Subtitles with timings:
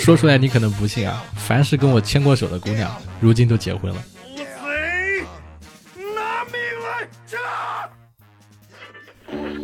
[0.00, 4.02] 说出来你可能不信啊，凡是跟我牵过手的姑娘，如今都结婚了。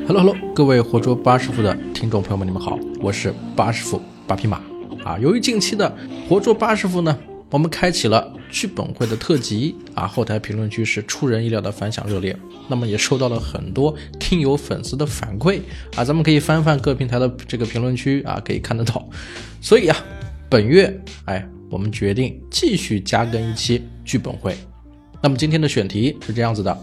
[0.06, 4.60] Hello Hello，各位活捉八师傅的听众朋友们，你们好，我是八师傅八匹马
[5.04, 5.18] 啊。
[5.18, 5.94] 由于近期的
[6.28, 7.16] 活捉八师傅呢，
[7.50, 12.36] 我们开启了剧本会的特辑啊，后台评论区是出人意料的反响热烈，
[12.66, 15.60] 那么也收到了很多听友粉丝的反馈
[15.94, 19.08] 啊，咱们可以翻翻各平台的这个评论区啊，可以看得到。
[19.60, 19.96] 所以啊，
[20.50, 24.56] 本月哎，我们决定继续加更一期剧本会。
[25.22, 26.76] 那么今天的选题是这样子的，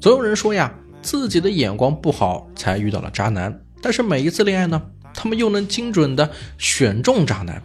[0.00, 0.74] 总有人说呀。
[1.00, 3.56] 自己的眼光不好，才遇到了渣男。
[3.80, 4.82] 但是每一次恋爱呢，
[5.14, 7.62] 他们又能精准的选中渣男。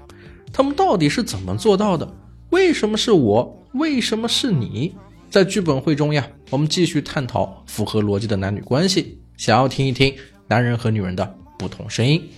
[0.54, 2.08] 他们到底是怎么做到的？
[2.52, 3.66] 为什么是我？
[3.74, 4.94] 为什么是你？
[5.32, 9.18] 在剧本会中呀，我们继续探讨符合逻辑的男女关系。
[9.36, 10.14] 想要听一听
[10.48, 12.30] 男人和女人的不同声音。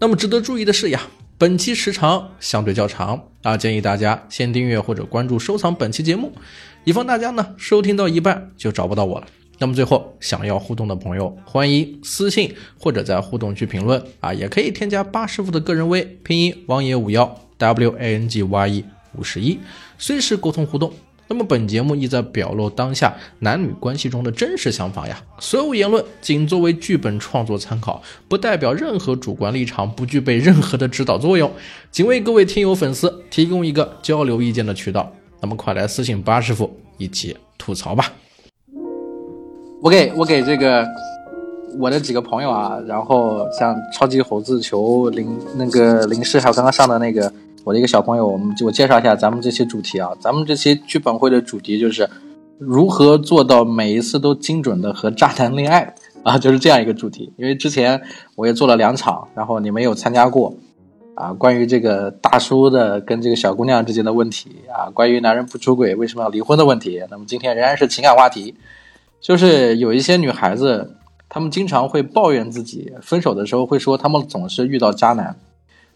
[0.00, 1.00] 那么值得注意的是呀，
[1.36, 6.32] 本期时长相对较长啊，建议大家先订阅或者关注收藏本期节目，
[6.84, 9.26] 以防大家呢收听到一半就找不到我了。
[9.58, 18.84] 那么最后，想要互动的朋友，欢迎私信或者在互动区评论啊，也可以添加八师傅的个人微，拼音王爷五幺 W A N G Y E
[19.18, 19.58] 五十一，
[19.98, 20.92] 随时沟通互动。
[21.34, 31.50] 那么本节目意在表露当下男女关系中的真实想法呀，所有言论仅作为剧本创作参考，不代表任何主观立场，不具备任何的指导作用，
[31.90, 35.12] 仅为各位听友粉丝提供一个交流意见的渠道。
[35.40, 38.12] 那么快来私信八师傅一起吐槽吧。
[39.82, 40.86] 我给我给这个
[41.80, 47.32] 我的几个朋友啊，然后像超级猴子球林那个林氏，还有刚刚上的那个
[47.64, 52.08] 我的一个小朋友，我们我介绍一下咱们这期主题啊，咱们这期剧本会的主题就是
[52.58, 57.32] 如何做到每一次都精准的和渣男恋爱啊，就是这样一个主题。
[57.38, 58.02] 因为之前
[58.36, 60.54] 我也做了两场，然后你没有参加过
[61.14, 68.54] 啊，关于这个大叔的跟这个小姑娘之间的问题啊，关于男人不出轨为什么要离婚的问题，那么今天仍然是情感话题。
[69.22, 70.98] 就是有一些女孩子，
[71.30, 75.34] 她们经常会抱怨自己分手的时候会说她们总是遇到渣男，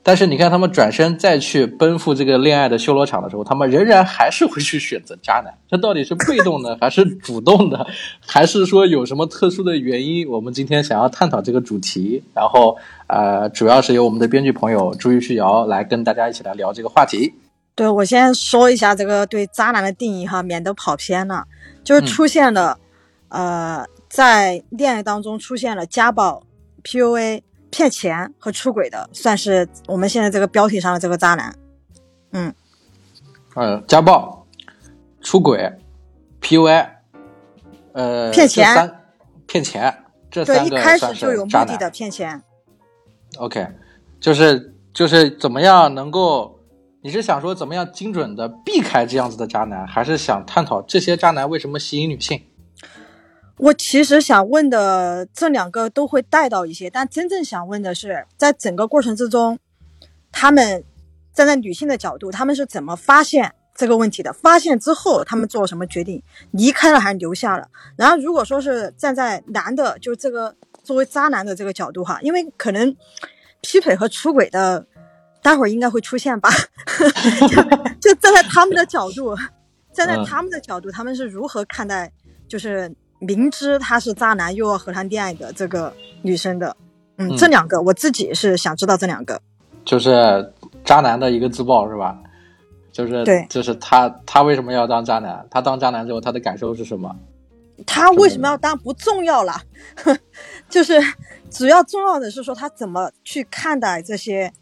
[0.03, 5.53] 但是你看他们转身再去奔赴这个恋爱的修罗场的时候，他们仍然还是会去选择渣男。
[5.69, 7.86] 这到底是被动的还是主动的，
[8.20, 10.26] 还是说有什么特殊的原因？
[10.28, 17.34] 我们今天想要探讨这个主题，然后呃，主要是由我们的编剧朋友朱玉旭瑶来跟大家一起来聊这个话题。
[17.75, 21.44] 对我先说一下这个对渣男的定义哈，免得跑偏了，
[21.84, 22.78] 就是出现了。
[23.28, 26.42] 呃，在恋爱当中出现了家暴、
[26.82, 27.42] PUA、
[27.78, 31.55] 骗钱和出轨的，算是我们现在这个标题上的这个渣男。
[32.33, 32.53] 嗯，
[33.55, 34.44] 呃，家暴、
[35.21, 35.72] 出轨、
[36.43, 36.89] PUA，
[37.93, 38.97] 呃，骗钱，
[39.47, 39.97] 骗钱，
[40.28, 42.43] 这三个算是有目的的骗钱。
[43.37, 43.69] OK，
[44.19, 46.59] 就是就是怎么样能够？
[47.00, 52.43] 你是想说怎么样精准的避开这样子的渣男，还是想探讨这些渣男为什么吸引女性？
[53.59, 59.59] 我其实想问的这两个都会带到一些，但真正想问的是，在整个过程之中，
[60.31, 60.85] 他们
[61.35, 64.33] 站在女性的角度，他们是怎么发现这个问题的？
[64.33, 66.23] 发现之后，他们做了什么决定？
[66.53, 67.69] 离开了还是留下了？
[67.97, 70.55] 然后，如果说是站在男的，就这个
[70.85, 72.95] 作为渣男的这个角度哈，因为可能
[73.61, 74.87] 劈腿和出轨的，
[75.43, 76.49] 待会儿应该会出现吧？
[78.01, 79.35] 就站在他们的角度，
[79.93, 82.13] 站在他们的角度，他们是如何看待？
[82.47, 82.95] 就是。
[83.21, 85.93] 明知他是渣男，又要和他恋爱的这个
[86.23, 86.77] 女生的，
[87.17, 89.41] 嗯，这两个我自己是想知道这两个，
[89.84, 90.53] 就是
[90.84, 92.17] 渣男的一个自爆是吧？
[92.93, 95.45] 就是对，就是他他为什么要当渣男？
[95.51, 97.15] 他当渣男之后他的感受是什么？
[97.87, 99.55] 他为什么要当不重要了，
[100.71, 101.01] 就是
[101.51, 104.53] 主要重要的是说他怎么去看待这些，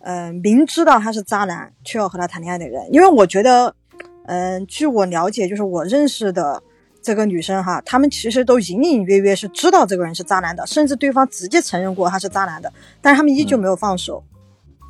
[0.00, 3.74] 嗯，明知道他是渣男却要和他谈恋爱的人，因为我觉得，
[4.26, 6.62] 嗯，据我了解，就是我认识的。
[7.06, 14.24] 这个女生哈，他们其实都隐隐约约是知道这个人是渣男的，甚至对方直接承认过他是渣男的，但是他们依旧没有放手，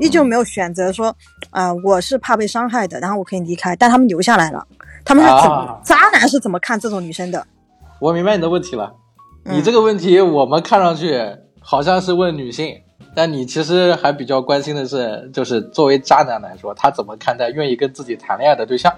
[0.01, 1.15] 依旧没有选择说，
[1.51, 4.67] 啊，我是怕被伤害的，然后我可以离开，但他们留下来了。
[5.05, 5.79] 他们是怎么？
[5.85, 7.47] 渣男是怎么看这种女生的？
[8.01, 8.95] 我明白你的问题了。
[9.45, 11.21] 你这个问题我们看上去
[11.61, 12.81] 好像是问女性，
[13.15, 18.91] 但你其实还比较关心的是，就是作为渣男来说，他怎么看待愿意跟自己谈恋爱的对象？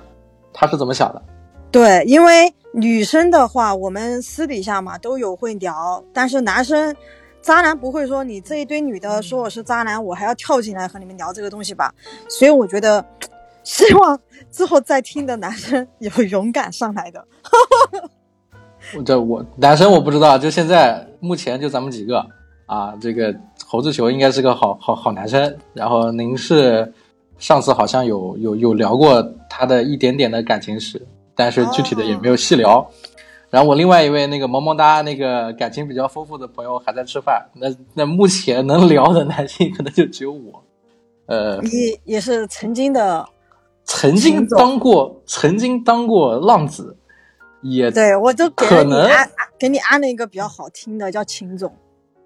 [0.53, 1.21] 他是怎么想的？
[1.71, 6.97] 对，因为女生的话，我们私底下嘛都有会聊，但是男生，
[7.43, 11.93] 渣男不会说你这一堆女的说我是渣男，我还要跳进来和你们聊这个东西吧？
[12.29, 13.05] 所以我觉得，
[13.63, 14.19] 希望
[14.51, 17.25] 之后再听的男生有勇敢上来的。
[19.05, 22.25] 这我男生我不知道，就现在目前就咱们几个
[22.65, 23.35] 啊，这个
[23.67, 26.95] 猴子球应该是个好好好男生，然后您是
[27.39, 31.07] 上次好像有有有聊过他的一点点的感情史，
[31.39, 32.91] 但是具体的也没有细聊。
[33.49, 40.65] 然后我另外一位那个萌萌哒那个感情比较丰富的朋友还在吃饭，那那目前能聊的男性可能就只有我。
[41.27, 43.25] 呃，你也是曾经的，
[43.85, 46.97] 曾经当过，曾经当过浪子，
[47.63, 49.09] 也对我都可能
[49.59, 51.73] 给你安了一个比较好听的，叫秦总。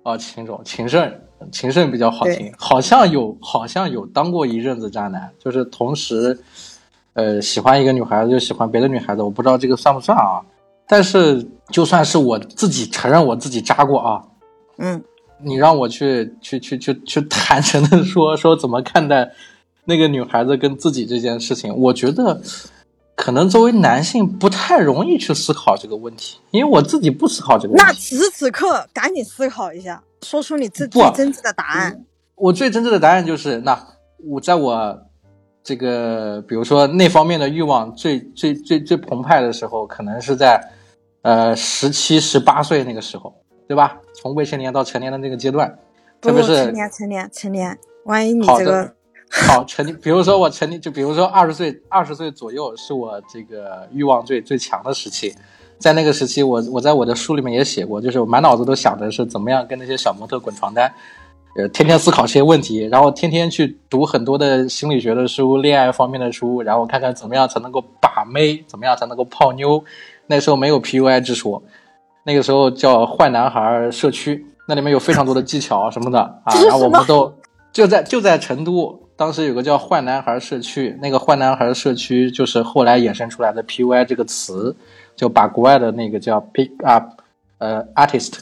[0.05, 1.21] 哦，秦总，秦胜，
[1.53, 6.37] 秦胜比较好听，好像有，好像有当过一阵子渣男，就是同时，
[7.15, 10.41] 呃，喜欢一个女孩子，又喜欢别的女孩子，我不知道这个算不算啊？
[10.89, 14.23] 但是就算是我自己承认我自己渣过啊，
[14.79, 15.03] 嗯，
[15.41, 19.33] 你让我去去去去去坦诚的说说怎么看待
[19.85, 22.41] 那个女孩子跟自己这件事情，我觉得
[23.15, 27.85] 可能作为男性不太容易去思考这个问题，因为我自己不思考这个问题。
[27.87, 32.05] 那此时此刻赶紧思考一下，说出你自己不真挚的答案。
[32.35, 33.87] 我最真挚的答案就是，那
[34.29, 35.03] 我在我
[35.65, 40.61] 这个比如说那方面的欲望最最最最澎湃的时候，可能是在
[41.23, 43.35] 呃十七十八岁那个时候，
[43.69, 43.99] 对吧？
[44.21, 45.79] 从未成年到成年的那个阶段，
[46.21, 48.93] 不特别是成年成年成年，万一你这个
[49.31, 55.35] 好成年，比如说我成年，就比如说二十岁二十岁左右是我这个欲望最最强的时期。
[55.79, 60.93] 在那个时期，我我在我的书里面也写过，就是我满脑子都想着是怎么样跟那些小模特滚床单，
[61.55, 69.85] 呃，天天思考这些问题，然后天天去读很多的心理学的书、恋爱方面的书，然后看看怎么样才能够把妹，怎么样才能够泡妞。
[70.27, 71.63] 那时候没有 PUI 之说，
[72.25, 77.35] 那个时候叫坏男孩社区，那里面有非常多的技巧什么的 啊，然后我们都
[77.71, 84.75] 就在就在成都，当时有个叫坏男孩社区，那个坏男孩社区就是后来衍生出来的 PUI 这个词，
[85.15, 87.11] 就把国外的那个叫 pick up
[87.59, 88.39] 呃 artist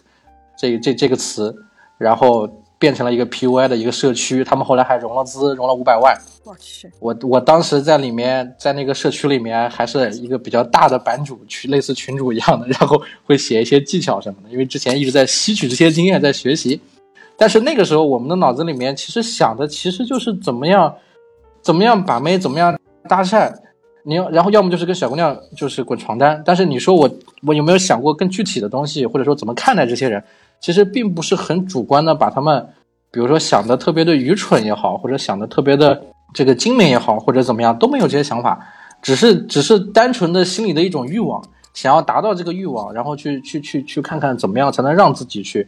[0.56, 1.54] 这这这个词，
[1.98, 2.48] 然后
[2.80, 6.18] 变成了一个 PUI 的一个社区，他们后来还融了资，融了五百万。
[6.44, 14.48] 我去，我我当时在里面，在那个社区里面，还是一个比较大的版主，群类似群主一样的，然后会写一些技巧什么的。
[14.50, 16.80] 因为之前一直在吸取这些经验，在学习。
[17.36, 20.94] 但是那个时候，我们的脑子里面其实想的其实就是怎么样，
[21.60, 23.52] 怎么样把妹，怎么样搭讪。
[24.02, 26.42] 你要，然后要么就是跟小姑娘就是滚床单。
[26.46, 27.10] 但是你说我
[27.46, 30.24] 我有没有想过更具体的东西，或者说怎么看待这些人？
[30.60, 32.68] 其实并不是很主观的把他们，
[33.10, 36.02] 比如说想的特别的愚蠢也好，或者想的特别的
[36.34, 38.60] 这个精明也好，或者怎么样都没有这些想法，
[39.00, 41.42] 只是只是单纯的心里的一种欲望，
[41.72, 45.66] 想要达到这个欲望，然后去去去去看看怎么样才能让自己去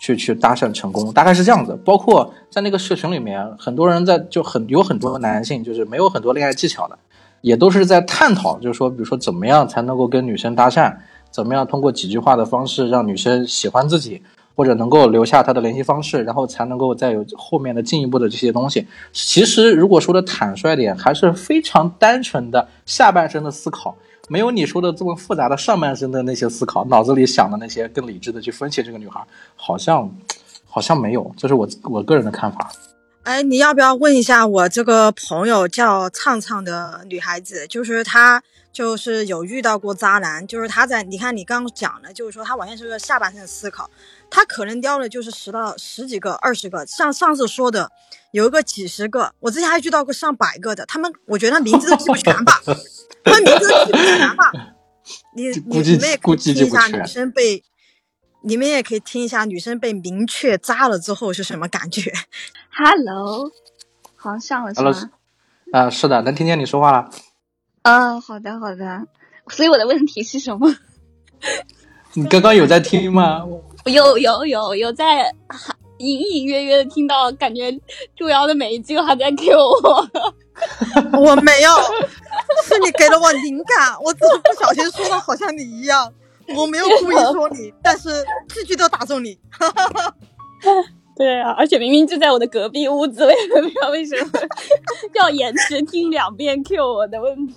[0.00, 1.78] 去去搭讪成功，大概是这样子。
[1.84, 6.98] 包括在那个社群里面，很多人在就很有很多男性就是没有很多恋爱技巧的，
[7.42, 10.96] 也都是在探讨，就是说，比如说怎么样才能够跟女生搭讪，
[11.32, 14.22] 怎么样通过几句话的方式让女生喜欢自己。
[14.54, 18.86] 或者能够留下她的联系方式，然后才能够再有后面的进一步的这些东西。
[19.10, 23.96] 其实，如果说的坦率点，还是非常单纯的下半身的思考，
[24.28, 29.24] 没有你说的这么复杂的上半身的那些思考，脑子里想的那些更理智的去分析这个女孩，
[29.56, 30.14] 好像
[30.68, 32.70] 好像没有，这是我我个人的看法。
[33.24, 38.42] 哎，你要不要问一下我这个朋友叫畅畅的女孩子，就是她
[38.72, 43.88] 就是有遇到过渣男，就是她在你看你刚刚讲的，就是说她完全是个下半身思考，
[44.28, 47.88] 她可能撩了就是十到十几个、二十个，像上次说的
[48.32, 52.60] 有一个几十个，我之前还遇到过上百个的，他们我觉得他名字都记不全吧，
[53.22, 54.50] 他们名字都记不全吧，
[55.36, 57.62] 你你估计你们也可估以听一下女生被。
[58.44, 62.12] 你们也可以听一下女生被明确扎了之后是什么感觉。
[62.76, 63.50] Hello，
[64.16, 65.10] 好像上了是吗？
[65.72, 67.10] 啊、是的，能听见你说话了。
[67.82, 69.06] 嗯、好的好的。
[69.48, 70.74] 所以我的问题是什么？
[72.14, 73.44] 你刚刚有在听吗？
[73.86, 75.32] 有有有有在
[75.98, 77.72] 隐隐约约的听到，感觉
[78.16, 80.08] 祝瑶的每一句话在 Q 我。
[81.18, 81.70] 我没有，
[82.64, 86.12] 是你给了我灵感，我只是不小心说的好像你一样，
[86.56, 88.08] 我没有故意说你，但是
[88.48, 89.38] 句句都打中你。
[91.14, 94.30] 对啊，而且明明就在我的隔壁屋子，我也不知道为什么
[95.14, 97.54] 要延迟听两遍 Q 我的问题。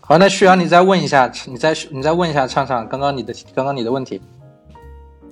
[0.00, 4.20] 好，那旭阳，你再问一下，你再你再问一下畅畅，刚刚你的刚刚你的问题。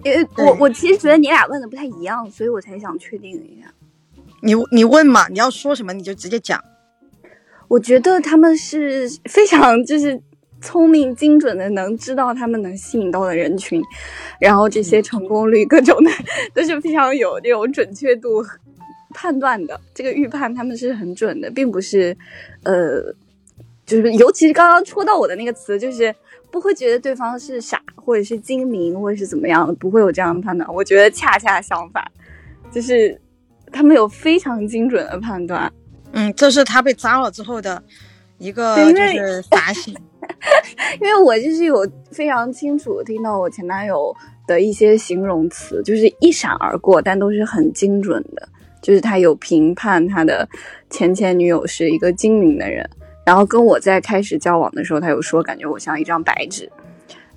[0.04, 3.72] 因为我我其实觉得你俩问的不太一样，所以我才想确定一下。
[4.40, 6.64] 你你问嘛，你要说什么你就直接讲。
[7.68, 10.20] 我觉得他们是非常就是
[10.62, 13.82] 聪明精准的，能知道他们能吸引到的人群，
[14.40, 16.10] 然后这些成功率各种的
[16.54, 18.42] 都是非常有这种准确度
[19.12, 19.78] 判断的。
[19.92, 22.16] 这个预判他们是很准的，并不是
[22.62, 23.02] 呃，
[23.84, 26.14] 就是尤其是刚刚戳到我的那个词，就是
[26.50, 30.72] 不会觉得对方是傻或者是精明或者是怎么样的，不会有这样的判断。
[30.72, 32.02] 我觉得恰恰相反，
[32.70, 33.20] 就是
[33.72, 35.70] 他们有非常精准的判断。
[36.12, 37.82] 嗯，这是他被扎了之后的
[38.38, 39.92] 一个就是反省。
[41.00, 44.14] 因为我就是有非常清楚听到我前男友
[44.46, 48.48] 的一些形容词，就是一闪而过，但都是很精准的。
[48.80, 50.48] 就是他有评判他的
[50.90, 52.84] 前前女友是一个精明的人，
[53.24, 56.68] 然后跟我在开始交往的时候，他有说感觉我像一张白纸。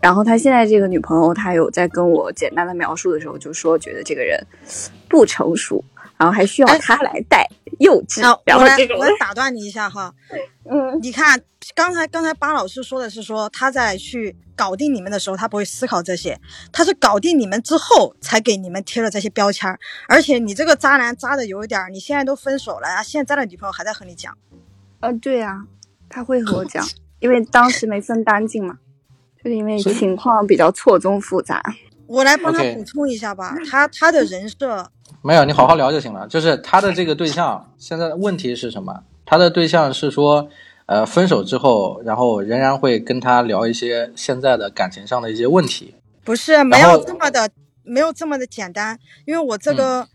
[0.02, 4.40] 然后他现在这个女朋友，他有在跟我简单的描述的时候，就说觉得这个人
[5.08, 5.84] 不成熟，
[6.18, 7.48] 然后还需要哎他来带，
[7.80, 8.22] 幼稚。
[8.22, 10.14] 我来后这种我来打断你一下哈，
[10.70, 11.42] 嗯，你看
[11.76, 16.40] 刚才刚才巴老师说的是说他在去搞定你们的时候，他不会思考这些，
[16.72, 19.78] 他是搞定你们之后才给你们贴了这些标签儿。
[20.08, 24.38] 而且你这个渣男渣的有一点儿，你现在都分手了，然后现在的女朋友还在和你讲，
[25.02, 25.64] 呃，对呀、
[26.08, 26.88] 他会和我讲，
[27.20, 28.78] 因为当时没分干净嘛，
[29.44, 31.62] 就是因为情况比较错综复杂。
[32.08, 33.56] 我来帮他补充一下吧。
[33.70, 34.90] 他他的人设，
[35.22, 36.28] 没有，你好好聊就行了。
[36.28, 39.04] 就是他的这个对象，现在问题是什么？
[39.26, 40.48] 他的对象是说，
[40.86, 45.96] 呃，分手之后，然后仍然会跟他聊一些现在的感情上的一些问题。
[46.24, 47.50] 不是没有这么的，
[47.84, 49.00] 没有这么的简单。
[49.26, 50.08] 因为我这个，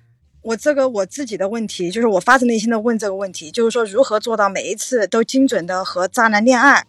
[0.43, 6.85] 我这个我自己的问题，就是我发自内心的问这个问题，就是说如何做到每一次都精准的和渣男恋爱，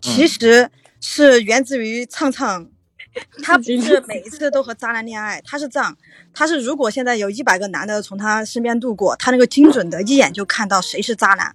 [0.00, 2.66] 其实是源自于畅畅。
[3.42, 5.96] 他不是每一次都和渣男恋爱，他是这样，
[6.32, 11.54] 他是如果现在有一百个男的从他身边路过，他那个精准的一眼就看到谁是渣男，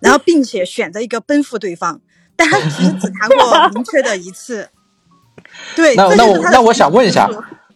[0.00, 2.00] 然后并且选择一个奔赴对方，
[2.34, 4.68] 但他其实只谈过 明确的一次。
[5.76, 7.30] 对，那那我那我想问一下，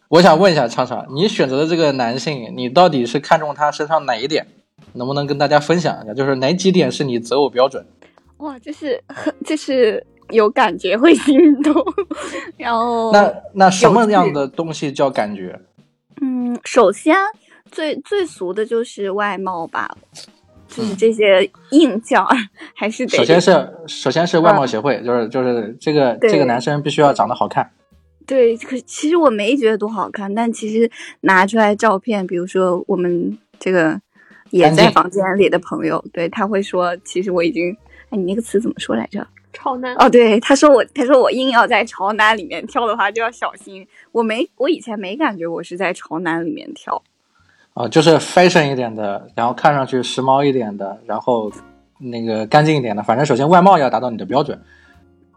[0.09, 4.47] 我想问一下畅畅，你选择的这个男性，你到底是看中他身上哪一点？
[4.95, 6.15] 能不能跟大家分享一下？
[6.15, 7.87] 就是哪几点是你择偶标准？
[8.39, 11.75] 哇，这是很就是有感觉会心动，
[12.57, 15.61] 然后那那什么样的东西叫感觉？
[16.21, 17.17] 嗯，首先
[17.71, 19.91] 最最俗的就是外貌吧，
[20.69, 22.37] 就是嗯这些硬件儿
[22.75, 27.71] 还是得首先是首先是外貌协会，就是就是这个这个男生必须要长得好看。
[28.27, 30.89] 对，可其实我没觉得多好看，但其实
[31.23, 34.01] 拿出来照片，比如说我们这个
[34.51, 37.77] 也在房间里的朋友，对他会说，其实我已经，
[38.11, 39.27] 哎，你那个词怎么说来着？
[39.53, 39.95] 超男。
[39.97, 43.87] 哦，对，他说我，他说我硬要在潮男里面挑的话，就要小心。
[44.13, 47.03] 我没，我以前没感觉我是在潮男里面挑。
[47.73, 51.51] 啊、就是 fashion 一点的，然后看上去时髦一点的，然后
[51.99, 54.61] 那个干净一点的，反正首先外貌要达到你的标准，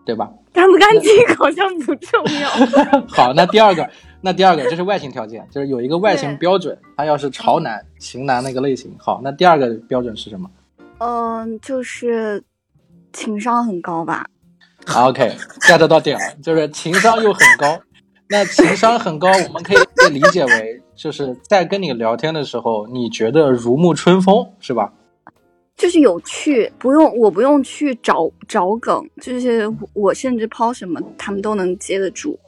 [0.03, 0.29] 对吧？
[0.51, 2.50] 干不干净好像不重要。
[3.08, 3.88] 好，那第二个，
[4.20, 8.93] 那第二个就是外形条件，就是有一个外形标准，他要是潮男、型男那个类型。
[8.98, 10.50] 好，那第二个标准是什么
[10.98, 12.43] 嗯，就是
[13.13, 14.25] 情商很高吧。
[14.88, 17.79] 啊？OK，get 到点了，就是情商又很高。
[18.27, 24.91] 那情商很高，我们可以理解为就是在跟你聊天的时候，你觉得如沐春风，是吧？
[25.75, 32.39] 就是有趣，不用我不用去找找梗，就是我甚至抛什么，他们都能接得住。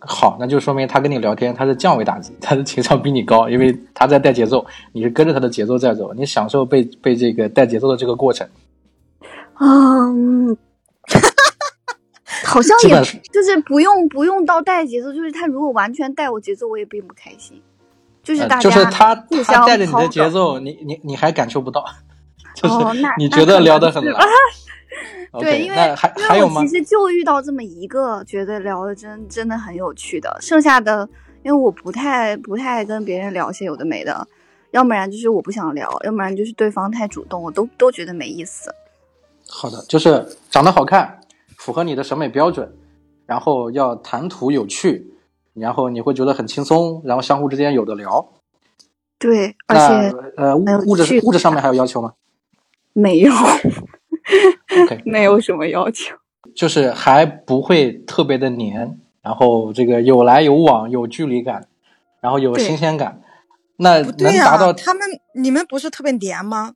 [0.00, 8.46] 好，那就说明他跟你聊天，他是降维打击， 他的情商比你高，因为他在带节奏，你是跟着他的节奏在走，你享受被被这个带节奏的这个过程。
[9.60, 10.56] 嗯，
[12.44, 17.62] 好像也基本是就是不用不用到带节奏，就是他如果完全带我节奏，我也并不开心。
[18.22, 21.84] 就是大家呃就是他他带着你的节奏，你你你还感受不到，
[22.54, 24.02] 就是哦那你觉得聊得很。
[25.38, 26.68] 对因为还因为我其？
[26.68, 31.08] 实就遇到这么一个，觉得聊的真真的很有趣的，剩下的
[31.44, 34.26] 因为我不太不太跟别人聊些有的没的，
[34.72, 38.74] 要不然就是我不想聊，要不然就是对方太主动，我都都觉得没意思。
[39.52, 41.20] 好的，就是长得好看，
[41.56, 42.72] 符合你的审美标准，
[43.26, 45.12] 然后要谈吐有趣，
[45.54, 48.32] 然后你会觉得很轻松，然后相互之间有的聊。
[49.18, 52.14] 对，而且呃，物物质物质上面还有要求吗
[52.92, 53.32] 没有
[55.04, 56.16] 没有什么要求。
[56.54, 61.66] 就是还不会特别的黏，然后这个有来有往，有距离感，
[62.20, 63.20] 然后有新鲜感，
[63.76, 65.02] 那能达到他们
[65.34, 66.74] 你们不是特别黏吗？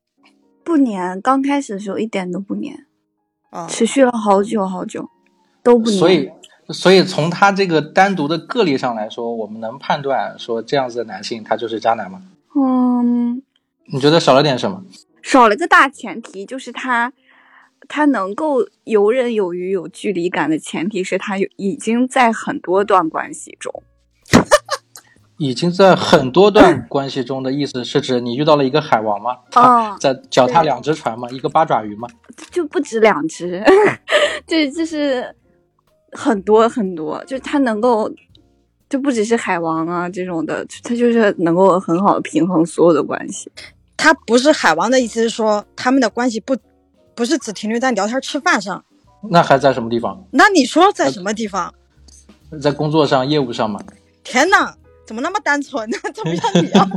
[0.65, 2.87] 不粘，刚开始的时候一点都不粘，
[3.51, 5.09] 啊，持续了好久好久
[5.63, 5.99] 都不粘。
[5.99, 6.31] 所以，
[6.71, 12.23] 所以从他这个单独的个例上来说，我们能判断说这样子的男性他就是渣男吗？
[12.57, 13.43] 嗯，
[13.93, 14.83] 你觉得少了点什么？
[15.23, 17.13] 少了个大前提，就是他
[17.89, 23.83] 他能够游刃有余、有距离感的前提是他有已经在很多段关系中。
[25.39, 29.37] 已经在很多段关系中的意思是指你遇到了一个海王吗？
[29.51, 31.29] 他哦在脚踏两只船吗？
[31.31, 32.09] 一个八爪鱼吗？
[32.53, 33.63] 就不止两只，
[34.47, 35.35] 对就是
[36.13, 38.09] 很多很多，就他能够，
[38.89, 43.51] 就不只是海王啊这种的，他就是能够很好的平衡所有的关系。
[43.97, 46.57] 他不是海王的意思是说他们的关系不
[47.15, 48.85] 不是只停留在聊天吃饭上，
[49.31, 50.25] 那还在什么地方？
[50.31, 51.75] 那你说在什么地方？
[52.63, 53.81] 在工作上、业务上吗？
[54.23, 54.77] 天哪，
[55.07, 55.97] 怎么那么单纯呢？
[56.15, 56.89] 怎么像你啊？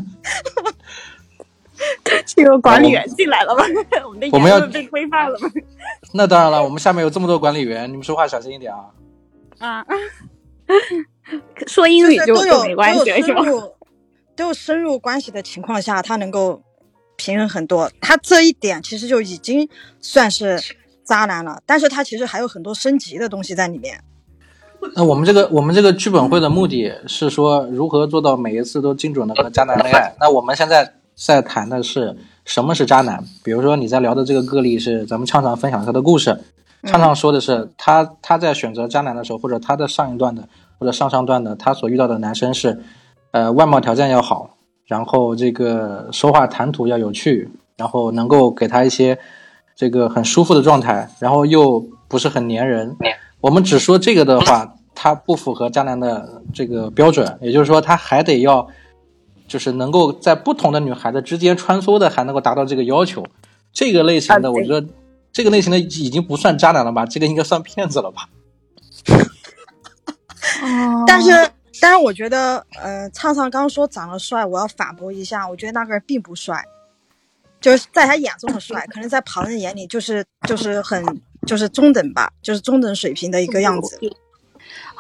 [2.26, 3.64] 这个管理员进来了吗？
[4.04, 5.50] 我们 的言论被规范了吗？
[6.14, 8.90] 那当然了，我们下面有这么多管理员，你们说话小心一点啊。
[9.60, 9.86] 啊，
[11.68, 13.44] 说英语就有没关系都有了是吧？
[13.44, 13.76] 深入
[14.36, 16.62] 都有深入关系的情况下，他能够
[17.16, 17.92] 平衡很多。
[18.02, 20.60] 他这一点其实就已经算是
[21.04, 24.04] 渣男了，但是他其实还有很多升级的东西在里面。
[24.96, 30.14] 那我们这个我们这个剧本会的目的是说，如何做到每一次都精准的和渣男恋爱。
[30.20, 33.24] 那我们现在在谈的是什么是渣男？
[33.44, 36.40] 比如说你在聊的这个个例是咱们畅畅分享他的故事，
[36.84, 40.48] 畅畅说的是他他在选择渣男的时候，或者他的上一段的
[40.80, 42.84] 或者上上段的他所遇到的男生是，
[43.32, 49.18] 呃，外貌条件要好，然后这个说话谈吐要有趣，然后能够给他一些
[49.76, 52.96] 这个很舒服的状态，然后又不是很粘人。
[53.40, 58.68] 我们只说这个的话，他不符合渣男的这个标准，也就是说，他还得要，
[59.48, 63.24] 就是能够在不同的女孩子之间穿梭的，还能够达到这个要求。
[63.72, 64.84] 这个类型的，我觉得
[65.32, 67.06] 这个类型的已经不算渣男了吧？
[67.06, 68.28] 这个应该算骗子了吧？
[70.64, 71.30] 哦但是，
[71.80, 76.66] 但是我觉得，呃，畅畅刚说长得帅，我要反驳一下，我觉得那个人并不帅，
[77.62, 81.06] 就是在他眼中的帅，可能在旁人眼里就是就是很
[81.46, 84.00] 就是中等吧，就是中等水平的一个样子。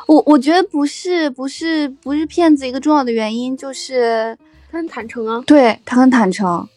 [0.08, 4.36] 我我觉得不是不是不是骗子，一个重要的原因就是
[4.72, 5.44] 他很坦诚啊。
[5.46, 6.68] 对他很坦诚，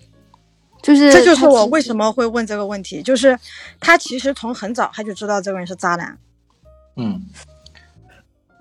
[0.83, 3.39] 就是这就是我为什么会问这个问题，就是
[3.81, 6.19] 他其实从很早他就知道这个人是渣男。
[6.97, 7.23] 嗯。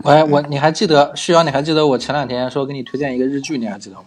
[0.06, 1.44] 喂，我你还记得旭瑶？
[1.44, 4.04] 你还记得我前两天说给你推荐一个日剧，你还记得吗？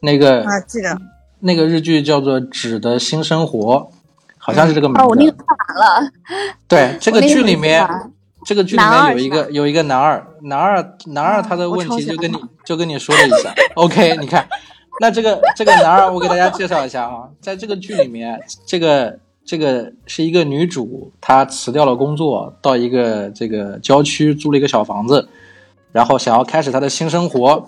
[0.00, 1.00] 那个、啊，记得
[1.40, 3.76] 那个日剧叫做《纸的新生活》，
[4.36, 5.02] 好像是这个名字。
[5.02, 5.46] 哦，我那个看
[5.78, 6.10] 完了，
[6.68, 7.88] 对，这个剧里面
[8.44, 14.46] 这个剧里面有一个有一个男二，男二男二他的问题就跟你欢就跟你说了一下，OK， 你看，
[15.00, 25.28] 那这个这个男二我给大家介绍一下啊，在这个剧里面，这个这个是一个女主，她辞掉了工作，到一个这个郊区租了一个小房子，
[25.92, 27.64] 然后想要开始她的新生活，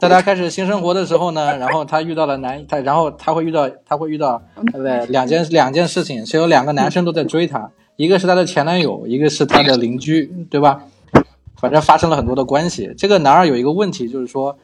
[0.00, 10.84] 在她开始新生活的时候呢，然后她遇到了男，他然后她会遇到她会遇到对不对两件两件事情，是有两个男生都在追她，一个是她的前男友，一个是她的邻居，对吧？
[11.56, 12.92] 反正发生了很多的关系。
[12.98, 14.56] 这个男二有一个问题，就是说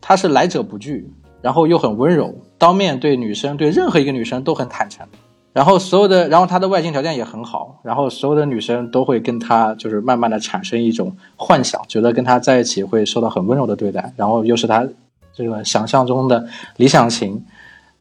[0.00, 5.06] 他是来者不拒，然后又很温柔，当面对女生对任何一个女生都很坦诚。
[5.54, 14.86] 然后所有的，然后他的外形条件也很好，然后所有的女生都会跟他就是慢慢的产生一种幻想，觉得跟他在一起会受到很温柔的对待，然后又是他
[15.34, 17.44] 这个想象中的理想型，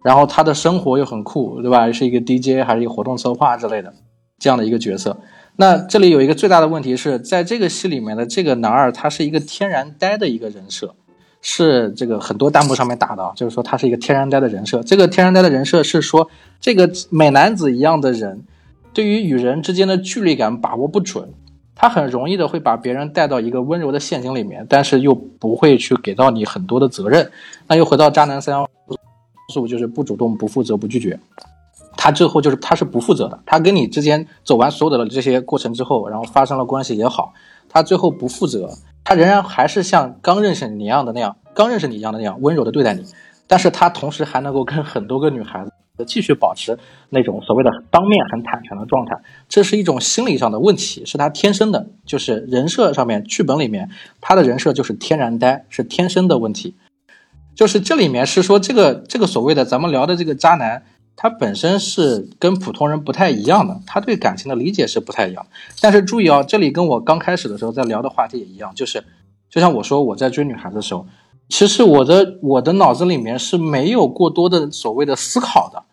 [0.01, 1.91] 然后他的生活又很酷，对吧？
[1.91, 3.93] 是一个 DJ 还是一个活动策划之类的
[4.41, 5.15] 这样的一个角色。
[5.55, 10.95] 那这里有一个最大的问题是在这个戏里面的这个男二，他是一个天然呆的一个人设，
[11.41, 14.81] 是这个很多弹幕上面打的，就是说他是一个天然呆的人设。
[14.81, 16.27] 这个天然呆的人设是说，
[16.59, 18.43] 这个美男子一样的人，
[18.93, 21.29] 对于与人之间的距离感把握不准，
[21.75, 27.29] 他很容易的会把别人带到一个温柔的陷阱里面，但是又不会去给到你很多的责任。
[27.67, 28.67] 那又回到渣男三要
[29.53, 31.19] 素，就是不主动、不负责、不拒绝。
[32.03, 37.31] 他最后就是他是不负责的，他跟你之间走完所有的这些过程之后，然后发生了关系也好，
[37.69, 38.71] 他最后不负责，
[39.03, 43.03] 他仍然还是像刚认识你一样的那样，刚认识你一样的那样温柔的对待你，
[43.45, 45.71] 但是他同时还能够跟很多个女孩子
[46.07, 46.79] 继续保持
[47.11, 56.75] 那种所谓的当面很坦诚的状态，这是一种心理上的问题，是他天生的，就是人设上面剧本里面他的人设就是天然呆，是天生的问题，
[57.53, 60.81] 就是这里面是说这个这个所谓的咱们聊的这个渣男。
[61.15, 65.45] 他本身是跟普通人不太一样的，他对感情的理解是不太一样。
[65.79, 69.03] 但是注意啊，这里跟我刚开始的时候在聊的话题也一样，就是
[69.49, 71.05] 就像我说我在追女孩的时候，
[71.47, 75.83] 其实我的我的脑子里面是没有过多的所谓的思考的。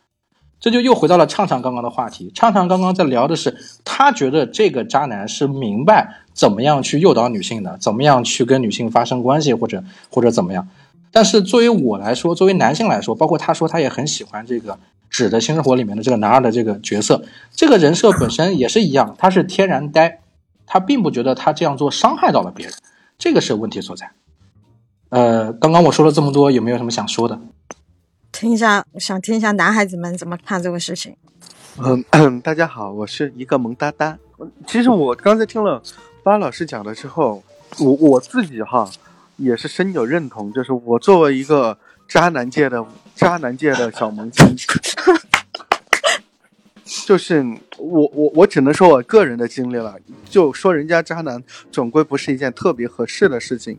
[0.61, 10.67] 这就又回到了畅畅刚刚的话题，畅畅刚刚在聊的是他觉得这个渣男是明白怎么样去诱导女性的，怎么样去跟女性发生关系，或者或者怎么样。
[11.13, 14.79] 但是作为我来说，作为男性来说，包括他说他也很喜欢这个。
[15.19, 20.21] 纸的新生活里面的这个男二的这个角色，这个人设本身也是一样，他是天然呆，
[20.65, 22.75] 他并不觉得他这样做伤害到了别人，
[23.19, 24.13] 这个是问题所在。
[25.09, 27.41] 呃，刚刚我说了这么多，有没有什么想说的？
[28.31, 31.17] 听一下，想听一下男孩子们怎么看这个事情。
[31.79, 34.17] 嗯， 大家好，我是一个萌哒哒。
[34.69, 35.83] 其实我刚才听了
[36.23, 37.43] 巴老师讲了之后，
[37.81, 38.89] 我我自己哈
[39.37, 41.77] 也是深有认同，就是我作为一个
[42.07, 42.85] 渣男界的
[43.19, 44.57] 渣男界的小萌新。
[47.05, 47.45] 就是
[47.77, 53.77] 我我我只能说我个人的经历了，就说人家渣男总归不是一件特别合适的事情。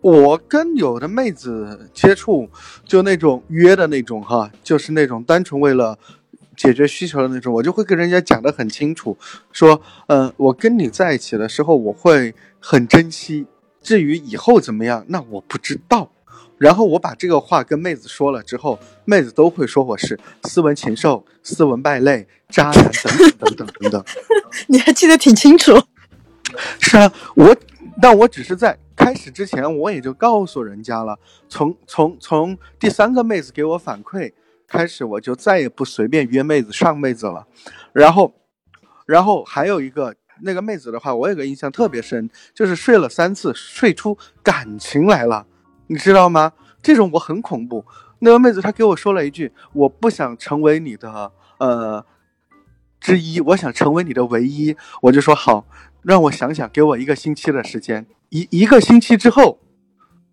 [0.00, 2.50] 我跟有的妹子接触，
[2.84, 5.98] 就那种约的那种哈，就是那种单纯为了
[6.56, 9.16] 解决需求的那种，我就会跟人家讲的很清楚，
[9.52, 13.46] 说，嗯，我跟你在一起的时候，我会很珍惜，
[13.82, 16.10] 至于以后怎么样，那我不知道。
[16.60, 24.04] 然后我把这个话跟妹子说了之后，妹子都会说我是斯文禽兽、斯文败类、渣男等等等等等等。
[24.68, 25.72] 你还记得挺清楚。
[26.78, 27.56] 是啊，我，
[28.02, 31.18] 但我只是在开始之前，我也就告诉人家了。
[31.48, 34.30] 从从从第三个妹子给我反馈
[34.68, 37.46] 开始，我就再也不随便约妹子上妹子了。
[37.94, 38.34] 然后，
[39.06, 45.46] 然后还有一个那个妹子的话，我有个印象特别深，就是睡了三次，睡出感情来了。
[45.90, 46.52] 你知道吗？
[46.80, 47.84] 这种我很恐怖。
[48.20, 52.06] 那个妹子她给我说了一句：“我不想成为你的呃
[53.00, 55.66] 之一，我想成为你的唯一。”我就说好，
[56.02, 58.06] 让我想想，给我一个星期的时间。
[58.28, 59.58] 一一个星期之后，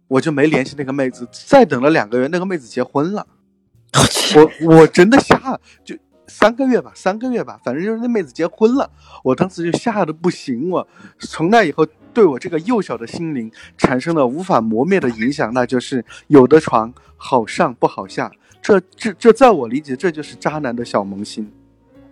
[0.07, 1.27] 我就没联系那个妹子。
[1.31, 3.25] 再等了两个月，那个妹子结婚了。
[4.35, 8.91] 我我真的吓，就三个月吧，三个月吧，反正就是那妹子结婚了。
[9.23, 10.69] 我当时就吓得不行。
[10.69, 11.87] 我从那以后。
[12.17, 18.31] 对我这个幼小的心灵产生了无法磨灭的影响，那就是有的床好上不好下。
[18.59, 21.47] 这这这，在我理解，这就是渣男的小萌新。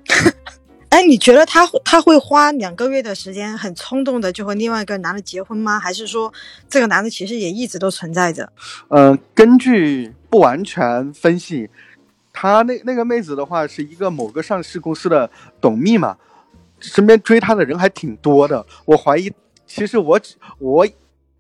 [0.89, 5.79] 哎，你觉得他他会花两个月的时间，很冲动的就和另外一个男的结婚吗？
[5.79, 6.31] 还是说
[6.69, 8.53] 这个男的其实也一直都存在着？
[8.89, 11.67] 嗯，根据不完全分析，
[12.31, 15.27] 他那那个妹子的话是一个某个上市公司的
[15.59, 16.15] 董秘嘛，
[16.79, 19.33] 身边追她的人还挺多的，我怀疑。
[19.67, 20.87] 其实我只我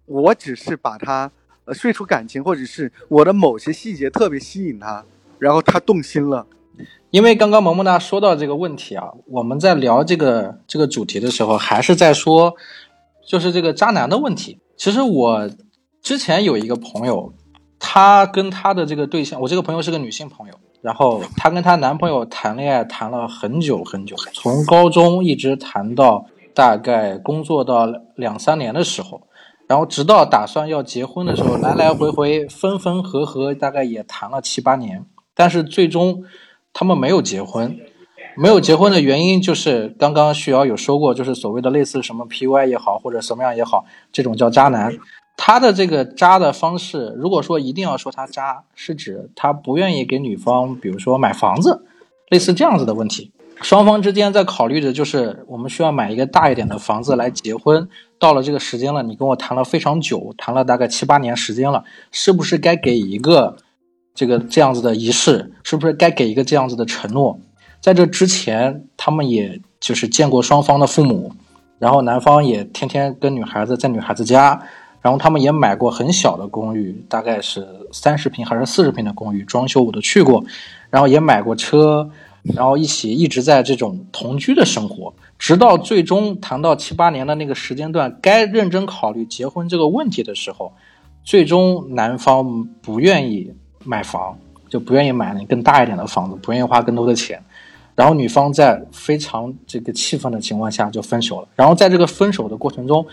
[0.05, 1.31] 我只是把他
[1.65, 5.03] 呃睡出感情，或者是我的某些细节特别吸引他，
[5.39, 6.45] 然后他动心了。
[7.11, 12.55] 因为刚刚萌萌哒说到这个问题啊，我们在聊这个这个主题的时候，还是在说
[13.25, 14.59] 就是这个渣男的问题。
[14.75, 15.49] 其实我
[16.01, 17.33] 之前有一个朋友，
[17.79, 26.25] 她跟她的这个对象，我这个朋友是个女性朋友，然后她跟她男朋友谈恋爱谈了很久很久，从高中一直谈到。
[26.55, 29.21] 大概工作到两三年的时候，
[29.67, 36.23] 然后直到打算要结婚的时候，来来回回分分合合，大概也谈了七八年，但是最终
[36.73, 37.77] 他们没有结婚。
[38.37, 44.93] 没有结婚的原因就是刚刚徐瑶有说过，就是所谓的类似什么 PY 也好，或者什么样也好，这种叫渣男。
[45.37, 51.85] 他的这个渣的方式，如果说一定要说他渣，是指他不愿意给女方，比如说买房子，
[52.29, 53.31] 类似这样子的问题。
[53.61, 57.87] 双方之间在考虑的就是我们需要买一个大一点的房子来结婚。
[58.19, 63.57] 到了这个时间了，你跟我谈了非常久，谈了大概七八年时间了，是不是该给一个
[64.13, 65.53] 这个这样子的仪式？
[65.63, 67.39] 是不是该给一个这样子的承诺？
[67.81, 71.33] 在这之前，他们也就是见过双方的父母，
[71.77, 74.61] 然后男方也天天跟女孩子在女孩子家，
[75.01, 80.43] 然后他们也买过很小的公寓，大概是三十平还是四十平的公寓，装修我都去过，
[80.89, 82.09] 然后也买过车。
[82.53, 90.73] 然后一起一直在这种同居的生活，直到最终谈到七八年的那个时间段，该认真考虑结婚这个问题的时候，
[91.23, 93.51] 最终男方不愿意
[93.83, 94.37] 买房，
[94.69, 97.43] 就不愿意买那更大一点的房子，不愿意花更多的钱。
[97.95, 101.47] 然后女方在非常这个气愤的情况下就分手了。
[101.55, 103.05] 然后在这个分手的过程中，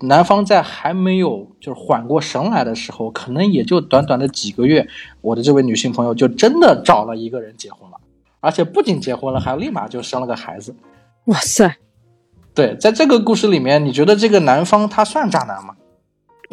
[0.00, 4.88] 男方在还没有就是缓过神来的时候，可能也就短短的几个月，
[5.20, 7.98] 我的这位女性朋友就真的找了一个人结婚了。
[8.46, 10.72] 而且不仅结婚了，还立马就生了个孩子。
[11.24, 11.78] 哇塞！
[12.54, 15.74] 对，在这个故事里面，你觉得这个男方他算渣男吗？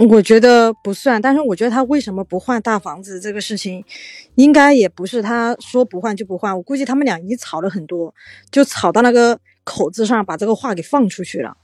[0.10, 3.86] 我觉得不算，但是我觉得他为什么不换大房子这个事情，
[4.34, 6.58] 应该也不是他说不换就不换。
[6.58, 8.12] 我估计他们俩已经吵了很多，
[8.50, 11.56] 就吵到那个口子上，把这个话给放出去了。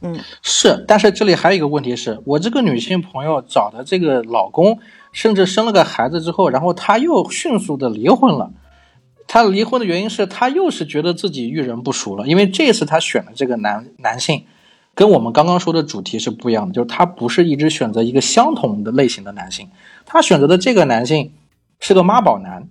[0.00, 0.84] 嗯，是。
[0.88, 4.80] 但是这里还有一个问题是，我这个女性朋友找的这个老公，
[5.12, 8.50] 甚至生了个孩子之后，然后他又迅速的离婚了。
[9.26, 14.44] 他离婚的原因是他又是觉得自己遇人不淑了，因为这次他选的这个男男性，
[14.94, 19.68] 跟我们刚刚说的主题是不一样的，就是他不是一直选择一个相同的类型的男性，
[20.04, 21.32] 他选择的这个男性
[21.80, 22.68] 是个妈宝男，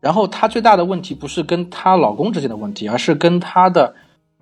[0.00, 3.94] 然后他最大的问题不是跟她老公之间的问题，而是跟她的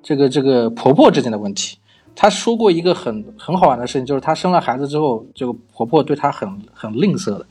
[0.02, 1.78] 这个这个婆婆之间的问题。
[2.14, 7.46] 她说过一个很很好玩的事情，就是她生了孩子之后，这个婆婆对她很很吝啬的。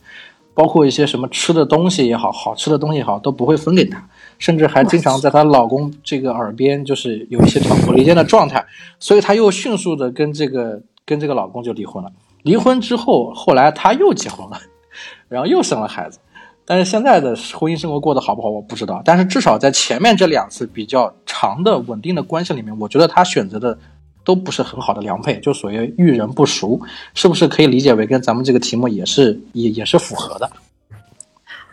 [0.55, 4.01] 包括一些什么吃的东西也好，好吃的东西也好，都不会分给她，
[4.39, 8.65] 甚至还经常在她老公这个耳边，就是有一些挑拨离间的状态，
[8.97, 12.09] 所以她又迅速的跟这个跟这个老公就离婚了。
[12.43, 14.57] 离婚之后，后来她又结婚了，
[15.27, 16.19] 然后又生了孩子，
[16.63, 19.01] 但是现在的婚姻生活过得好不好，我不知道。
[19.03, 23.77] 但是至少在前面这两次比较长的稳定的关系里面，我觉得她选择的
[24.25, 26.81] 都不是很好的良配，就所谓遇人不淑，
[27.13, 30.51] 是不是可以理解为跟咱们这个题目也是也也是符合的？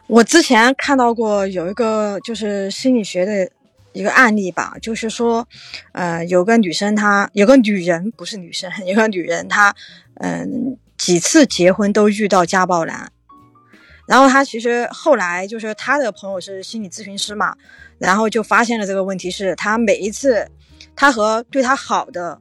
[0.07, 3.51] 我之前看到过有一个就是心理学的
[3.95, 5.49] 一个案例吧，就是说，
[5.93, 9.75] 呃，有个女生她有个女人不是女生， 有个女人她
[10.17, 13.11] 嗯几次结婚都遇到家暴男。
[14.05, 17.57] 然后他其实后来就是他的朋友是心理咨询师嘛，
[17.99, 20.47] 然后就发现了这个问题是，他每一次
[20.95, 22.41] 他和对他好的，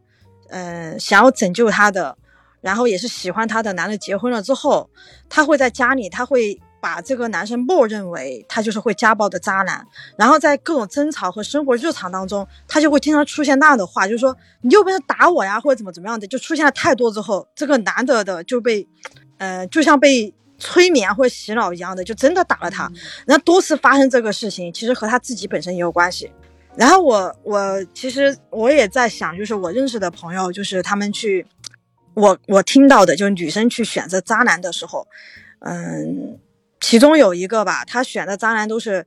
[0.49, 2.17] 嗯，想要拯救他的，
[2.61, 4.89] 然后也是喜欢他的男的结婚了之后，
[5.29, 9.85] 他会在家里他会把这个男生默认为他就是会家暴的渣男，
[10.17, 18.87] 然后在各种争吵和生活日常当中，他就会经常出现那样的话，就是说你又不是打我呀，或者怎么怎么样的，就出现了太多之后，这个男的的就被，
[19.37, 20.33] 呃，就像被。
[20.63, 22.83] 催眠或者洗脑一样的，就真的打了他。
[23.25, 26.31] 然后多次发生这个事情，其实和他自己本身也有关系。
[26.77, 31.45] 然后我我其实我也在想，就是我认识的朋友，就是他们去，
[32.13, 35.07] 我我听到的，就是女生去选择渣男的时候，
[35.59, 36.39] 嗯，
[36.79, 39.05] 其中有一个吧，他选的渣男都是，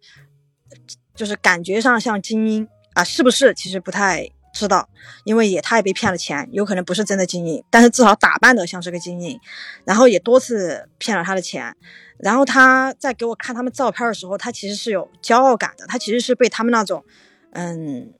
[1.15, 3.55] 就是感觉上像精英啊，是不是？
[3.55, 4.31] 其实不太。
[4.57, 4.89] 知道，
[5.25, 9.37] 因为也他也被骗了钱，有可能不是真的精英，但是至少打扮的像是个精英，
[9.85, 11.75] 然后也多次骗了他的钱，
[12.19, 17.05] 然后他在给我看他们照片的时候，他其实是有骄傲感的，他其实是被他们那种，
[17.55, 18.13] 嗯，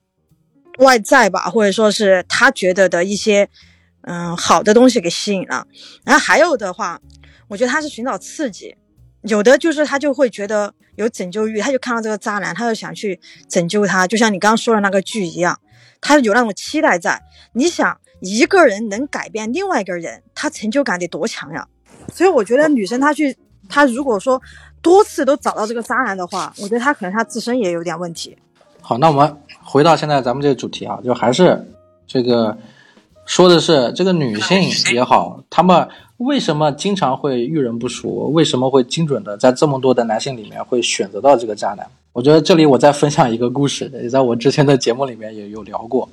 [0.79, 3.47] 外在吧，或者说是他觉得的一些，
[4.01, 5.65] 嗯，好的东西给吸引了，
[6.03, 6.99] 然后还有的话，
[7.47, 8.75] 我觉得他是寻找刺激，
[9.21, 15.59] 有的就是他就会觉得有拯救欲，他就看到这个渣男，他就想去拯救他，就像你刚刚说的那个剧一样。
[16.01, 17.19] 他有那种期待在，
[17.53, 21.67] 你想一个人能改变另外一个人，他成就感得多强呀！
[22.13, 23.35] 所以我觉得女生她去，
[23.67, 24.39] 她如果说
[24.83, 28.37] 多次都找到这个渣男的话，我觉得她可能她自身也有点问题。
[28.87, 31.73] 好，那我们回到现在咱们这个主题啊，就还是
[32.05, 32.55] 这个
[33.25, 34.61] 说的是这个女性
[34.93, 38.31] 也好，她们为什么经常会遇人不淑？
[38.31, 41.87] 为什么会精准的在这么多的男性里面会选择到这个渣男？
[42.13, 46.07] 我觉得这里我再分享一个故事，也在我之前的节目里面也有聊过，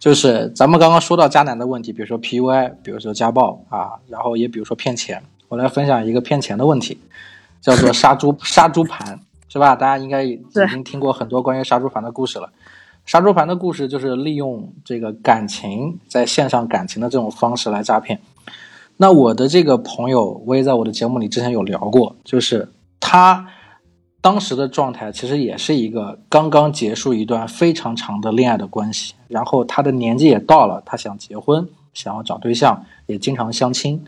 [0.00, 5.22] 就是咱们刚刚说到渣男的问题，比如说 PUI，比如说家暴啊，然后也比如说骗钱。
[5.46, 6.98] 我来分享一个骗钱的问题，
[7.60, 9.20] 叫做杀猪杀猪盘，
[9.52, 9.76] 是吧？
[9.76, 12.50] 大家应该已经听过很多关于杀猪盘的故事了。
[13.04, 18.18] 杀猪盘的故事就是利用这个感情在线上感情的这种方式来诈骗。
[18.96, 23.48] 那我的这个朋友，我也在我的节目里之前有聊过，就是他。
[24.22, 34.04] 当时的状态其实也是一个刚刚结束一段非常长的恋爱的关系，然后他的年纪也到了，他想结婚，想要找对象，也经常相亲。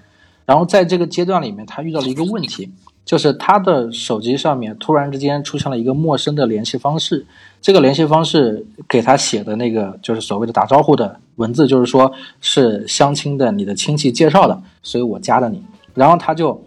[0.46, 2.70] 然后在这个阶段里面，他遇到了一个问题，
[3.04, 7.26] 就是他的手机上面突然之间出现了一个陌生的联系方式，
[7.60, 15.62] 这个联系方式给他写的那个就是所谓的打招呼的文字，就是说是相亲的你的亲戚介绍的，所以我加的你。
[15.94, 16.62] 然后他就。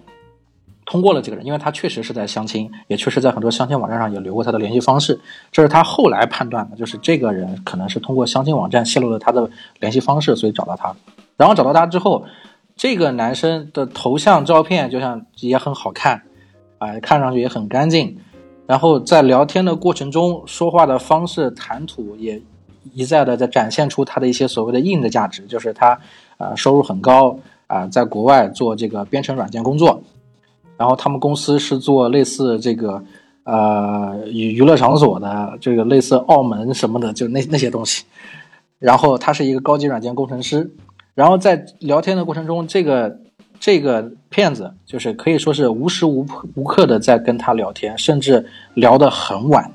[0.89, 5.19] 通过了这个人，因为他确实是在相亲，也确实在很多相亲网站上也留过他的联系方式。
[5.51, 9.49] 这是他后来判断的，就是这个人可能是通过相亲网站泄露了他的
[9.81, 10.95] 联系方式，所以找到他。
[11.35, 12.23] 然后找到他之后，
[12.77, 16.21] 这个男生的头像照片就像也很好看，
[16.77, 18.15] 啊，看上去也很干净。
[18.67, 22.39] 然后在聊天的过程中，说话的方式、谈吐也
[22.93, 25.99] 一再的在展现出他的一些所谓的硬的价值，就是他
[26.37, 30.03] 啊收入很高啊，在国外做这个编程软件工作。
[30.77, 33.03] 然后他们公司是做类似这个，
[33.45, 38.05] 呃，娱娱乐场所的，这个类似澳门什么的，就那那些东西。
[38.77, 40.69] 然后他是一个高级软件工程师。
[41.17, 43.17] 然后在聊天的过程中，这个
[43.59, 49.73] 这个骗子就是可以说是无时无无刻的在跟他聊天，甚至聊得很晚，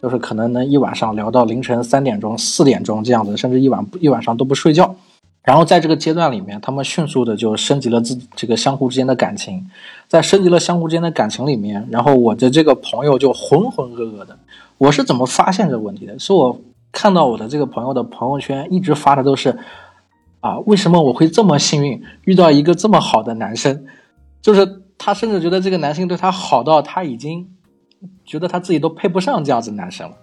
[0.00, 4.94] 就是可能能一晚上聊到凌晨三点钟、四点钟这样子，甚至一晚一晚上都不睡觉。
[5.42, 9.68] 然后在这个阶段里面，他们迅速的就升级了自这个相互之间的感情，
[10.06, 14.38] 在升级了相互之间的感情里面，然后我的这个朋友就浑浑噩噩的。
[14.78, 16.16] 我是怎么发现这个问题的？
[16.20, 16.56] 是我
[16.92, 19.58] 看到我的这个朋友的朋友圈一直发的都是，
[20.44, 23.86] 啊，为什么我会这么幸运遇到一个这么好的男生？
[24.42, 27.48] 就是他甚至觉得这个男生对他好到他已经
[28.26, 30.16] 觉得他自己都配不上这样子男生了，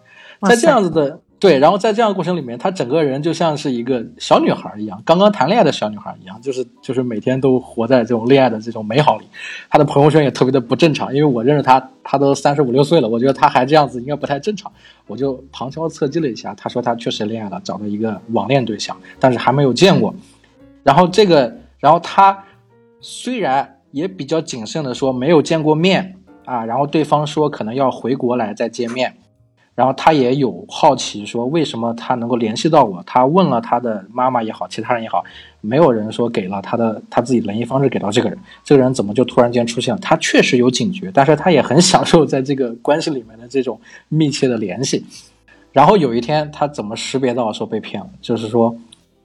[0.47, 1.21] 在这样子的。
[1.41, 9.25] 对，然后在这样的过程里面，她整个人就像是一个小女孩一样，刚刚谈恋爱的小女孩一样，就是就是每天都活在这种恋爱的这种美好里。
[9.67, 14.71] 她的朋友圈也特别的不正常，因为我认识她，她都三十五六岁了，我觉得她还这样子应该不太正常。
[15.08, 20.13] 我就旁敲侧击了一下，她说她确实恋爱了，找到一个网恋对象，但是还没有见过。
[20.84, 22.38] 然后这个，然后她
[22.99, 26.17] 虽然也比较谨慎的说没有见过面。
[26.43, 29.15] 啊，然后对方说可能要回国来再见面，
[29.81, 35.23] 然后他也有好奇说为什么他能够联系到我，他问了他的妈妈也好，其他人也好，
[35.59, 39.99] 没有人说给了他的他自己联系方式给到这个人，这个人怎么就突然间出现了？
[39.99, 45.03] 他确实有警觉，但是他也很享受在这个关系里面的这种密切的联系。
[45.71, 48.09] 然后有一天他怎么识别到说被骗了？
[48.21, 48.75] 就是说，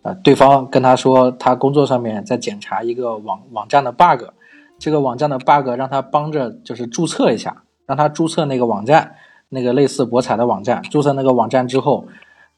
[0.01, 4.25] 呃，对方跟他说他工作上面在检查一个网网站的 bug。
[4.79, 9.17] 这个网站的 bug 让他帮着就是注册一下，让他注册那个网站，
[9.49, 10.83] 那个类似博彩的网站。
[10.83, 12.07] 注册那个网站之后，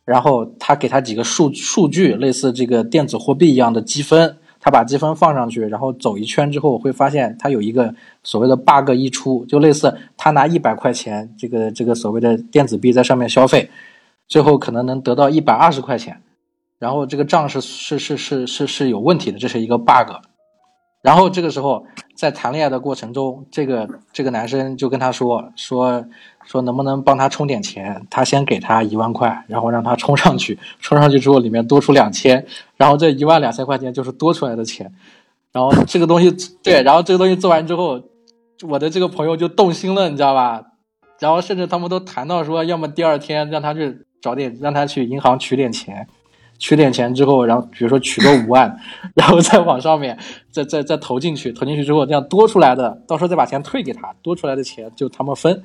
[0.04, 4.38] 然后他给他几个数数据，类似这个电子货币一样的积分。
[4.60, 13.70] 他把积分放上去，然后走一圈之后，会发现他有一个所谓的 bug 一出，就类似他拿一百块钱这个这个所谓的电子币在上面消费，
[14.26, 16.20] 最后可能能得到一百二十块钱，
[16.80, 20.10] 然后这个账是是是是是是有问题的，这是一个 bug。
[21.00, 26.04] 然后这个时候，在谈恋爱的过程中，这个这个男生就跟他说说
[26.44, 28.04] 说能不能帮他充点钱？
[28.10, 32.44] 他先给他一万块，然后让他充上去，充上去之后里面多出两千，
[32.76, 34.92] 然后这一万两千块钱就是多出来的钱。
[35.52, 36.30] 然后这个东西
[36.62, 38.02] 对，然后这个东西做完之后，
[38.68, 40.62] 我的这个朋友就动心了，你知道吧？
[41.20, 46.08] 然后甚至他们都谈到说，要么第二天让他去找点，让他去银行取点钱。
[46.58, 48.78] 取点钱之后，然后比如说取个五万，
[49.14, 50.18] 然后再往上面
[50.50, 55.62] 再再再投进去，投进去之后，这样多出来的，到时候再把钱退给他，多出来的钱就他们分，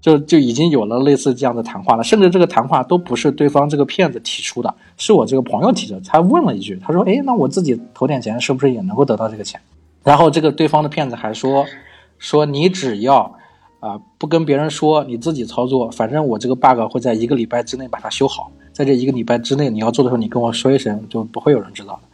[0.00, 2.02] 就就已经有了类似这样的谈话了。
[2.02, 6.00] 甚至这个谈话都不是对方这个骗子提出的，是我这个朋友提的。
[6.00, 9.60] 他问了一句，他说：“哎，那我自己投点钱，是不是也能够得到这个钱？”
[10.02, 11.64] 然后这个对方的骗子还说
[12.18, 13.32] ：“说你只要
[13.78, 22.08] 啊不跟别人说，你自己操作，反正我这个 bug 会在一个礼拜之内把它修好。”在这一个礼拜之内，你要做的时候，你跟我说一声，就不会有人知道的，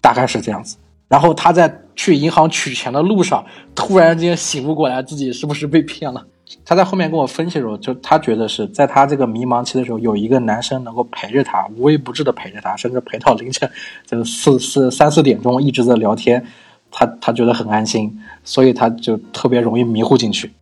[0.00, 0.76] 大概是这样子。
[1.08, 3.44] 然后他在去银行取钱的路上，
[3.74, 6.24] 突然间醒悟过来，自己是不是被骗了？
[6.64, 13.68] 他在后面跟我分析的时候，就他觉得是在他这个迷茫期的时候，有一个男生能够陪着他，无微不至的陪着他，甚至陪到凌晨
[14.06, 16.44] 这四四三四点钟一直在聊天，
[16.90, 20.52] 他他觉得很安心，所以他就特别容易迷糊进去。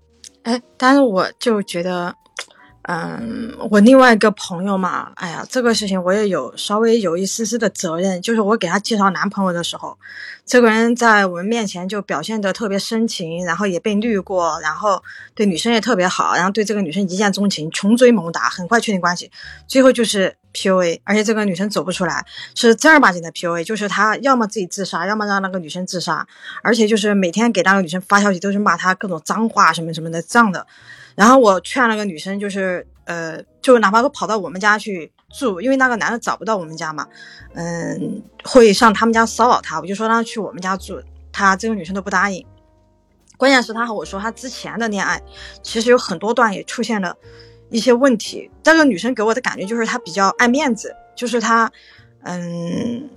[0.43, 2.15] 哎，但是我就觉得。
[2.91, 9.99] 嗯，我另外一个朋友嘛，哎呀，这个事情我也有稍微有一丝丝的责任，就是我给他介绍男朋友的时候，
[10.47, 15.03] 这个人在我们面前就表现得特别深情，然后也被绿过，然后
[15.35, 19.31] 对女生也特别好，然后对这个女生一见钟情，穷追猛打，很快确定关系，
[19.67, 22.25] 最后就是 PUA，而且这个女生走不出来，
[22.55, 26.27] 是正儿八经的 PUA，就是他要么自己自杀，要么让那个女生自杀，
[26.63, 30.67] 而且就是每天给那个女生发消息都是骂她各种脏话什么什么的这样的。
[31.19, 37.05] 然后我劝那个女生，就是呃，就哪怕说跑到我们家去住，因为那个男的找不到我们家嘛，
[37.55, 41.03] 嗯，会上他们家骚扰他，我就说让他去我们家住，
[41.33, 42.47] 他这个女生都不答应。
[43.37, 45.21] 关键是他和我说，他之前的恋爱
[45.61, 47.13] 其实有很多段也出现了
[47.69, 48.49] 一些问题。
[48.63, 51.69] 这个女生给我的感觉就是她比较爱面子，就是她，
[52.23, 53.11] 嗯，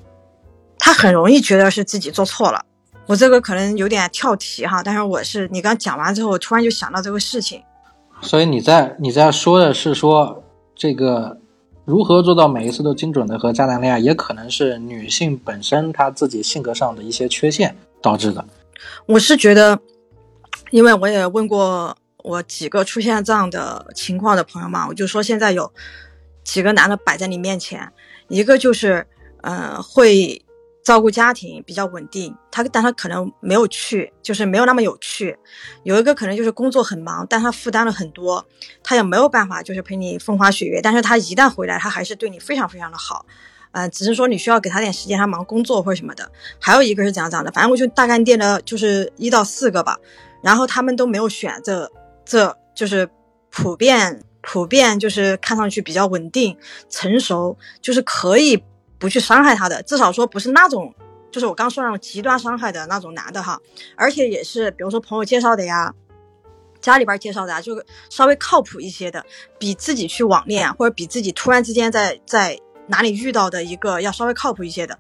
[0.79, 2.65] 她很容易觉得是自己做错了。
[3.05, 7.61] 我这个可能有点跳题哈，但是我是你刚讲完之后，我突然就想到这个事情。
[8.21, 10.43] 所以你在你在说的是说
[10.75, 11.37] 这个
[11.85, 18.45] 如何做到每一次都精准的和渣男恋爱，也可能是女性本身她自己性格上的一些缺陷导致的。
[19.05, 19.79] 我是觉得，
[20.69, 25.71] 因为我也问过我几个出现这样的情况的朋友嘛，我就说现在有
[26.43, 27.91] 几个男的摆在你面前，
[28.27, 29.07] 一个就是
[29.41, 30.41] 嗯会。
[30.83, 35.37] 照顾家庭比较稳定，他但他可能没有趣，就是没有那么有趣。
[35.83, 38.43] 有一个可能就是工作很忙，但他负担了很多，
[38.83, 40.81] 他也没有办法就是陪你风花雪月。
[40.81, 43.23] 但是他一旦回来，他还是对你非常非常的好，
[43.73, 46.31] 嗯，只是说你需要给他点时间，他忙工作或者什么的。
[46.59, 49.99] 还有一个是怎样怎样的，反正我就大概列了就是一到四个吧，
[50.41, 51.91] 然后他们都没有选这，
[52.25, 53.07] 这就是
[53.51, 56.57] 普遍普遍就是看上去比较稳定
[56.89, 58.63] 成熟，就是可以。
[59.01, 60.93] 不去伤害他的，至少说不是那种，
[61.31, 63.59] 就是我刚说那种极端伤害的那种男的哈，
[63.95, 65.91] 而且也是比如说朋友介绍的呀，
[66.79, 69.25] 家里边介绍的啊，就稍微靠谱一些的，
[69.57, 74.97] 比自己去网恋或者比自己突然之间在在哪里遇到的一个要稍微靠谱一些的，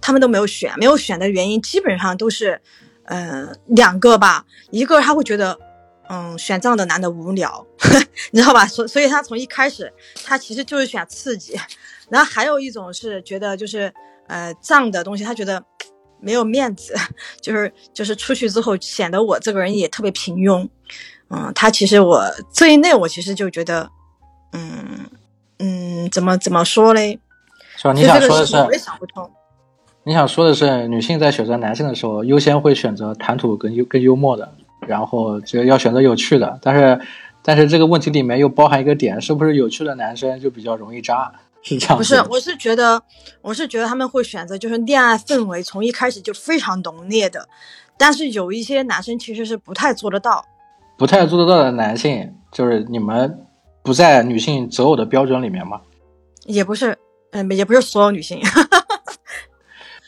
[0.00, 2.58] 他们都没有选，没有选的原因基本上都是，
[3.04, 5.58] 呃，两个吧，一个他会觉得，
[6.08, 7.66] 嗯，选这样的男的无聊，
[8.32, 8.66] 你知道吧？
[8.66, 9.92] 所所以他从一开始
[10.24, 11.58] 他其实就是选刺激。
[12.12, 13.92] 然后还有一种是觉得就是
[14.26, 15.64] 呃脏的东西，他觉得
[16.20, 16.94] 没有面子，
[17.40, 20.68] 就是就是出去之后显得我这个人也特别平庸，
[21.30, 23.88] 嗯，他其实我这一类我其实就觉得，
[24.52, 25.08] 嗯
[25.58, 27.18] 嗯，怎么怎么说嘞？
[27.76, 27.94] 是吧？
[27.94, 29.30] 你想说的是，我也想不通。
[30.04, 34.52] 你想说的是，女性在选择男性的时候，优先会选择谈吐更幽跟幽默的。
[34.88, 37.00] 然后就要选择有趣的，但是
[37.40, 41.32] 但是这个问题里面又包含一个点，是不是有趣的男生就比较容易渣？
[41.62, 43.02] 是这样不？，是我是觉得，
[43.40, 47.48] 我是觉得他们会选择就是恋爱氛围从一开始就非常浓烈的，
[47.96, 50.44] 但是有一些男生其实是不太做得到。
[50.98, 53.46] 不太做得到的男性，就是你们
[53.82, 55.80] 不在女性择偶的标准里面吗？
[56.44, 56.96] 也不是，
[57.30, 58.40] 嗯、也不是所有女性。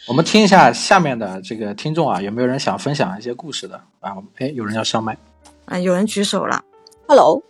[0.07, 4.13] 我们听一下下面的这个听众啊，有没有人想分享一些故事的啊？
[4.39, 5.17] 哎，有人要上麦，
[5.67, 6.63] 啊、有人举手了
[7.09, 7.43] ，Hello，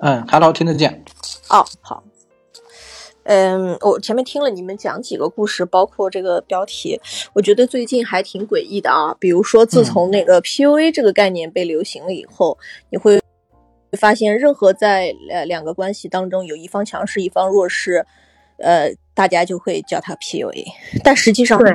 [0.00, 1.04] 嗯，Hello，听得见，
[1.48, 2.03] 哦，好，
[3.24, 7.00] 嗯，我前面听了你们讲几个故事，包括这个标题，
[7.32, 9.16] 我觉得最近还挺诡异的啊。
[9.18, 12.58] 比如说，自从那个 PUA 这个概念被流行了以后，
[12.90, 13.18] 你会
[13.98, 18.04] 发现，任何在呃两个关系当中有一方强势，一方弱势，
[18.58, 20.64] 呃，大家就会叫他 PUA，
[21.02, 21.74] 但实际上对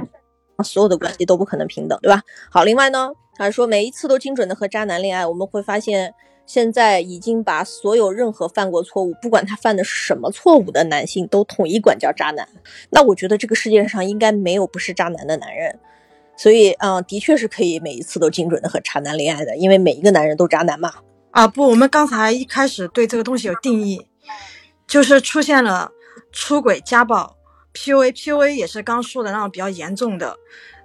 [0.64, 2.22] 所有的关系都不可能平等，对吧？
[2.52, 6.14] 好，另外呢，还说每一次都精准的和渣男恋爱，我们会发现。
[6.50, 12.50] 现在已经把所有任何犯过错误，不管他犯的是什么错误的男性，都统一管叫渣男。
[12.90, 15.78] 那我觉得这个世界上应该没有不是渣男的男人，
[16.36, 20.92] 所以，嗯，的确是可以每一次都精准的和渣男恋爱的，因为每一个男人都渣男嘛。
[21.30, 24.08] 啊，不，我们刚才一开始对这个东西有定义，
[24.88, 25.92] 就是出现了
[26.32, 27.38] 出轨、家暴、
[27.76, 30.36] PUA，PUA 也是刚说的那种比较严重的，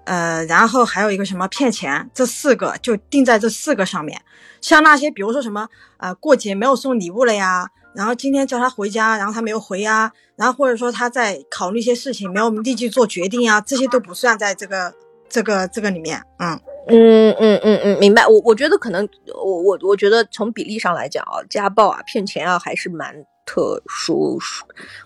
[0.04, 4.20] 呃，然后还有一个什么骗钱，这四个就定在这四个上面。
[4.60, 14.94] 像那些比如说什么呃过节没有送礼物了呀，然后今天叫他回家，然后他没有回呀，然后或者说他在考虑一些事情没有立即做决定啊，这些都不算在这个
[15.28, 16.60] 这个这个里面，嗯。
[16.86, 18.26] 嗯嗯嗯嗯，明白。
[18.26, 24.38] 我我觉得可能，我我我觉得从比例上来讲啊，家暴啊、骗钱啊，还是蛮特殊。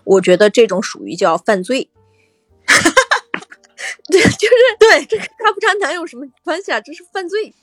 [0.03, 1.89] 我觉得这种属于叫犯罪。
[4.11, 6.81] 对，就是对这个渣不渣男有什么关系啊？
[6.81, 7.53] 这是犯罪，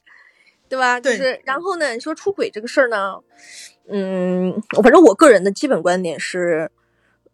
[0.69, 1.01] 对吧？
[1.01, 3.17] 就是然后呢，你说出轨这个事儿呢，
[3.89, 6.71] 嗯，反正我个人的基本观点是，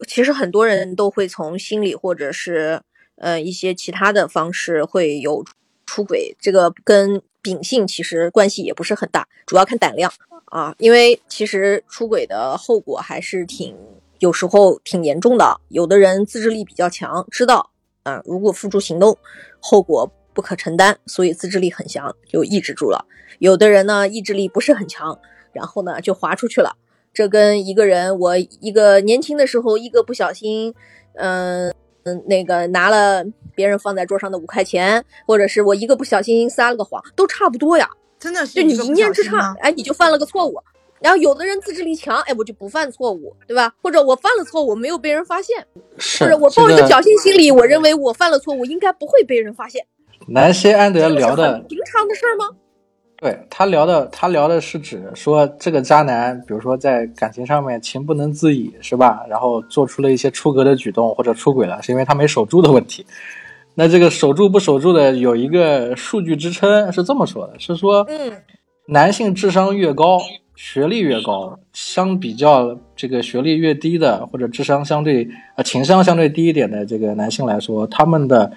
[0.09, 2.81] 其实很多人都会从心理或者是
[3.17, 5.45] 呃一些其他的方式会有
[5.85, 10.11] 出轨，这个跟秉性其实关系也不是很大，主要看胆量
[10.47, 13.77] 啊，因为其实出轨的后果还是挺
[14.21, 17.72] 有时候挺严重的，有的人自制力比较强，知道。
[18.03, 19.17] 啊，如果付诸行动，
[19.61, 23.07] 后果不可承担，所以自制力很强，就抑制住了。
[23.39, 25.19] 有的人呢，意志力不是很强，
[25.53, 26.77] 然后呢就滑出去了。
[27.13, 30.75] 这跟一个人，我一个年轻的时候，一个不小心，
[31.15, 31.75] 嗯
[32.05, 33.25] 嗯，那个拿了
[33.55, 37.89] 别人放在桌上的五块钱，或者是我一个不小心撒了个谎，都差不多呀。
[38.19, 40.63] 真的是就你一念之差哎，你就犯了个错误。
[41.03, 43.75] 然后有的人自制力强，哎，我就不犯错误，对吧？
[43.83, 45.67] 或者我犯了错误没有被人发现，
[45.99, 49.85] 是或者我抱一个侥幸心理，我认为我犯了错误应该不会被人发现，
[50.29, 52.57] 南希安德聊的很平常的事儿吗？
[53.17, 59.25] 对他聊的，他聊的是指说这个渣男，比如说在感情上面情不能自已，是吧？
[59.29, 63.07] 然后做出了一些出格的举动或者出轨了，是因为他没守住的问题。
[63.75, 68.33] 那这个守住不守住的有一个数据支撑，是这么说的，是说嗯
[68.87, 70.21] 男性智商越高，
[70.55, 78.53] 学历越高，相比较这个学历越低的或者智商相对呃情商相对低一点的这个男性来说，他们的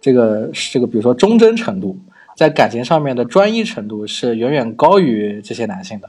[0.00, 1.98] 这个这个比如说忠贞程度，
[2.36, 6.08] 在感情上面的专一程度是远远高于这些男性的。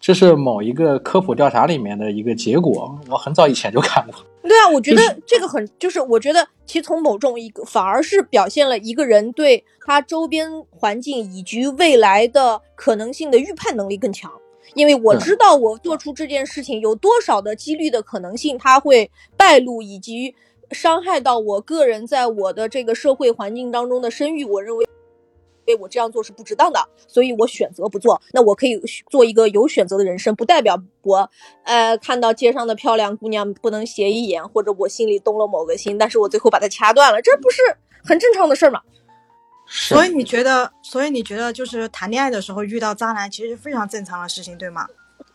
[0.00, 4.14] 这是某一个科普调查里面的一个结果，我很早以前就看过。
[4.42, 14.30] 对啊，我觉得这个很，就是我觉得其实从某种一个反而是表现了一个人对他周边环境以及未来的可能性的预判能力更强。
[14.78, 20.34] 因为我知道我做出这件事情有多少的几率的可能性，它会败露以及
[20.70, 24.44] 伤害到我个人在我的这个社会环境当中的声誉。
[24.44, 24.86] 我认为。
[25.66, 28.18] 为我这样做是不值当的，所以我选择不做。
[28.32, 31.30] 那我可以做一个有选择的人生，不代表我，
[31.64, 37.60] 呃，看到街上的漂亮姑娘不能斜一眼，或者我心里动了某个心，但是我最后把它掐断了，这不是
[38.02, 38.80] 很正常的事儿吗？
[39.68, 44.86] 是所以你觉得，所以你觉得就是谈恋爱的时候遇到渣男，其实是非常正常的事情，对吗？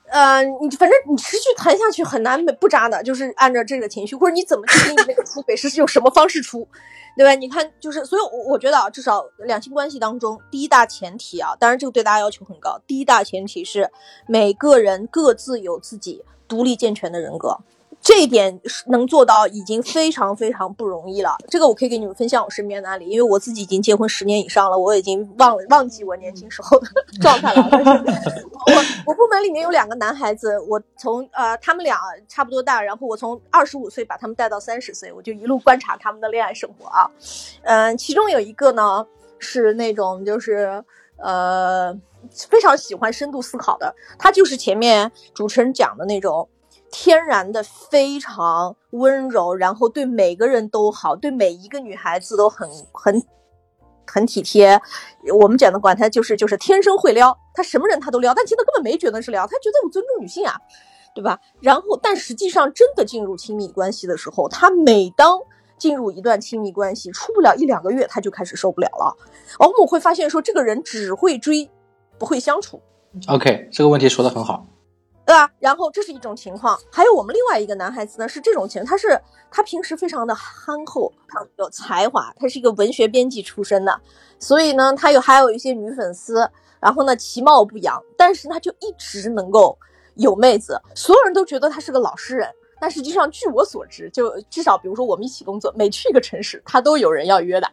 [0.09, 6.67] 呃，你反正你持续谈下去很难不渣的，就是按照这个情绪，或者你怎么去给你那个出轨是用什么方式出，
[7.17, 7.33] 对吧？
[7.33, 13.89] 你看，就是所以我，我觉得啊，至少两性关系当中，第一大前提啊，当然这个对大家要求很高，第一大前提是
[14.27, 17.57] 每个人各自有自己独立健全的人格。
[18.03, 21.37] 这一点是能做到已经非常非常不容易了。
[21.47, 26.87] 这个我可以给你们分享我身边的案例，因为我自己已经结婚十年以上了，我已经忘了忘记我年轻时候的
[27.21, 27.63] 状态了。
[27.71, 28.73] 我
[29.07, 31.97] 我部门里面有两个男孩子，我从呃他们俩
[32.27, 37.09] 差不多大，然后我从二十五岁把他们带到三十岁，我就一路观察他们的恋爱生活啊。
[37.63, 39.07] 嗯、其中有一个呢
[39.39, 40.83] 是那种就是
[41.17, 41.97] 呃
[42.49, 46.47] 非常喜欢深度思考的，他就是前面主持人讲的那种
[46.95, 53.19] 天然的非常温柔，然后对每个人都好，对每一个女孩子都很很
[54.05, 54.79] 很体贴。
[55.41, 60.55] 我们讲的管他就是就是天生会撩，他什么人他都撩，但其实他根本没觉得是撩，他觉得我尊重女性啊，
[61.15, 61.39] 对吧？
[61.59, 65.39] 然后但实际上真的进入亲密关系的时候，他每当
[65.79, 69.17] 进入一段亲密关系，出不了一两个月，他就开始受不了了。
[69.57, 71.71] 而我们会发现说，这个人只会追，
[72.19, 72.79] 不会相处
[73.27, 74.67] ，OK，这个问题说的很好。
[75.25, 75.49] 对吧？
[75.59, 76.77] 然后这是一种情况。
[76.91, 79.19] 还有我们另外一个男孩子呢，是这种情况，他是
[79.49, 84.01] 他平时非常的憨厚，常有才华，他是一个文学编辑出身的，
[84.37, 86.49] 所以呢，他有还有一些女粉丝，
[86.79, 89.77] 然后呢，其貌不扬，但是他就一直能够
[90.15, 92.49] 有妹子，所有人都觉得他是个老实人。
[92.81, 97.71] 但实际上，据我所知，就至少比如说我们一起工作，每去一个城市，他都有人要约的。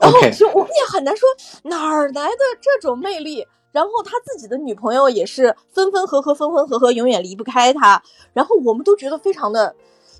[0.00, 1.28] 然后就我们也很难说
[1.64, 3.46] 哪儿来的这种魅力。
[3.72, 8.02] 然后他自己的女朋友也是分分合合，分分合合，永远离不开他。
[8.32, 9.74] 然后我们都觉得非常的，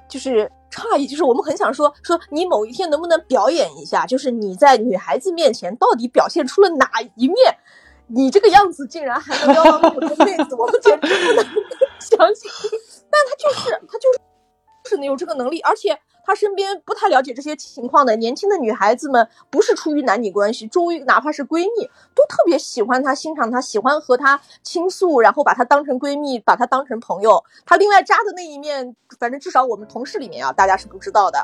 [0.09, 7.37] 就是诧异，就是我们很想说说你某一天能不能表演一下，就是你在女孩子面前到底表现出了哪一面？
[8.11, 11.45] 你这个样子竟然还能撩到那么多妹子，我们简直不能
[12.01, 12.51] 相信。
[13.11, 14.19] 但他就是他就是
[14.85, 15.99] 就是能有这个能力，而且
[16.29, 27.43] 他身边不太了解这些情况的年轻的女孩子们，不是出于男女关系，出于哪怕是闺蜜，都特别喜欢他、欣赏他，喜欢和他倾诉，然后把他当成闺蜜，把他当成朋友。
[27.65, 31.39] 他另外渣的那一面，反正至少我们同事里面啊，大家是不知道的。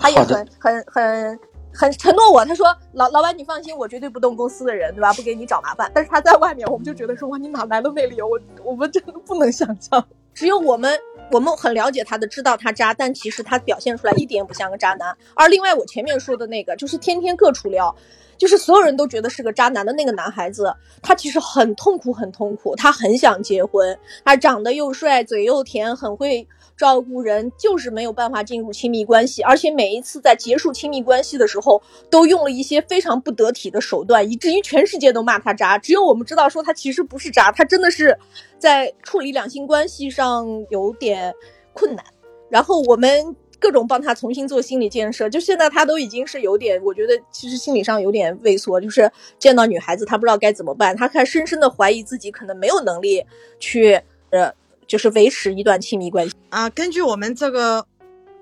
[0.00, 1.38] 他也很很很
[1.72, 5.12] 很承诺我，他说老老板你放心，我绝对不动公司的人，对吧？
[5.12, 5.88] 不给你找麻烦。
[5.94, 8.26] 但是他在外面，我们就觉得说哇，你哪来的魅力啊？
[8.26, 10.04] 我我们真的不能想象。
[10.36, 11.00] 只有我们
[11.32, 15.16] 我们很了解他的，知道他渣，但其实他表现出来一点也不像个渣男。
[15.34, 17.96] 而另外我前面说的那个，就是天天各处撩，
[18.36, 26.46] 就是所有人都觉得是个渣男的那个男孩子，他其实很痛苦，很痛苦，他很想结婚，他长得又帅，嘴又甜，很会
[26.76, 38.18] 照顾人，就是没有办法进入亲密关系，而且每一次在结束亲密关系的时候，都用了一些非常不得体的手段，以至于全世界都骂他渣，只有我们知道说他其实不是渣，他真的是
[38.58, 41.34] 在处理两性关系上有点
[41.72, 42.04] 困难，
[42.50, 43.34] 然后我们。
[43.58, 53.24] 各种帮他重新做心理建设，就现在他都已经是有点，我觉得其实心理上有点畏缩，就是见到女孩子他不知道该怎么办，他开始深深的怀疑自己可能没有能力
[53.58, 53.98] 去
[54.28, 54.52] 呃，
[54.86, 56.34] 就是维持一段亲密关系。
[56.50, 57.86] 啊，根据我们这个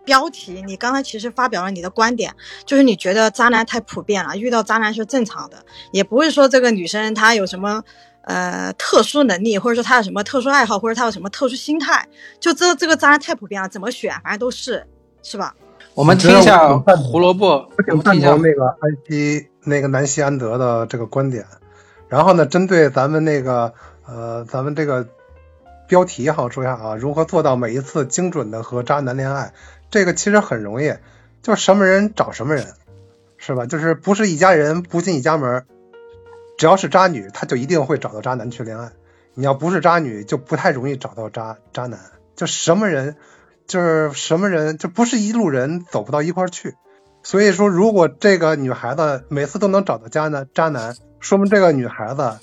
[0.05, 2.35] 标题，你刚才其实发表了你的观点，
[2.67, 7.83] 就是你觉得渣男太普遍了，遇到渣男是正常的，也不会说这个女生她有什么
[8.25, 14.87] 呃特殊能力，或者说她有什么特殊爱好，或者她有什么特殊心态，就这这个渣男太普遍了，怎么选反正都是，
[15.23, 15.55] 是吧？
[15.95, 21.47] 我们听一下胡萝卜，我我挺赞们听一下同那个安西那个南希安德的这个观点。
[22.09, 23.73] 然后呢，针对咱们那个
[24.07, 25.07] 呃，咱们这个
[25.87, 29.53] 标题哈，说一下啊，如何做到每一次精准的和渣男恋爱？
[29.91, 30.95] 这个其实很容易，
[31.43, 32.67] 就什么人找什么人，
[33.37, 33.67] 是吧？
[33.67, 35.65] 就是不是一家人不进一家门，
[36.57, 38.93] 只要是渣女，她就一定会找到渣男去恋爱。
[39.35, 42.01] 你要不是渣女，就不太容易找到渣渣男。
[42.35, 43.17] 就什么人，
[43.67, 46.75] 就是什么人，就不是一路人，走不到一块去。
[47.23, 52.39] 所以说，如果这个女孩子每次都能找到渣男，渣男，说明这个女孩子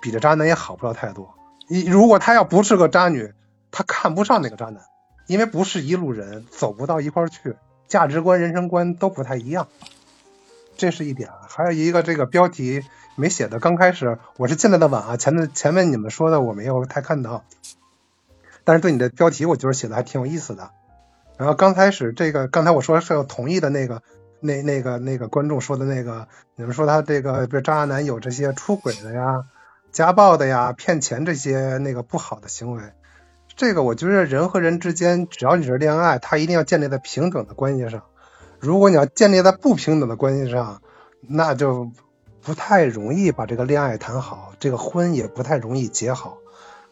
[0.00, 1.33] 比这渣男也好不了太多。
[1.68, 3.32] 你如果她要不是个渣女，
[3.70, 4.82] 她看不上那个渣男，
[5.26, 7.56] 因为不是一路人，走不到一块去，
[7.88, 9.68] 价值观、人生观都不太一样。
[10.76, 12.82] 这是一点，还有一个这个标题
[13.14, 17.44] 没写的，刚开始我是进来的晚啊，前面前面你们说的我没有太看到，
[18.64, 20.70] 但是对你的标题我觉得写的还挺有意思的。
[21.36, 24.02] 然后刚开始这个刚才我说是要同意的那个
[24.40, 29.44] 那那个那个观众说的那个，你们说他这个比如渣男有这些出轨的呀、
[29.94, 32.82] 家暴的呀、骗钱这些那个不好的行为，
[33.54, 38.02] 这个我觉得人和人之间，只要你是恋爱，他一定要建立在平等的关系上。
[38.58, 40.82] 如果你要建立在不平等的关系上，
[41.20, 41.92] 那就
[42.42, 46.38] 不太容易把这个恋爱谈好，这个婚也不太容易结好。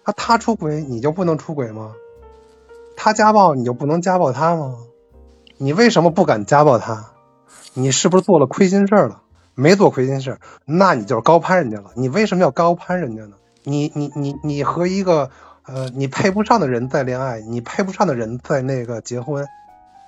[0.04, 1.94] 那他出轨，你就不能出轨吗？
[2.96, 4.76] 他家暴，你就不能家暴他吗？
[5.58, 7.10] 你为什么不敢家暴他？
[7.74, 9.22] 你是不是做了亏心事儿了？
[9.54, 11.90] 没做亏心事，那你就是高攀人家了。
[11.94, 13.36] 你为什么要高攀人家呢？
[13.64, 15.30] 你你你你和一个
[15.64, 19.46] 呃你配不上的人在恋爱，你配不上的人在那个结婚，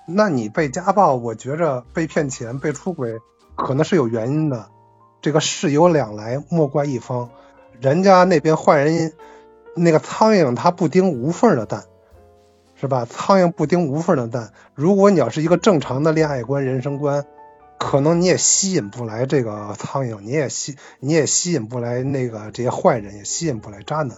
[0.07, 3.19] 那你被家暴，我觉着被骗钱、被出轨，
[3.55, 4.67] 可能是有原因的。
[5.23, 7.31] 这个事有两来，莫怪一方。
[7.81, 9.13] 人家那边坏人，
[9.75, 11.85] 那个苍蝇它不叮无缝的蛋，
[12.81, 13.07] 是吧？
[13.09, 14.53] 苍蝇不叮无缝的蛋。
[14.75, 17.25] 如果你要是一个正常的恋爱观、人生观，
[17.79, 24.17] 可能你也吸引不来这个苍蝇，你也吸你也吸引不来那个这些坏人，也吸引不来渣男。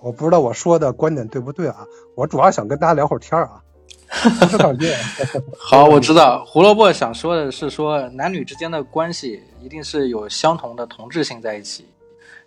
[0.00, 1.84] 我不知道我说的观点对不对啊？
[2.14, 3.62] 我主要想跟大家聊会儿天儿啊。
[5.58, 11.86] 好，我知道胡萝卜想说的是说男女之间的关系一定是有相同的同质性在一起，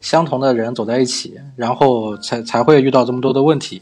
[0.04, 3.82] 相同的人走在一起，然后才才会遇到这么多的问题。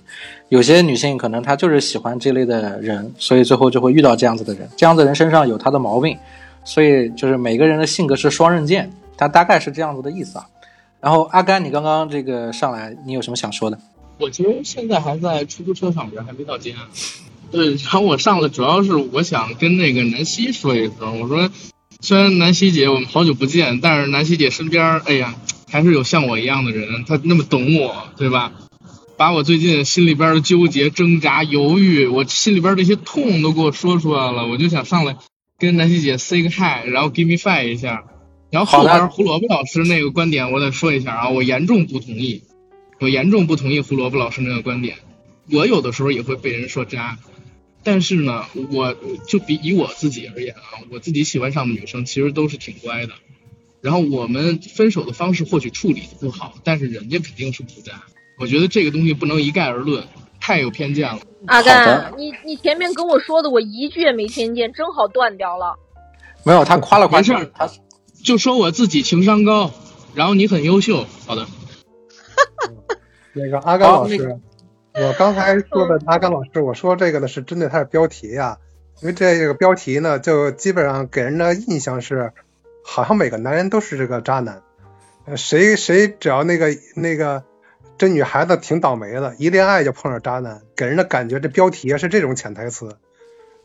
[0.49, 4.69] 有些女性可能她就是喜欢这类的人，所以最后就会遇到这样子的人。
[4.77, 6.15] 这样子的人身上有他的毛病，
[6.63, 10.45] 所以就是每个人的性格是双刃剑，他大概是这样子的意思啊。
[10.99, 13.77] 然后阿甘，你刚刚这个上来，你有什么想说的？
[14.19, 16.71] 我其实现在还在出租车上边，还没到家。
[17.49, 21.49] 对，然后我上来主要是我想跟那个南希说一声，我说
[22.03, 25.35] 虽然南希姐我们好久不见，但是南希姐身边，哎呀，
[25.69, 28.51] 还是有像我一样的人，她那么懂我，对吧？
[29.17, 35.15] 把我最近心里边的纠结、挣扎、犹豫，我心里边这些痛都给我说出来了，我就想上来
[35.59, 38.03] 跟南希姐 say 个 hi，然后 give me five 一下。
[38.49, 42.41] 然后后边胡萝卜老师那个观点，我得说一下啊，我严重不同意，
[42.99, 44.97] 我严重不同意胡萝卜老师那个观点。
[45.51, 47.19] 我有的时候也会被人说渣。
[47.83, 48.95] 但是呢，我
[49.27, 53.13] 就比以我自己而言啊，我自己喜欢上的女生其实都是挺乖的。
[53.81, 57.91] 然后我们分手的方式或许处理的不好，但是人家肯定是不在。
[58.37, 60.03] 我觉得这个东西不能一概而论，
[60.39, 61.19] 太有偏见了。
[61.47, 65.75] 阿甘，你你前面跟我说的，我一句也没听见，正好断掉了。
[66.43, 67.67] 没有，他夸了夸事儿，他
[68.23, 69.71] 就说我自己情商高，
[70.13, 71.07] 然后你很优秀。
[71.25, 71.47] 好的。
[73.33, 74.39] 那个阿甘老师。
[74.93, 78.57] 我刚才说的阿甘老师，我说这个呢是针对他的标题呀，
[78.99, 82.33] 因为这个标题呢，就基本上给人的印象是，
[82.83, 84.61] 好像每个男人都是这个渣男，
[85.37, 87.43] 谁谁只要那个那个
[87.97, 92.97] 这女孩子挺倒霉的，一恋爱就碰上渣男，给人的感觉这标题是这种潜台词。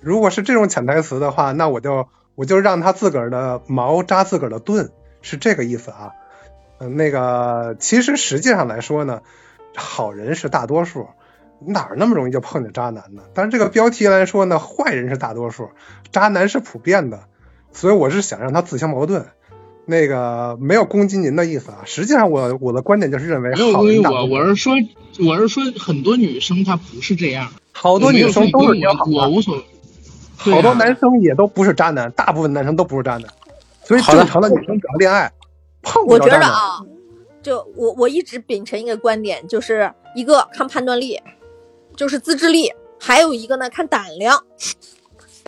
[0.01, 2.07] 如果是这种潜台词的话，那我就
[2.37, 4.91] 我就让他自个儿的毛扎自个儿的盾，
[5.23, 6.13] 是这个意思啊。
[6.79, 9.23] 嗯，那个其实实际上来说呢。
[9.77, 11.07] 好人是大多数，
[11.61, 13.23] 哪那么容易就碰见渣男呢？
[13.35, 15.69] 但是这个标题来说呢，坏人是大多数，
[16.11, 17.21] 渣男是普遍的，
[17.73, 19.27] 所以我是想让他自相矛盾。
[19.89, 24.75] 那个没有攻击您的意思啊，实际上我我的观点就是认为，好人我我是说
[25.25, 29.65] 我是说很多女生她不是这样，好多女生都是挺好的，我无所谓，
[30.37, 33.29] 好多男生也都不是渣男，大部分男生都不是渣男，
[33.85, 35.31] 所以正常的女生只要恋爱，
[35.83, 36.51] 碰不着渣男。
[37.47, 41.23] 就我我一直秉承一个观点，就是一个看判断力，
[41.95, 44.43] 就是自制力，还有一个呢看胆量。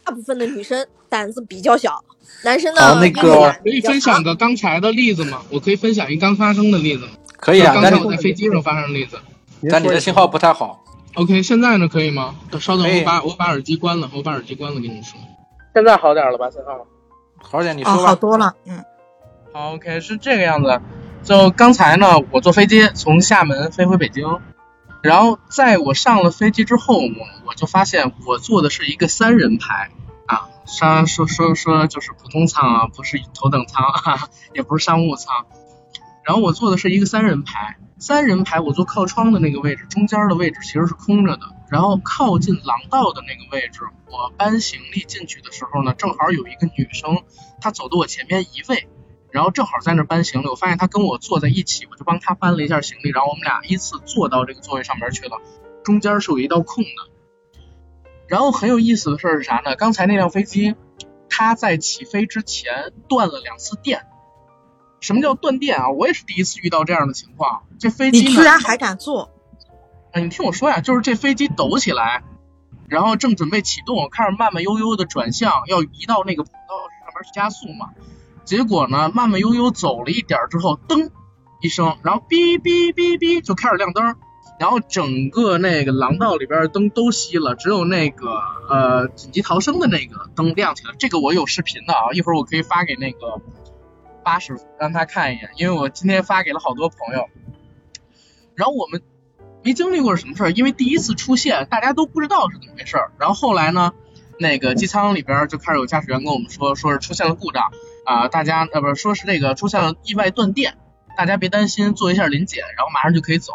[0.04, 2.04] 大部分的女生胆子比较小，
[2.44, 5.42] 男生呢那个可以分享个刚才的例子吗？
[5.50, 7.04] 我可以分享一刚发生的例子？
[7.36, 9.18] 可以啊，刚才我在飞机上发生的例子。
[9.68, 10.84] 但你的信号不太好。
[11.14, 12.36] OK，现在呢可以吗？
[12.60, 15.18] 稍等，我把我把耳机关了，我把耳机关了，跟你说。
[15.74, 16.48] 现在好点了吧？
[16.48, 16.86] 信号
[17.38, 18.06] 好点，你说吧。
[18.06, 18.84] 好多了，嗯。
[19.52, 20.80] 好，OK，是这个样子。
[21.22, 24.40] 就刚才呢，我坐飞机从厦门飞回北京，
[25.02, 29.90] 然后在我上了飞机之后，我我就发现我坐的是一个三人排
[30.26, 33.84] 啊，商说说说就是普通舱啊，不是头等舱，
[34.54, 35.44] 也不是商务舱，
[36.24, 47.22] 然后我坐的是一个三人排，三人排我坐靠窗的那个位置，中间的位置其实是空着的，然后靠近廊道的那个位置，我搬行李进去的时候呢，正好有一个女生，
[47.60, 48.88] 她走到我前面一位。
[49.30, 55.38] 然后正好在那搬行李，我发现他跟我坐在一起，我就帮他搬了一下行李，然后我们俩依次坐到这个座位上面去了。
[55.84, 57.12] 中间是有一道空的。
[58.26, 59.74] 然后很有意思的事是啥呢？
[59.76, 60.74] 刚才那辆飞机，
[61.28, 64.06] 它在起飞之前断了两次电。
[65.00, 65.90] 什么叫断电啊？
[65.90, 67.62] 我也是第一次遇到这样的情况。
[67.78, 69.30] 这飞机你居然还敢坐？
[70.12, 72.22] 啊，你听我说呀，就是这飞机抖起来，
[72.88, 77.90] 然后正准备启动，开始慢慢悠悠的转向，要移到那个跑道上面去加速嘛。
[78.48, 81.10] 结果呢，慢慢悠悠走了一点之后，噔
[81.60, 84.16] 一声，然后哔哔哔哔就开始亮灯，
[84.58, 88.26] 然后整个那个廊道里边的灯都熄了，只有那个
[88.70, 90.94] 呃紧急逃生的那个灯亮起来。
[90.98, 93.42] 这个我有视频的啊，一会儿我可以发给那个
[94.24, 97.28] 八师傅让他看一眼，因为我今天发给了好多朋友。
[98.54, 99.02] 然后我们
[99.62, 102.96] 没经历过什么事儿，因为第一次出现，大家都不知道是怎么回事。
[103.18, 103.92] 然后后来呢，
[104.38, 107.70] 那个机舱里边就开始有驾驶员跟我们说，说是出现了故障。
[108.08, 110.78] 啊，大家呃不是说是这个出现了意外断电，
[111.14, 113.52] 大家别担心，做一下临检，然后马上就可以走。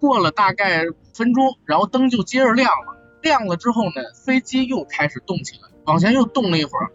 [0.00, 6.90] 过了大概五分钟，然后灯就接着亮了，亮了之后呢，飞机又开始动起来，往前又动了一会儿，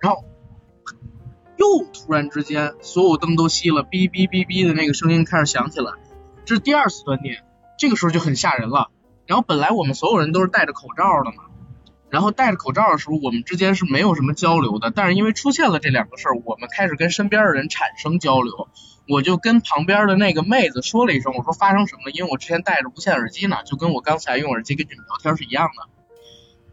[0.00, 0.24] 然后
[1.56, 5.92] 又突然之间所有灯都熄了，哔哔哔哔的那个声音开始响起来，
[6.46, 7.44] 这是第二次断电，
[7.78, 8.88] 这个时候就很吓人了。
[9.26, 11.44] 然后本来我们所有人都是戴着口罩的嘛。
[12.12, 14.90] 然后戴着口罩的时候，我们之间是没有什么交流的。
[14.90, 18.68] 但是因为出现了这两个事儿，我们开始跟身边的人产生交流。
[19.08, 22.10] 我就跟旁边的那个妹子说了一声，我说发生什么了？
[22.10, 25.88] 因为我之前戴着无线耳机呢，就跟我刚才用耳机跟你们聊天是一样的。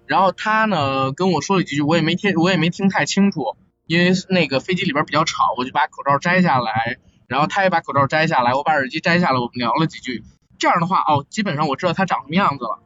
[0.08, 3.56] 然后她呢跟我说了几句，我也没听，我也没听太清楚，
[3.88, 10.26] 因为那个飞机里边比较吵，我就把口罩摘下来，然后她也把口罩摘下来，我把耳机摘下来，我们聊了几句。
[10.58, 12.80] 这样的话，哦，基本上我知道她长什么样子了。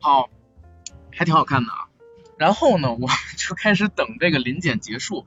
[0.00, 0.30] 好。
[1.16, 1.88] 还挺好看的啊，
[2.38, 5.26] 然后呢，我 就开始等这个临检结束。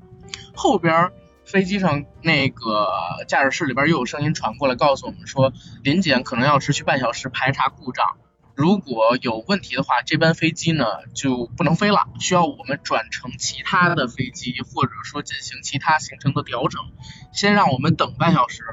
[0.55, 1.11] 后边
[1.45, 2.87] 飞机上那个
[3.27, 5.51] 驾驶室里边又有声音传过来，告诉我们说
[5.83, 8.17] 临检可能要持续半小时排查故障，
[8.55, 16.81] 如果有问题的话，这班飞机呢就不能飞了，需要我们转乘其他的飞机，或者说进行其他行程的调整，
[17.33, 18.63] 先让我们等半小时。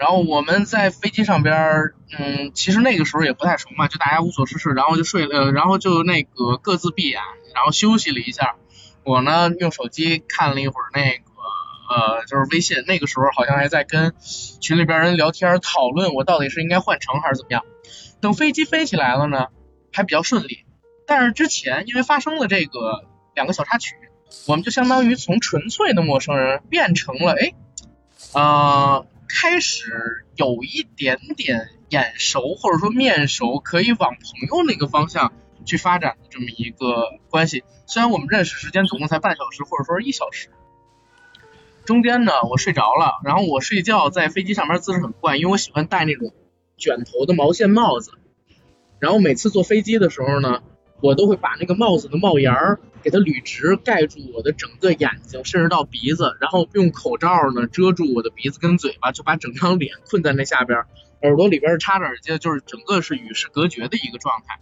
[0.00, 7.20] 然后我们在飞机上边，嗯，其实那个时候也不太熟嘛，就大家无所事事，然后就睡了，然后就那个各自闭眼，
[7.54, 8.56] 然后休息了一下。
[9.04, 11.24] 我呢用手机看了一会儿那个，
[11.94, 14.14] 呃，就是微信，那个时候好像还在跟
[14.62, 17.62] 群里边人聊天讨论，我到底是应该换乘还是怎么样。
[18.22, 19.48] 等飞机飞起来了呢，
[19.92, 20.64] 还比较顺利。
[21.06, 23.96] 但是之前因为发生了这个两个小插曲，
[24.46, 27.52] 我们就相当于从纯粹的陌生人变成了，哎，
[28.32, 29.06] 呃。
[29.32, 29.84] 开始
[30.36, 35.32] 有一点点眼熟或者说面熟，可以往朋友那个方向
[35.64, 37.64] 去发展的这么一个关系。
[37.86, 40.48] 虽然我们认识时间总共才半小时或者说是一小时，
[41.84, 46.32] 中间呢我睡着了，然后我睡觉在飞机上面姿势很怪，因为我喜欢戴那种
[46.76, 48.12] 卷头的毛线帽子，
[48.98, 50.62] 然后每次坐飞机的时候呢。
[51.02, 60.84] 我都会把那个帽子的帽檐儿给它捋直，盖住我的整个眼睛，甚至到鼻子，然后用口罩呢遮住我的鼻子跟嘴巴，就把整张脸困在那下边，
[61.22, 64.60] 耳朵里边插着耳机，就是整个是与世隔绝的一个状态。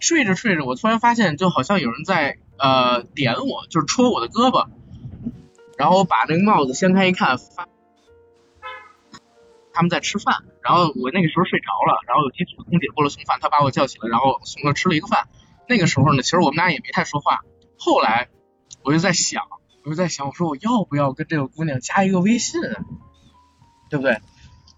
[0.00, 4.66] 睡着睡着，我突然发现就好像有人在呃点我，就是戳我的胳膊，
[5.76, 7.68] 然后我把那个帽子掀开一看，发
[9.72, 15.28] 他们在吃饭，然后我那个时候睡着了，然后有机组的空姐过来送饭，他把我叫起来，然后送了吃了一个饭。
[15.68, 17.40] 那个时候呢，其实我们俩也没太说话。
[17.84, 18.28] 后来
[18.84, 19.42] 我就在想，
[19.84, 22.60] 我就在想，我说我要不要跟这个姑娘加一个微信，
[23.90, 24.20] 对不对？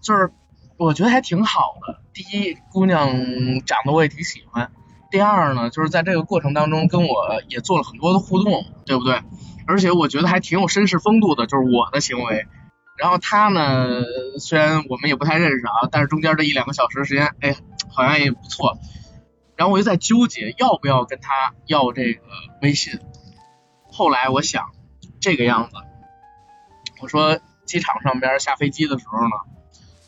[0.01, 0.31] 就是
[0.77, 2.01] 我觉得还挺好的。
[2.15, 3.07] 第一，姑娘
[3.63, 4.71] 长得我也挺喜欢；
[5.11, 9.21] 第二呢，就是在这个过程当中跟我也做了很多的互动，对不对？
[9.67, 12.47] 而且我觉得还挺有绅士风度的，就是我的行为。
[12.97, 14.01] 然后她呢，
[14.39, 17.55] 虽然我们也不太认识啊，但是中间这一两个小时时间，哎，
[17.91, 18.79] 好像也不错。
[19.55, 22.21] 然后我就在纠结要不要跟他要这个
[22.61, 22.99] 微信。
[23.87, 24.71] 后来我想
[25.21, 25.77] 这个样子，
[27.01, 29.35] 我说机场上边下飞机的时候呢，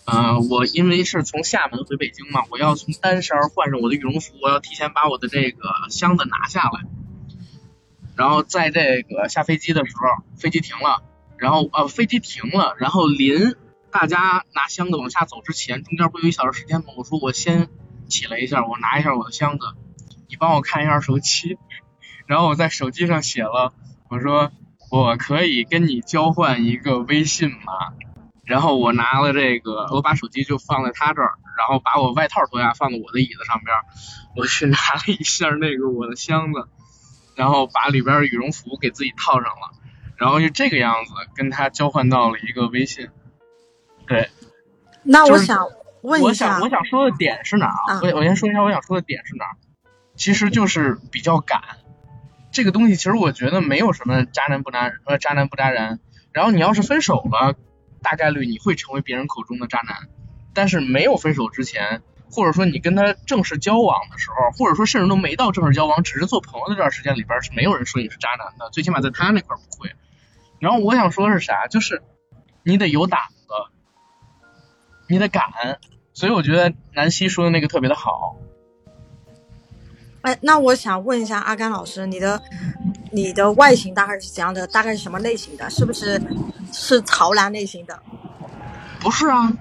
[0.06, 6.82] 嗯，我因为是从厦门回北京嘛，我要从单衫换上我的羽绒服，我要提前把我的这个箱子拿下来。
[8.18, 11.04] 然后在这个下飞机的时候，飞机停了，
[11.38, 13.56] 然后呃飞机停了，然后临
[13.92, 16.88] 大家拿箱子往下走之前，中间不有一小时时间吗？
[16.98, 17.70] 我说我先。
[18.08, 19.66] 起了一下，我拿一下我的箱子，
[20.28, 21.58] 你帮我看一下手机，
[22.28, 23.74] 然后我在手机上写了，
[24.10, 24.52] 我说
[24.90, 27.94] 我可以跟你交换一个微信吗？
[28.46, 33.76] 然后我拿了这个，我把手机就放在他这儿，然后把我外套脱下放在我的椅子上边，
[34.36, 36.68] 我去拿了一下那个我的箱子，
[37.36, 39.72] 然后把里边羽绒服给自己套上了，
[40.16, 43.10] 然后就这个样子跟他交换到了一个微信，
[44.08, 44.30] 对，
[45.04, 45.68] 那我想。
[46.08, 48.00] 我想我想说的点是哪儿啊？
[48.02, 49.58] 我我先说一下我想说的点是哪儿，
[50.16, 51.62] 其实就是比较赶。
[52.52, 56.00] 这个东西其实我觉得没有什么渣男不渣呃渣男不渣人。
[56.32, 57.56] 然后你要是分手了，
[58.02, 60.08] 大概率你会成为别人口中的渣男。
[60.54, 62.02] 但是没有分手之前，
[62.32, 68.70] 或者说你跟他正式交往的时候，或者说甚至都没到正式交往，只是做朋友那段时间里边，是没有人说你是渣男的。
[68.72, 69.92] 最起码在他那块不会。
[70.60, 71.68] 然后我想说的是啥？
[71.68, 72.02] 就是
[72.64, 73.36] 你得有胆子。
[75.10, 75.44] 你得敢，
[76.18, 78.36] 所以我觉得南希说的那个特别的好。
[80.22, 82.42] 哎，那我想问一下阿甘老师，你的
[83.12, 84.66] 你的外形大概是怎样的？
[84.66, 85.70] 大概是什么类型的？
[85.70, 86.20] 是不是
[86.74, 88.00] 是潮男类型的？
[89.00, 89.54] 不是啊，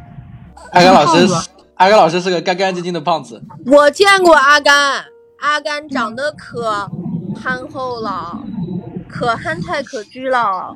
[0.72, 3.42] 阿甘老师，阿甘老师是个干干净净的胖子。
[3.66, 5.04] 我见过阿甘，
[5.40, 6.90] 阿甘长得可
[7.38, 8.42] 憨厚了，
[9.10, 10.74] 可憨态可掬了。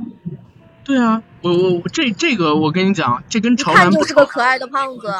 [0.85, 5.11] 对啊，我我这这个我跟你讲，这跟潮男就是个可爱的胖子。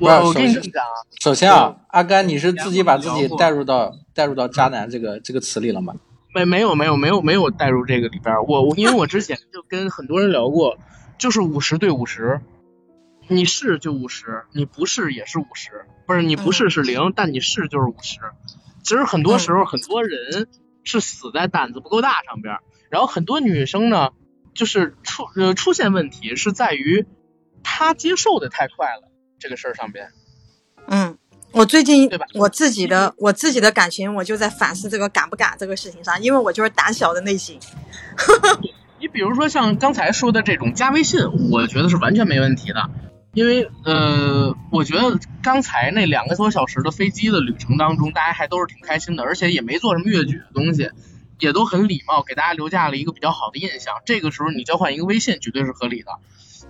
[0.00, 0.84] 我我跟你讲，
[1.22, 5.94] 首先啊，阿甘，你是自己把自己带入到带入到渣男这个这个词里了吗？
[6.34, 8.34] 没没有没有没有没有带入这个里边。
[8.48, 10.78] 我我因为我之前就跟很多人聊过，
[11.16, 12.40] 就是五十对五十，
[13.28, 18.18] 你是就五十，你不是也是五十，不是你不是是零，但你是就是五十。
[18.82, 20.48] 其实很多时候很多人
[20.82, 24.10] 是死在胆子不够大上边儿，然后很多女生呢，
[24.54, 27.06] 就是出呃出现问题是在于
[27.62, 29.08] 她接受的太快了
[29.44, 30.08] 这个事儿上边。
[30.86, 31.18] 嗯，
[31.52, 37.60] 我最近对吧我自己的我自己的感情，我就在反思这个敢不敢这个事情上，因为我就是胆小的类型。
[38.98, 41.20] 你比如说像刚才说的这种加微信，
[41.50, 42.88] 我觉得是完全没问题的，
[43.34, 50.90] 因为呃，我觉得刚才那两个多小时的飞机的旅程当中，大家还都是挺开心的，而且也没做什么越矩的东西，
[51.38, 53.94] 也都很礼貌，给大家留下了一个比较好的印象。
[54.06, 56.12] 这个时候你交换一个微信绝对是合理的。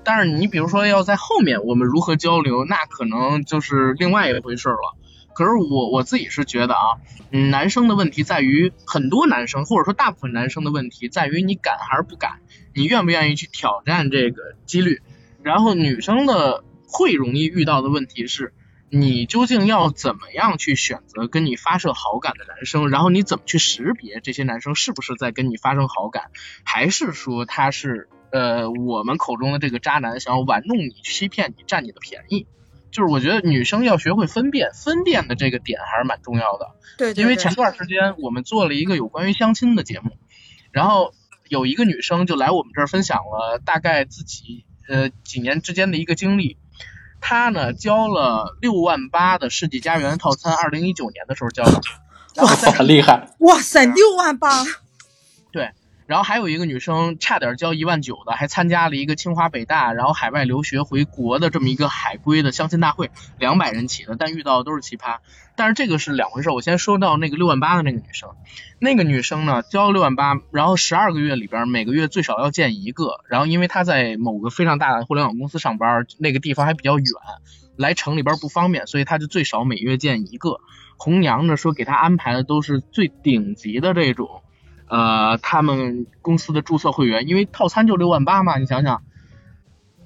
[0.05, 4.97] 但是你比如说要在后面我们如何交流，那可能就是另外一回事了。
[5.35, 7.01] 可是我我自己是觉得啊，
[7.33, 12.39] 嗯，男生的问题在于很多男生或者说大部分男生的问题在于你敢还是不敢，
[12.73, 15.01] 你愿不愿意去挑战这个几率。
[15.43, 18.55] 然后女生的会容易遇到的问题是，
[18.91, 26.31] 你究竟要怎么样去选择跟你发射好感的男生，然后你怎么去识别这些男生是不是在跟你发生好感，
[26.63, 32.49] 还是说他是呃我们口中的这个渣男想要玩弄你、欺骗你、占你的便宜。
[32.91, 36.73] 就是我觉得女生要学会分辨，分辨的这个点还是蛮重要的。
[36.99, 40.17] 对对对，因为前段时间我们做了一个有关于相亲的节目，
[40.73, 41.13] 然后
[41.49, 46.57] 有一个女生就来我们这儿分享了大概自己呃几年之间的一个经历。
[47.21, 51.81] 她呢交了六万八的世纪佳缘套餐，二零一九年的时候交的。
[52.37, 53.29] 哇塞很厉害。
[53.39, 54.51] 哇塞，六万八！
[56.07, 65.19] 然后还有一个女生差点交一万九的，还参加了一个清华北大，然后海外留学回国的这么一个海归的相亲大会，两百人起的，但遇到的都是奇葩。
[65.57, 68.31] 但是这个是两回事，我先说到那个六万八的那个女生，
[68.81, 77.07] 那个女生呢交了六万八，然后十二个月里边每个月最少要见一个，然后因为她在某个非常大的互联网公司上班，那个地方还比较远，
[77.77, 80.61] 来城里边不方便，所以她就最少每月见一个。
[80.97, 84.43] 红娘呢说给她安排的都是最顶级的这种。
[84.95, 89.03] 呃，他们公司的注册会员，因为套餐就六万八嘛，你想想，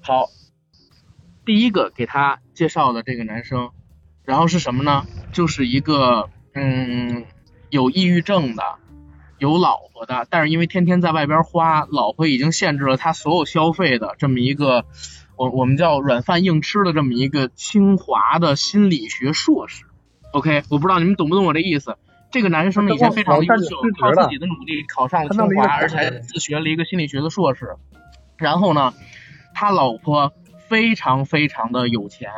[0.01, 0.31] 好，
[1.45, 3.73] 第一个给他介绍的这个男生，
[4.25, 5.05] 然后是什么呢？
[5.31, 7.27] 就是一个嗯
[7.69, 8.63] 有抑郁症的，
[9.37, 14.87] 有老婆的，但是因为天天在外边花，老婆已经限制了他所有消费的这么一个，
[15.37, 19.85] 我我们叫软饭硬吃的这么一个清华的心理学硕士。
[20.33, 21.99] OK，我不知道你们懂不懂我这意思。
[22.31, 27.77] 这个男生呢以前非常的优秀，靠自己的努力考上了清华，而且还自学了一个心理学的硕士。
[28.37, 28.93] 然后呢，
[29.55, 30.33] 他老婆
[30.69, 32.31] 非常非常的有钱，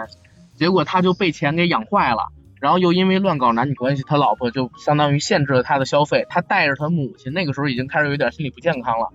[0.56, 2.28] 结果他就被钱给养坏了。
[2.60, 6.26] 然后又因为乱搞男女关系，他老婆就相当于限制了他的消费。
[6.28, 9.08] 他带着他母亲，那个时候已经开始有点心理不健康了，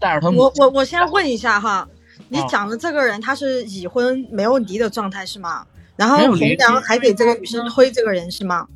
[0.00, 1.86] 带着他母我我我先问一下哈，
[2.30, 5.66] 你啊讲的这个人他是已婚没有离的状态是吗？
[5.96, 8.66] 然后红娘还给这个女生推这个人是吗？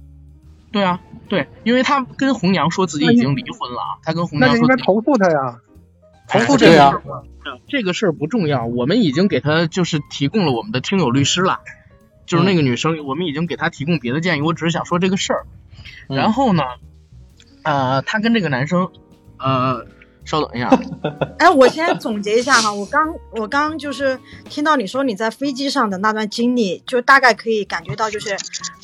[0.74, 5.60] 对啊，对，因为他跟红娘说自己已经离婚了啊，他跟红那就应该娘说投诉他呀。
[6.26, 7.00] 投诉这个呀
[7.68, 11.60] 这个事儿不重要，我们已经给他就是提供了我们的听友律师了，
[12.26, 15.46] 就是那个女生，我们已经给他提供别的建议，我只是想说这个事儿。
[16.08, 16.64] 嗯然后呢，
[17.62, 18.90] 呃，他跟这个男生，
[19.38, 19.86] 呃，
[20.24, 20.70] 稍等一下，
[21.38, 24.18] 哎，我先总结一下哈，我刚我刚就是
[24.48, 28.36] 听到你说你在飞机上的那段经历，就大概可以感觉到就是，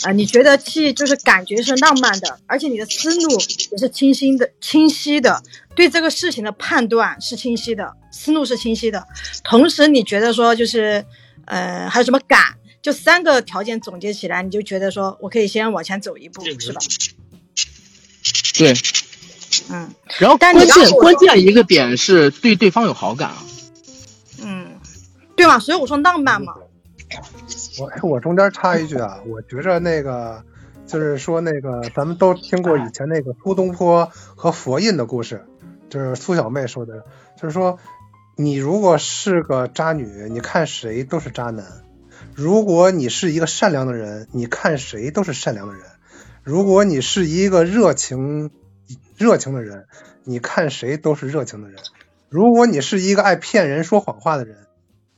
[0.05, 3.31] 呃，你觉得既就是感觉是浪漫的，而且你的思路
[3.73, 5.43] 也是清晰的、清晰的，
[5.75, 9.07] 对这个事情的判断是清晰的，思路是清晰的，
[9.43, 11.05] 同时你觉得说就是，
[11.47, 12.39] 呃，还有什么感？
[12.83, 16.81] 就三个条件总结起来，你就觉得说我可以先往前走一步，是吧？
[18.57, 18.73] 对，
[19.69, 23.37] 嗯然后关键关键一个点是对对方有好感啊，
[24.43, 24.69] 嗯，
[25.37, 25.59] 对嘛？
[25.59, 26.55] 所以我说浪漫嘛。
[27.79, 30.45] 我我中间插一句啊，我觉着那个
[30.87, 35.45] 就是说那个咱们都听过以前那个苏东坡和佛印的故事，
[35.89, 37.05] 就是苏小妹说的，
[37.41, 37.79] 就是说
[38.37, 41.65] 你如果是个渣女，你看谁都是渣男；
[42.35, 45.83] 如果你是一个善良的人，你看谁都是善良的人；
[46.45, 48.51] 如果你是一个热情
[49.21, 49.85] 热情的人，
[50.25, 51.79] 你看谁都是热情的人；
[52.31, 54.67] 如果你是一个爱骗人、说谎话的人，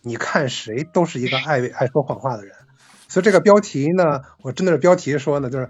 [0.03, 2.53] 你看谁都是一个爱爱说谎话的人。
[3.07, 5.69] 所以这个标题呢，我真的是标题说呢，就是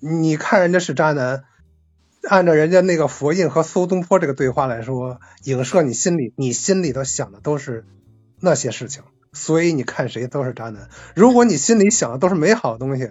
[0.00, 1.44] 你看人家是渣男，
[2.28, 7.84] 按照人家那个佛印和苏东坡这个对话来说，影射你心里，你心里头想的都是
[8.40, 10.88] 那些事情，所以你看谁都是渣男。
[11.14, 13.08] 如果你心里想的都是美好的东西，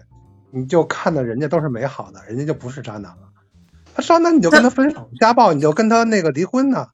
[0.52, 3.30] 你就看的人家都是美好的，人家就不是渣男了。
[3.98, 6.90] 他渣男你就跟他分手，家暴你就跟他那个离婚呢，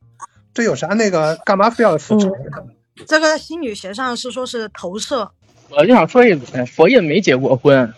[0.54, 2.64] 这有啥那个干嘛非要复仇呢？
[3.06, 5.30] 这个心理学上是说是投射，
[5.70, 7.94] 我就想说一嘴，佛印没结过婚，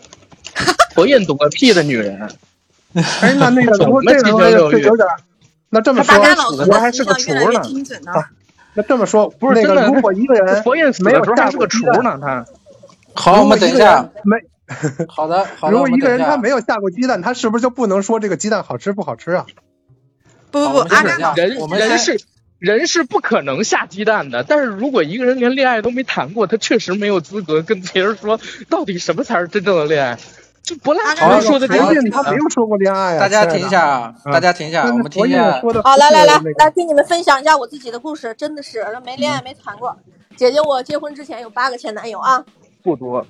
[0.94, 2.28] 佛印懂个屁的女人。
[2.92, 4.12] 哎，那那个 怎么有
[4.96, 5.08] 点，
[5.70, 6.14] 那这么说，
[6.68, 7.62] 我还是个厨呢。
[8.74, 12.44] 那这么说，不是那个，如果一个人 佛印死没有的时候还是个厨呢，他
[13.14, 14.10] 好，我们等一下。
[14.24, 14.36] 没，
[15.08, 16.08] 好的，好的，如果一个。
[16.08, 19.46] 人他没有下过鸡蛋，他是不是就不能说这个鸡蛋好吃不好吃啊？
[20.50, 22.20] 不不不，阿甘，人人是
[22.58, 24.42] 人是不可能下鸡蛋的。
[24.44, 30.18] 但是如果一个人连恋爱都没谈过，他确实没有资格跟别人说到底什么才是真正的恋爱。
[30.62, 33.20] 就柏拉图好说的人家，他没有说过恋爱啊。
[33.20, 34.14] 大家停一下啊！
[34.24, 35.60] 嗯大家停一下，我们听一下。
[35.82, 39.96] 好，来来来来，给你们分享一下我自己的故事，真的是没恋爱没谈过。
[40.36, 42.44] 姐姐，我结婚之前有八个前男友啊
[42.82, 43.26] 不多。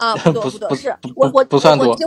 [0.00, 2.06] 啊，不多不多不多，是不我我不算多我结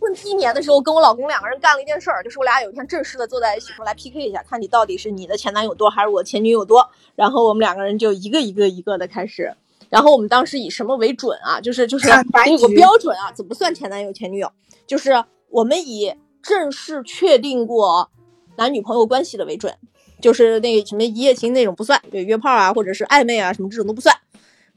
[0.00, 6.90] 婚第一年的时候，跟我老公两个人干了一件事儿，就是我俩有一天正式的坐在一起说来 PK 一下，看你到底是你的前男友多还是我前女友多。
[7.14, 9.54] 然后我们两个人就一个一个一个的开始。
[9.88, 11.60] 然后我们当时以什么为准啊？
[11.60, 14.50] 就是就是看白有个标准啊，怎么算前男友前女友？
[14.86, 16.12] 就是我们以
[16.42, 18.10] 正式确定过
[18.56, 19.72] 男女朋友关系的为准，
[20.20, 24.14] 就是那个什么一夜情那种不算，就约炮啊或者是暧昧啊什么这种都不算，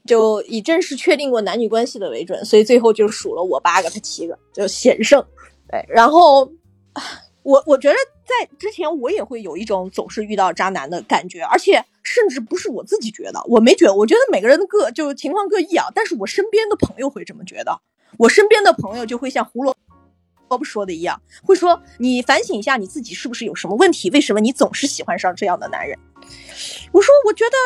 [0.08, 2.44] 就以正式确定过男女关系的为准。
[2.44, 5.24] 所以最后就数了我八个，他七个，就险胜。
[5.70, 6.50] 对，然后
[7.42, 7.94] 我我觉得
[8.24, 15.86] 在之前我也会有一种总是遇到渣男的感觉，而且甚至不是我自己觉得，我没觉得，我觉得每个人的各就情况各异啊。
[15.94, 17.80] 但是我身边的朋友会这么觉得，
[18.16, 19.76] 我身边的朋友就会像胡萝
[20.48, 25.98] 卜说的一样，会说你反省一下你自己是不是有什么问题，为什么你总是喜欢上这样的男人？
[26.92, 27.56] 我说我觉得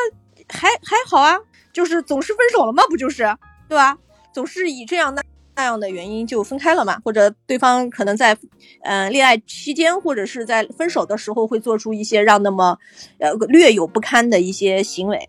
[0.48, 1.38] 还还好啊，
[1.72, 3.22] 就是总是分手了嘛，不就是
[3.68, 3.96] 对吧？
[4.32, 5.22] 总是以这样那
[5.54, 8.36] 那样的原因就分开了嘛，或者对方可能在
[8.82, 12.78] 呃恋爱期间或者是在分手的时候会做出一些让那么
[13.18, 15.28] 呃略有不堪的一些行为，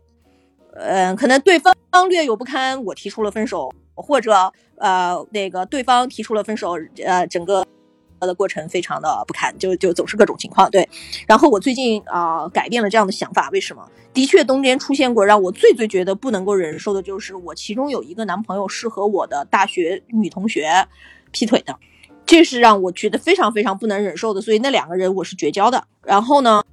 [0.76, 1.76] 呃，可能对方
[2.10, 7.66] 略有不堪，我提出了分手，或者呃那个对方提出了分手，呃整个。
[8.26, 10.70] 的过程非常的不堪，就就总是各种情况。
[10.70, 10.88] 对，
[11.28, 13.88] 然后我最近啊、改变了这样的想法，为什么？
[14.14, 20.88] 的确，中间出现过让我最最觉得不能够忍受的，就是我其中有一个男朋友是和我的大学女同学
[21.32, 21.76] 劈腿的，
[22.26, 24.40] 这是让我觉得非常非常不能忍受的。
[24.40, 25.88] 所以那两个人我是绝交的。
[26.04, 26.64] 然后呢，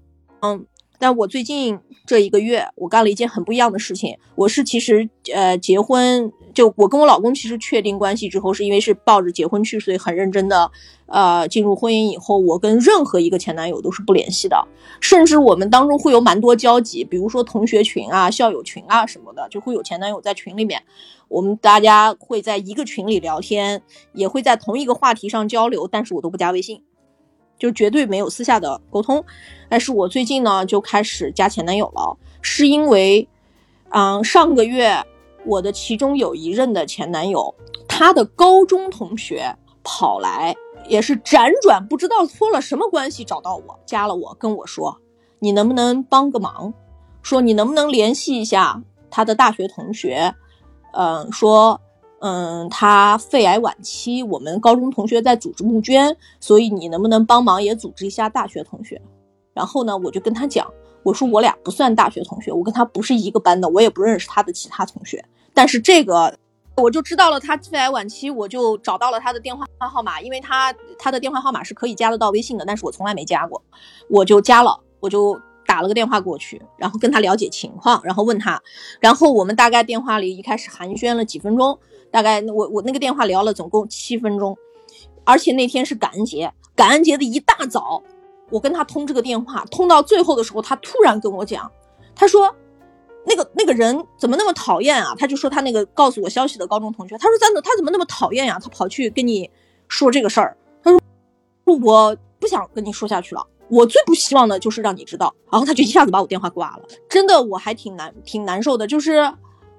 [0.43, 0.67] 嗯，
[0.99, 4.19] 但我最近这一个月，我干了一件很不一样的事情。
[4.35, 10.71] 我是其实呃结婚，就我跟我老公其实确定关系之后，是因为是抱着结婚去，所以很认真的
[11.07, 14.67] 呃进入婚姻以后，我跟任何一个前男友都是不联系的，
[15.01, 20.83] 甚至我们当中会有蛮多交集，比如说同学群啊、校友群啊什么的，就会有前男友在群里面，
[21.29, 23.83] 我们大家会在一个群里聊天，
[24.13, 26.83] 也会在同一个话题上交流，但是我都不加微信。
[27.59, 29.23] 就绝对没有私下的沟通，
[29.69, 33.29] 但是我最近呢就开始加前男友了，是因为，
[33.91, 35.05] 嗯，上个月
[35.45, 37.55] 我的其中有一任的前男友，
[37.89, 40.55] 他的高中同学跑来，
[40.89, 44.99] 也是辗转不知道托了什么关系找到我，加了我，跟我说，
[45.39, 46.73] 你能不能帮个忙？
[47.23, 50.35] 说你能不能联系一下他的大学同学？
[50.93, 51.81] 嗯，说。
[52.23, 59.01] 嗯，他肺癌晚期，我们高中同学在组织募捐，所以你能不能帮忙也组织一下大学同学？
[59.55, 60.71] 然后呢，我就跟他讲，
[61.03, 65.25] 我说我俩不算大学同学，我跟他不是一个班的，我也不认识他的其他同学。
[65.55, 66.37] 但是这个
[66.77, 73.63] 我就知道了他肺癌晚期，我就找到了他的电话号码，因为他他的电话号码是可以加得到微信的，但是我从来没加过，
[74.09, 78.63] 我就加了，我就打了个电话过去，然后跟他了解情况，然后问他，
[79.01, 81.79] 然后我们大概电话里一开始寒暄了几分钟。
[82.13, 84.57] 大概我我那个电话聊了总共七分钟，
[85.25, 88.03] 而且那天是感恩节，感恩节的一大早，
[88.51, 91.71] 我跟他通这个电话，通到最后的时候，他突然跟我讲，
[92.15, 92.55] 他说，
[93.25, 95.15] 那个那个人怎么那么讨厌啊？
[95.19, 99.51] 他就说他那个告诉我消息的高中同学，他说真的，他怎么那么讨厌呀、他跑去跟你
[99.89, 101.01] 说这个事儿，他说
[101.65, 103.47] 我不想跟你说下去了。
[103.69, 106.83] 我最不希望的就是让你知道，然后他就一下子把我电话挂了。
[107.09, 109.33] 真的，我还挺难挺难受的，就是。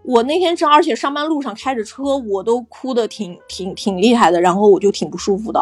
[0.03, 5.61] 我那天正而且上班路上开着车，我都哭的挺挺挺厉害的，然后我就挺不舒服的，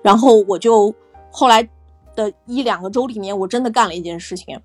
[0.00, 0.94] 然后我就
[1.30, 1.62] 后来
[2.16, 4.58] 的一两个周里面，我真的干了一件事情，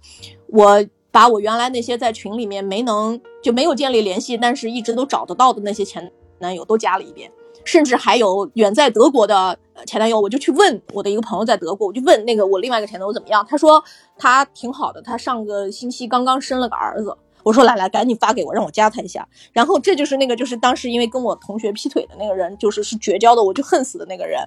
[0.48, 7.30] 我把我原来那些在群里面没能就没有建立联系，但是一直都找得到的那些前男友都加了一遍，
[7.64, 13.84] 甚至还有远在德国的前男友，我就去问我的一个朋友在德国，我就问那个我另外一个前男友怎么样，他说
[14.18, 17.16] 他挺好的，他上个星期刚刚生了个儿子。
[17.44, 19.28] 我说来来，赶紧发给我，让我加他一下。
[19.52, 24.40] 然后这就是那个，就是当时因为跟我同学劈腿的那个人，就是是绝交的，我就恨死的那个人。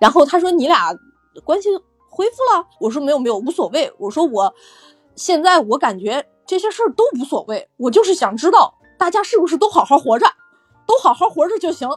[0.00, 0.92] 然后他说你俩
[1.44, 1.68] 关系
[2.10, 3.90] 恢复了，我说没有没有，无所谓。
[3.98, 4.54] 我说我
[5.14, 10.26] 现在我感觉这些事儿都无所谓，我就是想知道大家是不是都好好活着，
[10.86, 11.88] 都好好活着就行。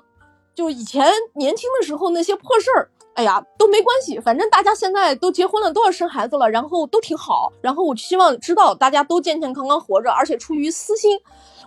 [0.55, 7.51] 就以前年轻的时候那些破事儿，哎呀都没关系，反正大家现在都结婚了，都要生孩子了，然后都挺好。
[7.59, 11.19] 然后我希望知道大家都健健康康活着，而且出于私心，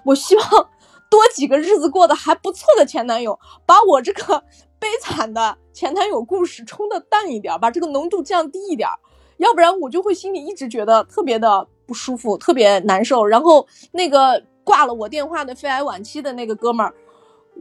[0.05, 0.45] 我希望
[1.11, 3.37] 多几个日子过得还不错的前男友，
[3.67, 4.45] 把我这个
[4.79, 8.89] 悲惨的前男友故事冲的淡一点，把这个浓度降低一点，
[9.39, 13.25] 要不然我就会心里一直觉得特别的不舒服，特别难受。
[13.25, 16.95] 然后那个挂了我电话的肺癌晚期的那个哥们儿。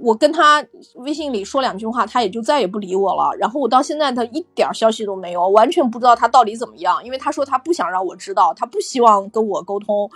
[0.01, 0.61] 我跟他
[0.95, 3.33] 微信里说两句话，他也就再也不理我了。
[3.37, 7.01] 然后我到现在他一点消息都没有，完全不知道他到底怎么样。
[7.05, 10.11] 因为他说他不想让我知道，他不希望跟我沟通。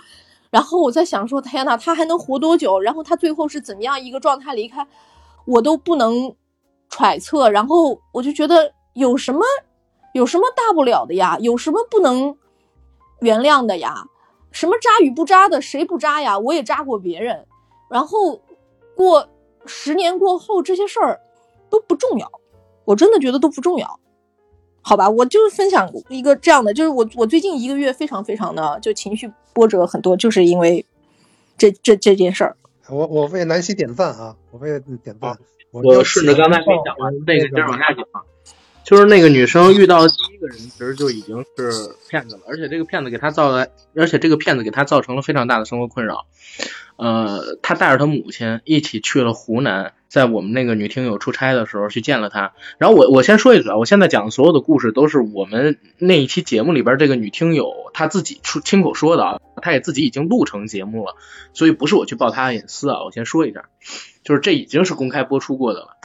[0.50, 2.78] 然后我在想说，天呐，他还能活多久？
[2.78, 4.86] 然后他最后是怎么样一个状态离开，
[5.46, 6.34] 我都不能
[6.90, 7.48] 揣测。
[7.48, 9.40] 然后我就觉得有什么
[10.12, 11.38] 有什么大不了的呀？
[11.40, 12.36] 有什么不能
[13.20, 14.04] 原谅的呀？
[14.52, 16.38] 什么渣与不渣的，谁不渣呀？
[16.38, 17.46] 我也渣过别人。
[17.88, 18.42] 然后
[18.94, 19.28] 过。
[19.66, 21.20] 十年过后，这些事儿
[21.68, 22.32] 都不重要，
[22.86, 24.00] 我真的觉得都不重要，
[24.80, 25.10] 好吧？
[25.10, 30.86] 我就分享一个这样的，就是我我最近一个月非常非常的就情绪波折很多，就是因为
[31.58, 32.56] 这这这件事儿。
[32.90, 34.36] 我我为南希点赞啊！
[34.50, 35.36] 我为点赞。
[35.72, 38.04] 我顺着刚才没讲完那个接着往下讲，
[38.82, 46.26] 就是那个女生遇到第一个人，其实就已经是骗子了，而且这个骗子给她造了，而且这个骗子给她造成了非常大的生活困扰。
[46.96, 52.52] 呃，他带着他母亲一起去了湖南，在我们那个女听友出差的时候去见了他。
[52.78, 61.14] 然后我我先说一嘴啊，我现在讲的所有的故事都是我们那一期节目里边这个女听友她自己出亲口说的啊，她也自己已经录成节目了，
[61.54, 63.04] 所以不是我去爆她的隐私啊。
[63.04, 63.66] 我先说一下，
[64.24, 65.96] 就是这已经是公开播出过的了。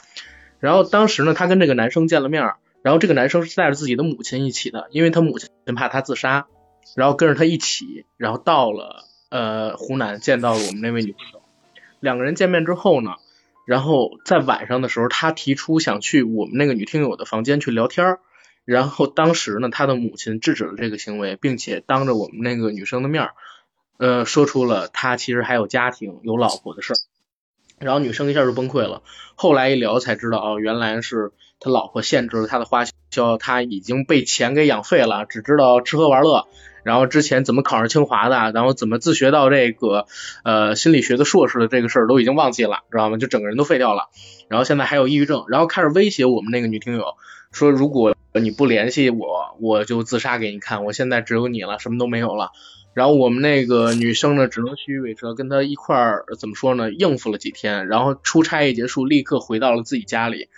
[0.60, 6.46] 然后当时呢，她跟这个男生见了面，然后这个男生是带着自己的母亲一起的，因为他母亲怕他自杀，
[6.94, 9.04] 然后跟着他一起，然后到了。
[9.28, 11.42] 呃，湖南见到了我们那位女朋友，
[11.98, 13.16] 两个人见面之后呢，
[13.66, 18.16] 然后在晚上的时候，他提出想去我们那个女听友的房间去聊天
[18.64, 23.28] 然后当时呢，他的母亲制止了这个行为，并且当着我们那个女生的面
[23.98, 26.96] 呃，说出了他其实还有家庭、有老婆的事儿，
[27.78, 29.02] 然后女生一下就崩溃了。
[29.34, 36.46] 后来一聊才知道，哦，原来是他老婆限制了他的花销，他已经被钱给养废了，只知道吃喝玩乐。
[36.86, 40.06] 然后之前怎么考上清华的，然后怎么自学到这个
[40.44, 43.16] 呃心理学的硕士的这个事儿都已经忘记了，知道吗？
[43.16, 44.04] 就整个人都废掉了。
[44.48, 47.16] 然后现在还有抑郁症，然后开始威胁我们那个女听友，
[47.50, 50.84] 说如果你不联系我，我就自杀给你看。
[50.84, 52.52] 我现在只有你了，什么都没有了。
[52.94, 56.92] 然后我们那个女生呢，只能虚与委蛇，跟他一块儿怎么说呢？
[56.92, 60.50] 应付了几天，然后出差一结束，立刻回到了自己家里。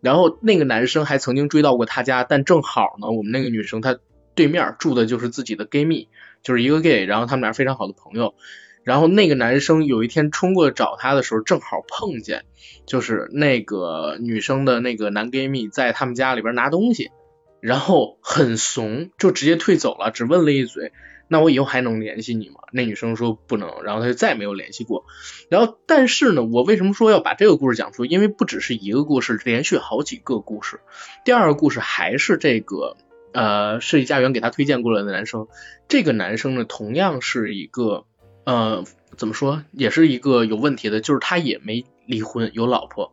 [0.00, 3.98] 然后那个男生还曾经追到过他家，但正好呢，我们那个女生她。
[4.42, 6.08] 对面住的就是自己的 gay 蜜，
[6.42, 8.34] 就是一个 gay，然后他们俩非常好的朋友。
[8.82, 12.44] 然后那个男生有一天冲过找他的时候，正好碰见，
[12.84, 17.12] 就是那个女生的那个男 gay 蜜在他们家里边拿东西，
[17.60, 20.90] 然后很怂，就直接退走了，只问了一嘴
[21.30, 25.04] ：“那我以后还能联系你吗？”那女生说不能，然后他就再也没有联系过。
[25.48, 28.04] 然后但是呢，我为什么说要把这个故事讲出？
[28.04, 30.80] 因为不只是一个故事，连续好几个故事。
[31.24, 32.96] 第二个故事还是这个。
[33.32, 35.48] 呃，设计家园给他推荐过来的男生，
[35.88, 38.04] 这个男生呢，同样是一个
[38.44, 38.84] 呃，
[39.16, 43.12] 怎么说，也是一个有问题的，就是他也没离婚，有老婆，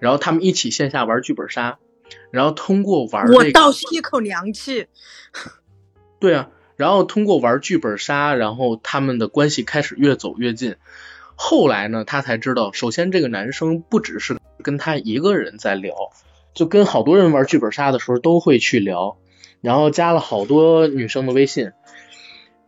[0.00, 1.78] 然后他们一起线下玩剧本杀，
[2.30, 4.86] 然后通过玩，我倒吸一口凉气。
[6.20, 10.76] 对啊，然后通过玩剧本杀，然后他们的关系开始越走越近。
[11.36, 15.94] 后来呢，他才知道，首先这个男生不只是跟他一个人在聊，
[16.54, 19.16] 就跟好多人玩剧本杀的时候都会去聊。
[19.64, 21.72] 然后加了好多女生的微信，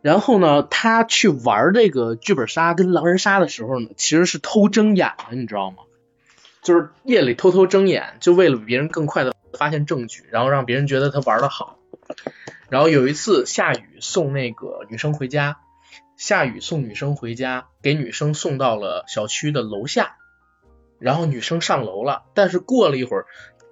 [0.01, 5.83] 然后呢，他去玩这个剧本杀跟狼人杀的时候呢，其实是偷睁眼的，你知道吗？
[6.63, 11.79] 就是夜里偷偷睁眼，就为了别人更快的发现证据，然后让别人觉得他玩的好。
[12.71, 15.59] 然后有一次下雨送那个女生回家，
[16.17, 20.17] 下雨送女生回家，给女生送到了小区的楼下，
[20.99, 23.27] 然后女生上楼了，但是过了一会儿。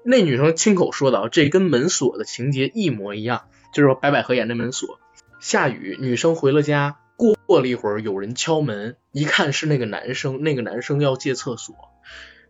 [0.07, 5.01] 那女生亲口说的啊，这跟门锁的情节一模一样，就是白百合演那门锁。
[5.41, 11.75] 下雨，女生回了家，过了一会儿，有人敲门，一看是那个男生，那个男生要借厕所。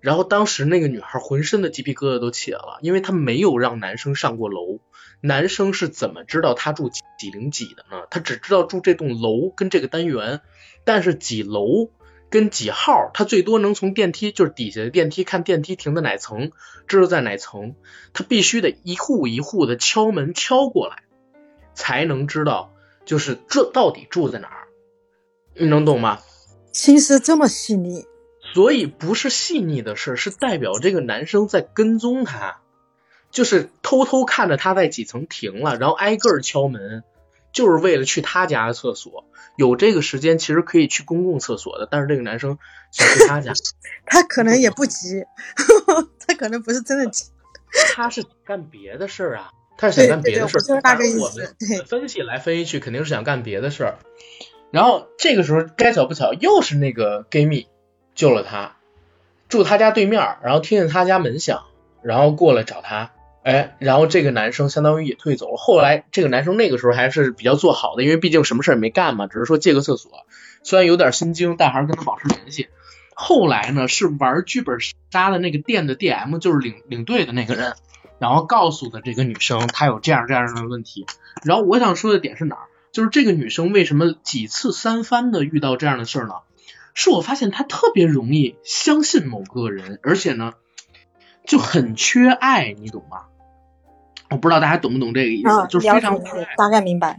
[0.01, 4.81] 然后当时那个女孩浑身的鸡皮疙瘩都起来了，因为她没有让男生上过楼。
[5.21, 8.03] 男生是怎么知道她住几零几的呢？
[8.11, 10.41] 他只知道住这栋楼跟这个单元，
[10.85, 11.89] 但是几楼？
[12.31, 16.51] 跟几号，他最多能从电梯，就是底下的电梯看电梯停在哪层，
[16.87, 17.77] 知道在哪层。
[18.13, 21.05] 他必须得一户一户的敲门敲过来，
[21.75, 22.73] 才能知道
[23.05, 24.69] 就是这到底住在哪儿。
[25.55, 26.21] 你能懂吗？
[26.73, 28.05] 心思这么细腻。
[28.53, 32.61] 所以不是细腻的事，是代表这个男生在跟踪他，
[33.31, 37.05] 就是偷偷看着他在几层停了，然后挨个敲门，
[37.55, 39.25] 就是为了去他家的厕所。
[39.57, 42.59] 有这个时间，其实可以去公共厕所的，但是这个男生
[42.91, 43.53] 想去他家，
[44.05, 45.25] 他可能也不急，
[46.27, 47.27] 他可能不是真的急。
[47.95, 50.61] 他是干别的事儿啊，他是想干别的事儿。
[50.61, 53.99] 就是大概意思我们对分析来分析去，肯定是想干别的事儿。
[54.71, 57.69] 然后这个时候该巧不巧，又是那个 gay 蜜
[58.17, 58.77] 救了他，
[59.49, 61.65] 住他家对面，然后听见他家门响，
[62.03, 63.13] 然后过来找他。
[63.45, 65.57] 哎，然后这个男生相当于也退走了。
[65.59, 70.11] 后来这个男生那个时候还是比较做好的，因为毕竟什么事也没干嘛，只是说借个厕所，
[70.63, 72.69] 虽然有点心惊，但还是跟他保持联系。
[73.15, 74.79] 后来呢，是玩剧本
[75.11, 77.75] 杀的那个店的 DM，就是领领队的那个人，
[78.19, 81.05] 然后告诉的这个女生她有这样这样的问题。
[81.45, 82.67] 然后我想说的点是哪儿？
[82.93, 86.35] 就是这个女生为什么几次三番的遇到这样的事儿呢？
[86.95, 90.55] 是我发现她特别容易相信某个人，而且呢
[91.47, 93.27] 就很缺爱，你懂吗？
[94.35, 96.21] 我不知道大家懂不懂这个意思，啊，就是非常。
[96.57, 97.17] 大概明白。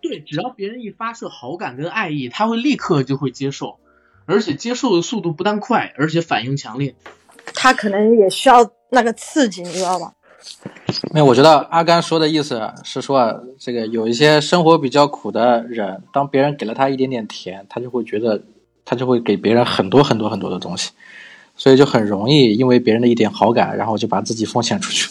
[0.00, 3.78] 对，只要别人一发射好感跟爱意，他会立刻就会接受，
[4.26, 6.94] 而且接受的速度不但快，而且反应强烈。
[7.54, 10.12] 他可能也需要那个刺激，你知道吧？
[11.12, 18.40] 没有，我觉得阿甘说的意思是说，啊，这个有一些生活比较苦的人，当别人给了他一点点甜，他就会觉得，
[18.84, 20.92] 他就会给别人很多很多很多的东西，
[21.56, 25.10] 所以就很容易因为别人的一点好感，然后就把自己奉献出去，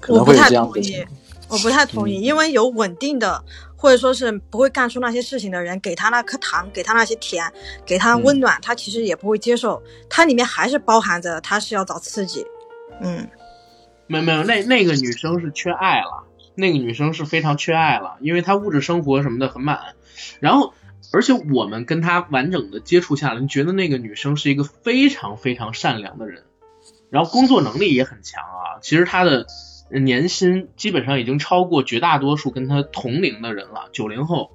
[0.00, 1.06] 可能我不太会有这样子同意。，
[1.48, 3.42] 我不太同嗯意，因为有稳定的
[3.76, 7.44] 或者说是不会干出那些事情的人，给他那颗糖，给他那些甜，
[7.84, 12.44] 给他嗯温暖，他其实也不会接受，它里面还是包含着他是要找刺激。
[13.00, 13.28] 嗯，
[14.06, 16.24] 没有没有，那那个女生是缺爱了，
[16.54, 19.94] 那个女生是非常缺爱了，因为她物质生活什么的很满，
[20.40, 20.72] 然后
[21.12, 26.42] 而且我们跟她完整的接触下来，你觉得那个女生是一个非常非常善良的人，
[27.10, 29.46] 然后工作能力也很强啊，其实她的
[29.90, 34.50] 年薪基本上已经超过绝大多数跟他同龄的人了，九零后，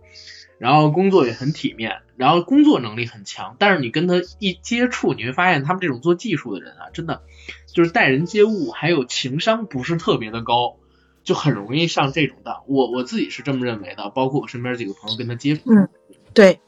[0.58, 7.22] 然后工作也很体面，然后工作能力很强，但是你跟他一接触，你会发现他们这种做技术的人啊，真的。
[7.74, 10.76] 就是待人接物还有情商不是特别的高，
[11.24, 12.64] 就很容易上这种当。
[12.68, 15.62] 我我自己是这么认为的，包括我身边几个朋友跟他接触。
[15.72, 15.88] 嗯
[16.34, 16.60] 对，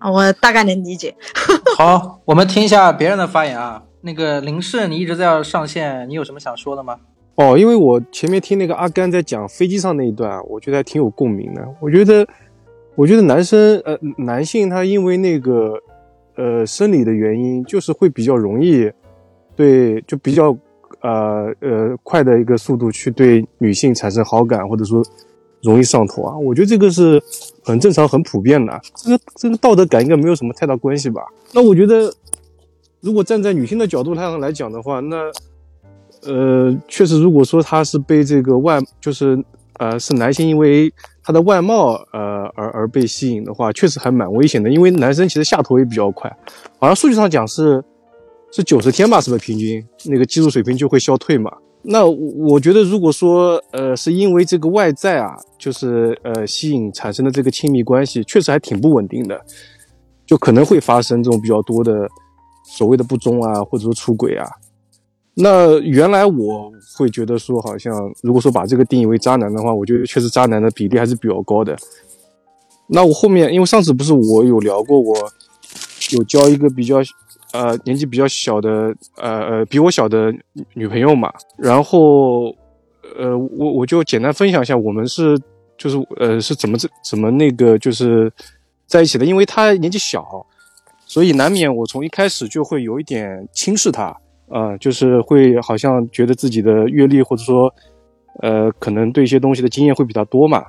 [0.00, 1.16] 我大概能理解。
[1.78, 3.82] 好，我们听一下别人的发言啊。
[4.02, 6.98] 那个林氏，你一直在要上线，你有什么想说的吗？
[7.34, 11.66] 哦，因为我前面听那个阿甘在讲飞机上那一段，我觉得还挺有共鸣的。
[11.80, 12.26] 我觉得，
[12.94, 15.72] 我觉得男生呃男性他因为那个
[16.36, 18.90] 呃生理的原因，就是会比较容易
[19.56, 20.54] 对就比较
[21.00, 25.02] 呃呃快的一个速度去对女性产生好感，或者说
[25.62, 26.36] 容易上头啊。
[26.36, 27.20] 我觉得这个是
[27.64, 31.22] 很正常、很普遍的，这个这个道德感应该没有什么太大关系吧。
[31.54, 32.12] 那我觉得，
[33.00, 35.32] 如果站在女性的角度上来讲的话，那
[36.24, 39.42] 呃，确实，如果说他是被这个外，就是
[39.78, 40.92] 呃，是男性因为
[41.22, 44.70] 他的外貌呃而而被吸引的话，确实还蛮危险的。
[44.70, 46.30] 因为男生其实下头也比较快，
[46.78, 47.82] 好像数据上讲是
[48.52, 51.50] 是九十天吧，是不是平均那个技术水平就会消退嘛？
[51.84, 52.14] 那我
[52.50, 59.40] 我觉得，如果说呃是因为这个外在啊，就是呃吸引产生的这个亲密关系，确实还挺不稳定的，
[60.24, 62.08] 就可能会发生这种比较多的
[62.64, 64.46] 所谓的不忠啊，或者说出轨啊。
[65.34, 71.74] 那原来我会觉得说，好像如果说把这个定义为渣男的话，我觉得确实渣男的比例还是比较高的。
[72.88, 75.16] 那我后面，因为上次不是我有聊过，我
[76.10, 76.96] 有交一个比较
[77.52, 80.30] 呃年纪比较小的呃呃比我小的
[80.74, 82.54] 女朋友嘛，然后
[83.16, 85.40] 呃我我就简单分享一下我们是
[85.78, 88.30] 就是呃是怎么这怎么那个就是
[88.86, 90.44] 在一起的，因为她年纪小，
[91.06, 94.14] 所以难免我从一开始就会有一点轻视她。
[94.48, 97.72] 啊、就是会好像觉得自己的阅历或者说，
[98.40, 100.64] 呃，可能对一些东西的经验会比较多嘛。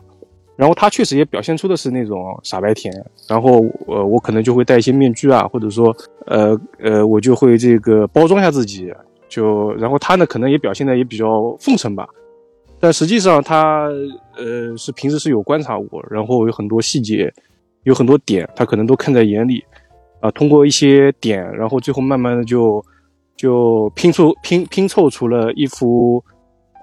[0.56, 2.94] 然后他确实也表现出的是那种傻白甜，
[3.28, 5.94] 然后呃，我可能就会戴一些面具啊，或者说
[6.28, 8.94] 呃呃，我就会这个包装一下自己，
[9.28, 12.08] 就然后他呢可能也表现的也比较奉承吧，
[12.80, 13.90] 但实际上他
[14.38, 17.34] 呃是平时是有观察我，然后有很多细节，
[17.82, 19.64] 有很多点，他可能都看在眼里，
[20.22, 22.82] 啊、通过一些点，然后最后慢慢的就。
[23.35, 26.23] 就拼出拼拼凑出了一幅，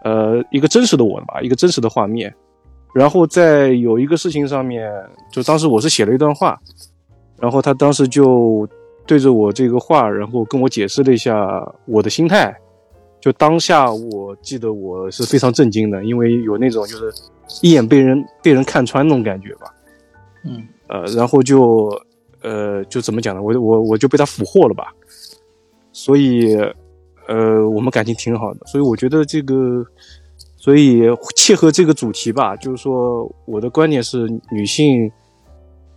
[0.05, 2.35] 呃，一个真实的我吧，一个真实的画面。
[2.93, 4.91] 然后在有一个事情上面，
[5.31, 6.59] 就当时我是写了一段话，
[7.39, 8.69] 然后他当时就
[9.07, 12.55] 对着我这个话，然后跟我解释了一下我的心态。
[13.21, 17.13] 就当下我记得我是非常震惊的，因为有那种就是
[17.63, 19.67] 一眼被人被人看穿那种感觉吧。
[20.45, 21.91] 嗯，呃，然后就
[22.43, 23.43] 呃就怎么讲呢？
[23.43, 24.93] 我我我就被他俘获了吧。
[26.03, 26.57] 所以
[27.29, 29.85] 呃我们感情挺好的，所以我觉得这个，
[30.57, 31.03] 所以
[31.37, 34.17] 切合这个主题吧，就是说我的观点是
[34.51, 35.11] 女性。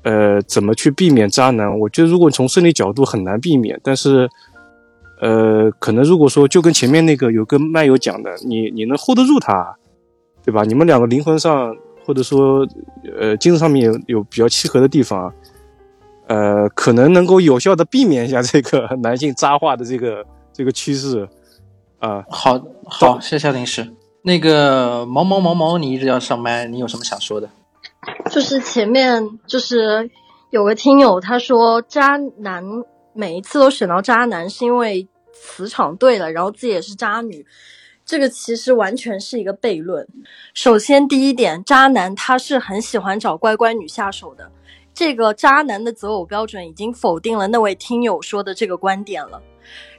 [0.05, 1.80] 呃，怎么去避免渣男？
[1.80, 4.30] 我觉得如果从生理角度很难避免，但是，
[5.21, 9.73] 呃，可能如果说就跟前面那个有个麦友讲的，你你能 hold 得住他，
[10.43, 10.65] 对吧？
[10.65, 11.73] 你们两个灵魂上
[12.05, 12.67] 或者说
[13.17, 15.34] 呃精神上面有有比较契合的地方，
[16.27, 21.27] 呃，可能能够有效的避免一下这个男性渣化的这个 这个趋势
[21.99, 22.23] 啊。
[22.29, 23.93] 好，好，谢谢夏律师。
[24.21, 27.49] 那个毛毛毛毛，你一直要上麦，你有什么想说的？
[28.29, 30.09] 就是前面就是
[30.49, 32.63] 有个听友他说渣男
[33.13, 37.45] 每一次都选到渣男是因为磁场对了，然后自己也是渣女，
[38.05, 40.07] 这个其实完全是一个悖论。
[40.53, 44.51] 首先第一点，渣男他是很喜欢找乖乖女下手的，
[44.94, 49.41] 这个渣男的择偶标准已经否定了那位听友说的这个观点了。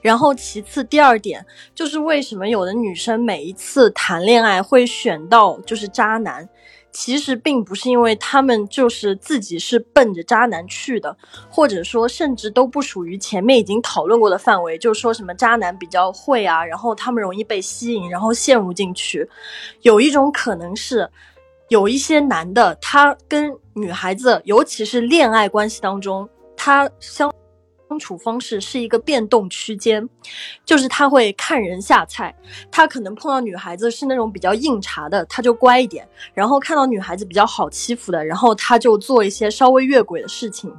[0.00, 1.44] 然后其次第二点
[1.74, 6.48] 就是为什么有的女生每一次谈恋爱会选到就是渣男？
[6.92, 11.16] 其实并不是因为他们就是自己是奔着渣男去的，
[11.50, 19.28] 或者说甚至都不属于前面已经讨论过的范围，就说什么渣男比较会啊，然后他们容易被吸引，然后陷入进去。
[19.80, 21.10] 有一种可能是，
[21.74, 27.34] 有一些男的他跟女孩子，尤其是恋爱关系当中，他相。
[27.86, 30.08] 相处方式是一个变动区间，
[30.64, 32.34] 就是他会看人下菜，
[32.70, 40.74] 他可能碰到女孩子是那种比较硬茬的，他就乖一点；然后看到女孩子比较好欺负的，然后他就做一些稍微越轨的事情。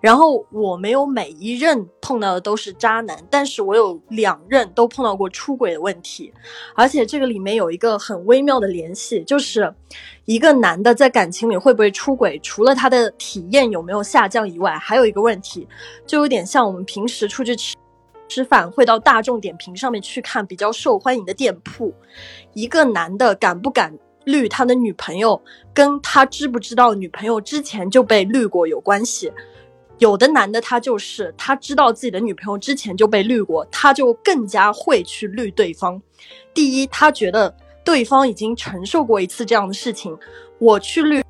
[0.00, 6.32] 然后我没有每一任碰到的都是渣男，但是我有两任都碰到过出轨的问题，
[6.74, 9.72] 而且这个里面有一个很微妙的联系，就是
[10.24, 15.66] 一个男的在感情里会不会出轨，除了他的体验有没有下降以外，还有一个问题，
[16.06, 17.76] 就有点像我们平时出去吃
[18.28, 21.94] 吃饭会到大众点评上面去看比较受欢迎的店铺，
[22.52, 25.40] 一个男的敢不敢绿他的女朋友，
[25.72, 29.32] 跟他知不知道女朋友之前就被绿过有关系。
[29.98, 36.00] 有的男的他就是他知道自己的女朋友之前就被绿过，他就更加会去绿对方。
[36.54, 37.54] 第一，他觉得
[37.84, 40.16] 对方已经承受过一次这样的事情，
[40.58, 41.22] 我去绿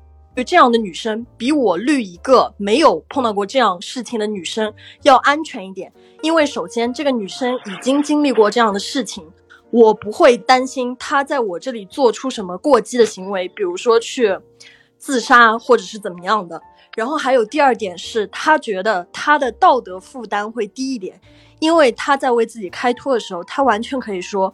[0.45, 5.91] 这样的女生，比我绿一个没有碰到过这样事情的女生要安全一点。
[6.21, 9.25] 因为首先这个女生已经经历过这样的事情，
[9.71, 14.37] 我不会担心她在我这里做出什么过激的行为，比如说去
[14.97, 16.61] 自杀或者是怎么样的。
[16.95, 21.19] 然后还有第二点是，他觉得他的道德负担会低一点，
[21.59, 24.53] 因为他在为自己开脱的时候，他完全可以说：“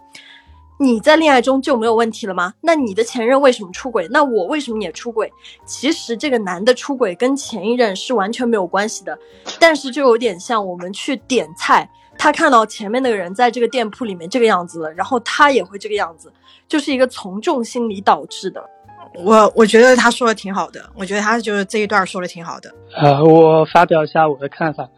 [0.77, 2.53] 你在恋爱中就没有问题了吗？
[2.61, 4.07] 那你的前任为什么出轨？
[4.11, 5.31] 那我为什么也出轨？”
[5.65, 9.17] 其实这个男的出轨跟前一任是完全没有关系的，
[9.59, 16.31] 但是就有点像我们去点菜，他看到前面那个人在这个店铺里面这个样子了，然后他也会这个样子，
[16.67, 18.69] 就是一个从众心理导致的。
[19.17, 22.73] 我我觉得他说的挺好的，我觉得他就是这一段说的挺好的。
[22.95, 24.89] 呃，我发表一下我的看法。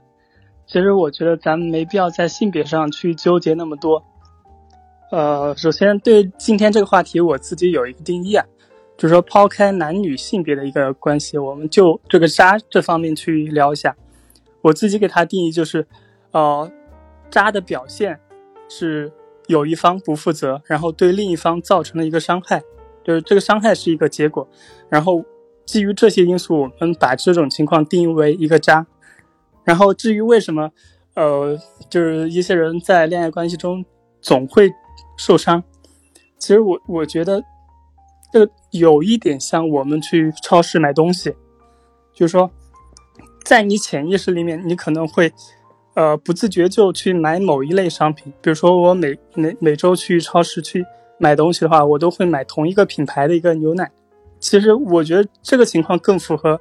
[0.65, 4.03] 其实我觉得咱们没必要在性别上去纠结那么多。
[5.11, 8.45] 呃，首先对今天这个话题，我自己有一个定义啊，
[8.98, 13.95] 就是说抛开男女性别的一个关系，我们就这个渣这方面去聊一下。
[14.61, 15.88] 我自己给他定义就是，
[16.31, 16.69] 呃，
[17.31, 18.19] 渣的表现
[18.68, 19.10] 是
[19.48, 22.61] 有一方不负责，然后对另一方造成了一个伤害。
[23.07, 24.45] 就是这个伤害是一个结果，
[24.89, 25.23] 然后
[25.65, 28.85] 基于这些因素，我们把这种情况定义为一个渣。
[29.63, 30.69] 然后至于为什么，
[31.13, 31.57] 呃，
[31.89, 33.85] 就是一些人在恋爱关系中
[34.19, 34.69] 总会
[35.17, 35.63] 受伤，
[36.38, 37.41] 其实我我觉得，
[38.34, 41.34] 这个有一点像我们去超市买东西，
[42.13, 42.51] 就是说，
[43.45, 45.31] 在你潜意识里面，你可能会，
[45.93, 50.85] 呃，不自觉就去买某一类商品，比如说我每每每周去超市去。
[51.18, 53.91] 买东西的话，我都会买同一个品牌的一个牛奶。
[54.39, 56.60] 其实我觉得这个情况更符合，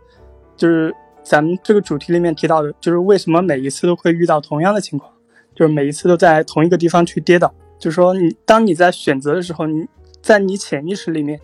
[0.57, 5.13] 就是咱们这个主题里面提到的，就是为什么每一次都会遇到同样的情况，
[5.55, 7.53] 就是每一次都在同一个地方去跌倒。
[7.79, 9.87] 就是说，你当你在选择的时候，你
[10.23, 11.39] 在你潜意识里面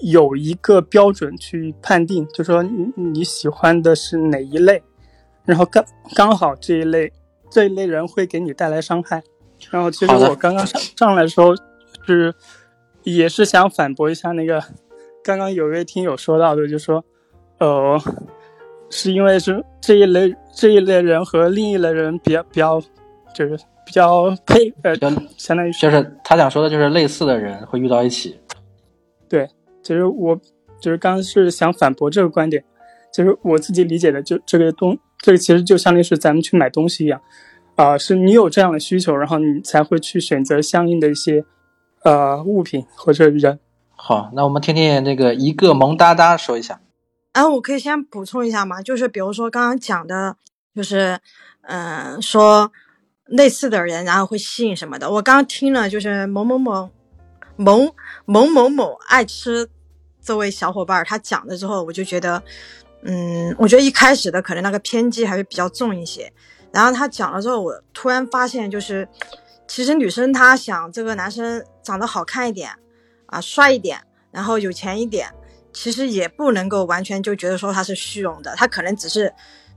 [0.00, 4.82] 有一个标准去判定，就是说你你喜欢的是哪一类，
[5.44, 5.84] 然后刚
[6.14, 7.12] 刚好这一类
[7.50, 9.22] 这一类人会给你带来伤害。
[9.70, 11.54] 然后其实我刚刚上上来的时候。
[12.06, 12.34] 是，
[13.02, 14.62] 也是想反驳一下那个，
[15.22, 17.04] 刚刚有位听友说到的，就说，
[17.58, 18.00] 呃，
[18.90, 22.80] 是因为是这一类这一类人和另一类人比较比较，
[23.34, 23.56] 就是
[23.86, 24.94] 比较配，呃，
[25.36, 28.38] 相当于就是他想说的就是类似的人会遇到一起。
[29.28, 29.48] 对，
[29.82, 30.38] 其实我
[30.80, 32.62] 就是刚刚是想反驳这个观点，
[33.12, 37.20] 其实我自己理解的就这个东，这个其实就相当于是咱们去买东西一样，
[37.76, 41.44] 啊、是你有这样的需求，然后你才会去选择相应的一些
[42.04, 43.58] 呃物品或者人。
[43.94, 46.80] 好，那我们听听那个一个萌哒哒说一下。
[47.32, 50.36] 然后我可以先补充一下嘛，就是比如说刚刚讲的，
[50.74, 51.18] 就是
[51.62, 52.72] 嗯、说
[53.26, 55.10] 类似的人，然后会吸引什么的。
[55.10, 56.90] 我刚刚听了，就是某某某
[57.56, 59.68] 某某某某爱吃
[60.20, 62.42] 这位小伙伴儿他讲的之后，我就觉得，
[63.02, 66.32] 嗯，我觉得一开始的可能那个偏激还是比较重一些。
[66.72, 69.08] 然后他讲了之后，我突然发现，就是
[69.66, 72.70] 其实女生她想这个男生长得好看一点
[73.26, 75.28] 啊，帅一点，然后有钱一点，
[75.72, 79.32] 其实也不能够完全就觉得说他是虚荣的，他可能只是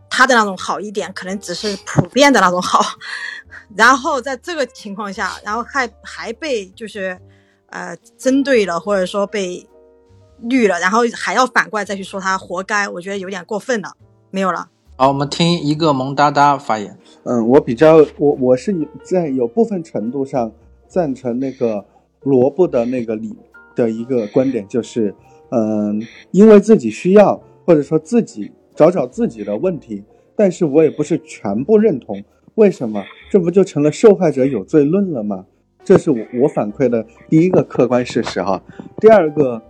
[0.10, 2.82] 他的那种好一点，可能只是普遍的那种好。
[3.76, 7.18] 然后在这个情况下，然后还还被就是
[7.68, 9.68] 呃针对了，或者说被
[10.41, 13.94] 绿了，然后还要反过来再去说他活该，我觉得有点过分了。
[14.30, 14.68] 没有了。
[14.98, 16.99] 好，我们听一个萌哒哒发言。
[17.26, 18.73] 嗯，我比较我我是
[19.03, 20.52] 在有部分程度上
[20.88, 21.84] 赞成那个
[22.22, 23.35] 萝卜的那个理
[23.76, 25.14] 的一个观点，就是
[25.49, 30.03] 嗯，因为自己需要或者说自己找找自己的问题，
[30.35, 32.23] 但是我也不是全部认同。
[32.53, 33.03] 为什么？
[33.31, 35.45] 这不就成了受害者有罪论了吗？
[35.84, 38.64] 这是我我反馈的第一个客观事实哈。
[38.99, 39.61] 第二个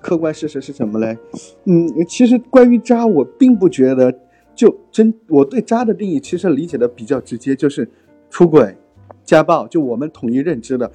[0.00, 1.18] 客观事实是什么嘞？
[1.64, 4.14] 嗯，其实关于渣，我并不觉得
[4.60, 7.88] 就真我对渣的定义其实理解的比较直接，就是
[8.28, 8.76] 出轨、
[9.24, 10.92] 家暴，就我们统一认知的。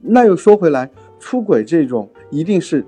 [0.00, 2.84] 那又说回来，出轨这种一定是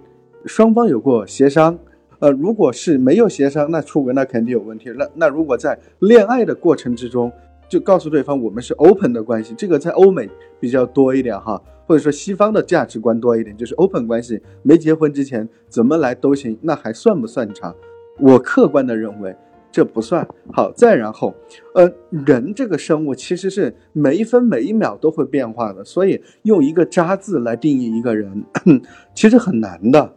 [0.47, 1.79] 双方有过协商，
[2.19, 4.91] 呃，如果是没有协商，那出轨那肯定有问题。
[4.99, 7.31] 那那如果在恋爱的过程之中，
[7.69, 10.29] 就告诉对方我们是 open 的关系，这个在欧美
[10.59, 17.73] 比较多一点哈，或者说西方的价值观多一点，就是 open 关系，没结婚之前怎么来都行，那还算不算长？
[18.19, 19.37] 我客观的认为
[19.71, 20.27] 这不算。
[20.53, 21.35] 好，再然后，
[21.75, 28.45] 呃，人这个生物其实是每一分每一秒都会变化的，所以用一个渣字来定义一个人，
[29.15, 30.15] 其实很难的。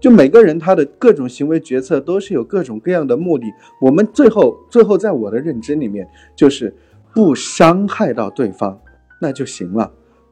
[0.00, 3.46] 就每个人他的各种行为决策都是有各种各样的目的，
[3.80, 6.74] 我们最后最后在我的认知里面就是
[7.14, 8.80] 不伤害到对方，
[9.20, 9.90] 那就行了。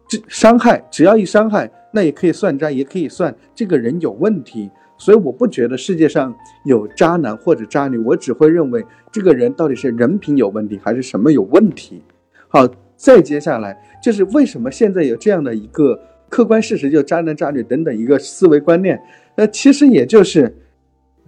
[0.08, 4.68] 这伤害只要一伤害，那也可以算渣，也可以算这个人有问题。
[5.00, 6.32] 所以我不觉得世界上
[6.66, 12.02] 有渣男或者渣女，我只会认为这个人到底是人品有问题还是什么有问题。
[12.48, 15.98] 好，再接下来就是为什么现在有这样的一个
[16.28, 19.00] 客观事实，就渣男渣女等等一个思维观念。
[19.34, 20.54] 那其实也就是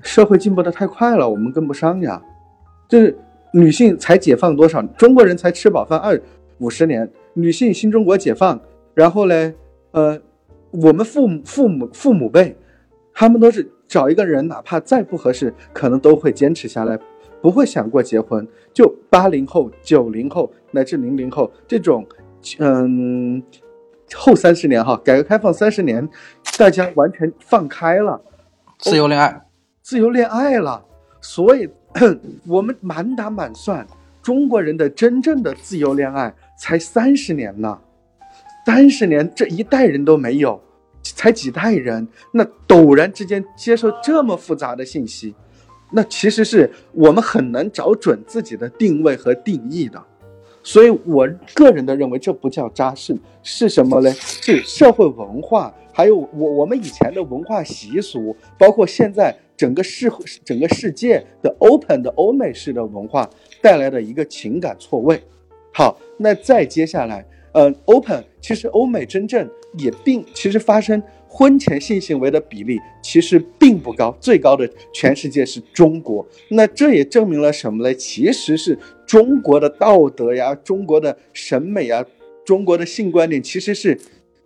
[0.02, 2.22] 社会进步的太快了，我们跟不上呀。
[2.86, 3.16] 就是
[3.54, 4.82] 女性才解放多少？
[4.98, 6.20] 中国人才吃饱饭二
[6.58, 8.60] 五十年，女性新中国解放，
[8.92, 9.54] 然后嘞，
[9.92, 10.20] 呃，
[10.72, 12.54] 我们父母父母父母辈，
[13.14, 16.98] 他们都是找一个人，哪怕再不合适，可能都会坚持下来，
[17.40, 18.46] 不会想过结婚。
[18.72, 22.06] 就八零后、九零后乃至零零后这种，
[22.58, 23.42] 嗯。
[24.14, 26.06] 后三十年哈，改革开放三十年，
[26.58, 28.20] 大家完全放开了，
[28.78, 29.40] 自由恋爱，
[29.80, 30.84] 自由恋爱了。
[31.22, 31.66] 所以
[32.46, 33.86] 我们满打满算，
[34.20, 37.80] 中国人的真正的自由恋爱才三十年呢，
[38.66, 40.60] 三十年这一代人都没有，
[41.02, 45.34] 才几代人，那陡然之间接受这么复杂的信息，
[45.90, 50.02] 那其实是我们很难找准自己的定位和定义的。
[50.64, 54.12] 所以，我个人的认为，这不叫扎实是什么呢？
[54.12, 60.08] 是社会文化，还有我我们以前的文化习俗，包括现在整个世
[60.44, 63.28] 整个世界的 open 的欧美式的文化
[63.60, 65.20] 带来的一个情感错位。
[65.74, 69.48] 好，那再接下来，呃，open 其实欧美真正
[69.78, 76.26] 也并其实发生婚前性行为的比例其实并不高，最高的全世界是中国。
[76.48, 77.94] 那这也证明了什么呢？
[77.94, 82.04] 其实是中国的道德呀，中国的审美呀，
[82.44, 83.98] 中国的性观念其实是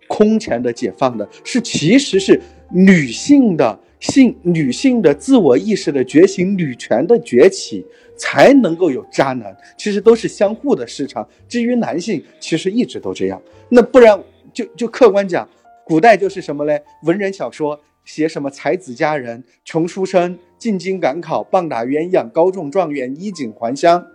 [0.07, 2.39] 空前的解放的，是其实是
[2.71, 7.85] 女性的性女性的自我意识的觉醒，女权的崛起。
[8.17, 11.27] 才能够有渣男，其实都是相互的市场。
[11.47, 13.41] 至于男性，其实一直都这样。
[13.69, 14.19] 那不然
[14.53, 15.47] 就就客观讲，
[15.85, 16.81] 古代就是什么嘞？
[17.03, 24.05] 文人小说写什么才子佳人、穷书生、进京赶考、棒打鸳鸯、高中状元、衣锦还乡，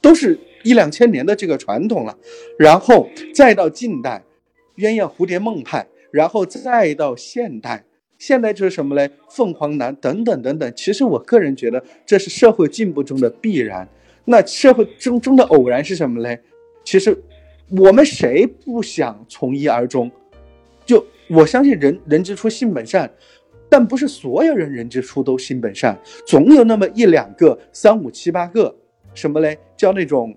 [0.00, 2.16] 都是一两千年的这个传统了。
[2.58, 4.24] 然后再到近代，
[4.76, 7.84] 鸳鸯蝴蝶梦派，然后再到现代。
[8.18, 9.10] 现在就是什么嘞？
[9.30, 10.72] 凤凰男等等等等。
[10.76, 13.88] 其实我个人觉得这是社会进步中的必然。
[14.24, 16.40] 那社会中中的偶然是什么嘞？
[16.84, 17.16] 其实
[17.70, 20.10] 我们谁不想从一而终？
[20.84, 23.10] 就我相信人人之初性本善，
[23.68, 28.74] 但不是所有人人之初都性本善，总有那么一两个、三五七八个
[29.14, 29.58] 什么嘞？
[29.76, 30.36] 叫那种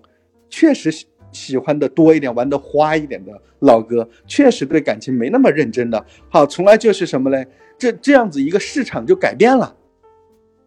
[0.50, 0.92] 确实
[1.32, 6.06] 喜欢的多一点、玩的花一点的老哥，确实对感情没那么认真的。
[6.30, 7.48] 好，从来就是什么嘞？
[7.78, 9.76] 这这样子一个市场就改变了，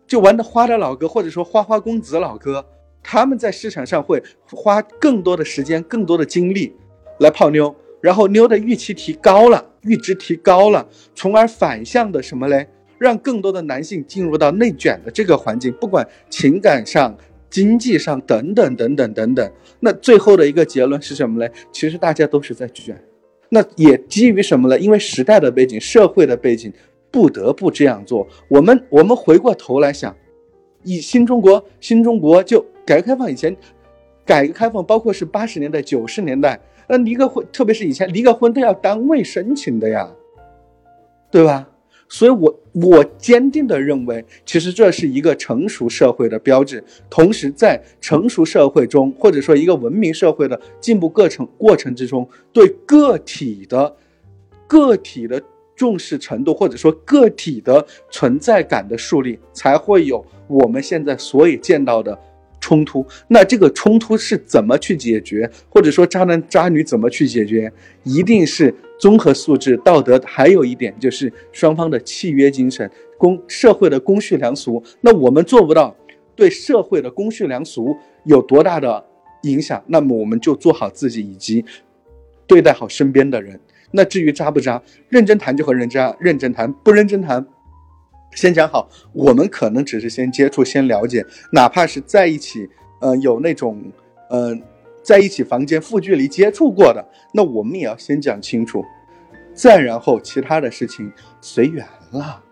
[0.06, 2.64] 就玩的花的老哥，或者说花花公子老哥，
[3.02, 6.74] 他们在市场上会花更多的时间、更多的精力
[7.20, 12.66] 来泡妞，然后妞的预期提高了，阈值提高了，从而反向的什么嘞？
[12.98, 17.16] 让更多的男性进入到内卷的这个环境，不管情感上。
[17.54, 21.48] 经济上等等等等等等，那最后的一个结论是什么呢？
[21.70, 23.00] 其实大家都是在卷，
[23.48, 24.76] 那也基于什么呢？
[24.76, 26.72] 因为时代的背景、社会的背景，
[27.12, 28.26] 不得不这样做。
[28.48, 30.12] 我们我们回过头来想，
[30.82, 33.56] 以新中国新中国就改革开放以前，
[34.26, 36.58] 改革开放包括是八十年代、九十年代，
[36.88, 40.10] 那离个婚，特别是以前离个婚都要单位申请的呀，
[41.30, 41.68] 对吧？
[42.08, 46.84] 所以，我我坚定的认为，其实这是一个成熟社会的标志。
[47.10, 53.96] 同时，在成熟社会中，或者说一个文明社会的进步过程过程之中，对个体的
[54.66, 55.42] 个体的
[55.74, 62.16] 重视程度，或者说个体的存在感的树立，才会有我们现在所以见到的
[62.60, 63.04] 冲突。
[63.26, 67.72] 那这个冲突是怎么去解决，或者说渣男渣女怎么去解决，
[68.04, 68.72] 一定是。
[68.98, 72.88] 综合素质、道德，还有一点就是双方的契约精神、
[73.18, 74.82] 公社会的公序良俗。
[75.00, 75.94] 那我们做不到
[76.36, 79.04] 对社会的公序良俗有多大的
[79.42, 81.64] 影响，那么我们就做好自己，以及
[82.46, 83.58] 对待好身边的人。
[83.90, 87.44] 那至于渣不渣，认真谈就和认真认真谈，不认真谈，
[88.34, 88.88] 先讲好。
[89.12, 92.68] 我们可能只是先接触、先了解，哪怕是在一起，
[93.00, 93.82] 呃，有那种，
[94.30, 94.56] 呃。
[95.04, 98.82] 在一起房间负距离接触过的，那我们也要先讲清楚，
[99.54, 101.12] 再然后其他的事情
[101.42, 102.42] 随缘了。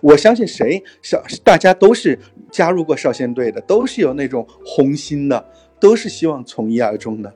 [0.00, 2.16] 我相信谁少，大家都是
[2.52, 5.44] 加入过少先队的，都是有那种红心的，
[5.80, 7.34] 都是希望从一而终的。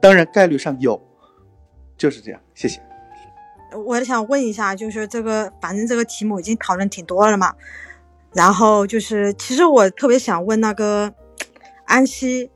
[0.00, 1.00] 当然概率上有，
[1.96, 2.40] 就是这样。
[2.54, 2.80] 谢谢。
[3.86, 7.54] 我想问一下，就是这个，反正这个题目已经讨论挺多了嘛，
[8.34, 11.12] 然后就是，其实我特别想问那个
[11.86, 12.50] 安溪。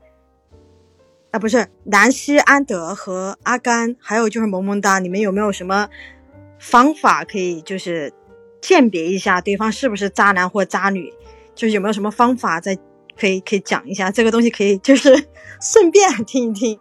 [1.35, 5.89] 啊，不是南希、安德和阿甘，还有就是萌萌哒，你们有没有什么
[6.57, 8.13] 方法可以就是
[8.61, 11.13] 鉴别一下对方是不是渣男或渣女？
[11.53, 12.77] 就是有没有什么方法在
[13.19, 14.09] 可以可以讲一下？
[14.09, 15.27] 这个东西可以就是
[15.59, 16.79] 顺便听一听。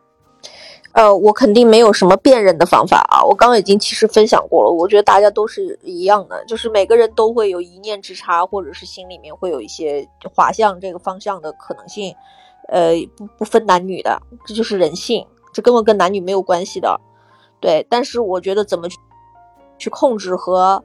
[0.93, 4.71] 呃，我肯定没有什么辨认的方法啊，我刚刚已经其实分享过了。
[4.71, 12.15] 我觉得大家都是一样的，就是每个人都会有一念之差，或者是心里面会有一些滑向这个方向的可能性。
[12.69, 17.01] 呃，不不分男女的，这就是人性，这根本跟男女没有关系的，
[17.61, 17.87] 对。
[17.89, 18.97] 但是我觉得怎么去
[19.79, 20.83] 去控制和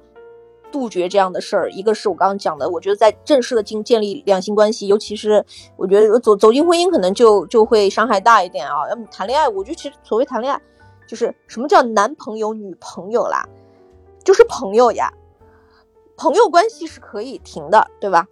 [0.72, 5.44] 杜绝这样的事儿，一个是我刚刚讲的，我觉得在正式的经建立两性关系，尤其是
[5.78, 8.88] 我觉得走走进婚姻，可能就就会伤害大一点啊。
[8.90, 10.62] 要么谈恋爱，我觉得其实所谓谈恋爱，
[11.08, 13.48] 就是什么叫男朋友女朋友啦，
[14.24, 15.12] 就是朋友呀，
[16.18, 18.28] 朋友关系是可以停的，对吧？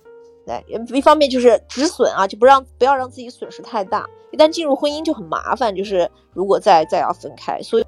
[0.47, 0.63] 对，
[0.95, 4.07] 一方面就是止损啊，就不让不要让自己损失太大。
[4.31, 7.85] 一旦进入婚姻就很麻烦，就是如果再再要分开，所以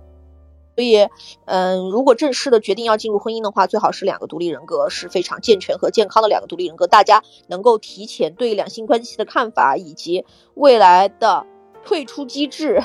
[0.76, 1.08] 所以
[1.46, 10.26] 嗯，如果正式的决定要进入婚姻的话，最好是两个独立人格是非常健全和健康的两个独立人格，大家能够提前对两性关系的看法以及
[10.56, 11.46] 未来的
[11.86, 12.84] 退出机制，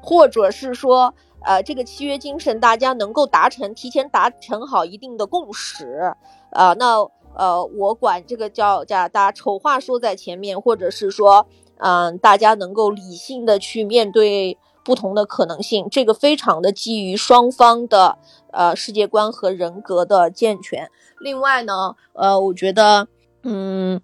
[0.00, 1.12] 或者是说
[1.44, 6.14] 呃这个契约精神，大家能够达成提前达成好一定的共识
[6.52, 7.10] 啊，那。
[7.38, 11.46] 呃，我管这个叫叫大家丑话说在前面，或者是说，
[11.76, 18.18] 嗯，大家能够理性的去面对不同的可能性，这个非常的基于双方的
[18.50, 20.90] 呃世界观和人格的健全。
[21.20, 23.06] 另外呢，呃，我觉得，
[23.44, 24.00] 嗯，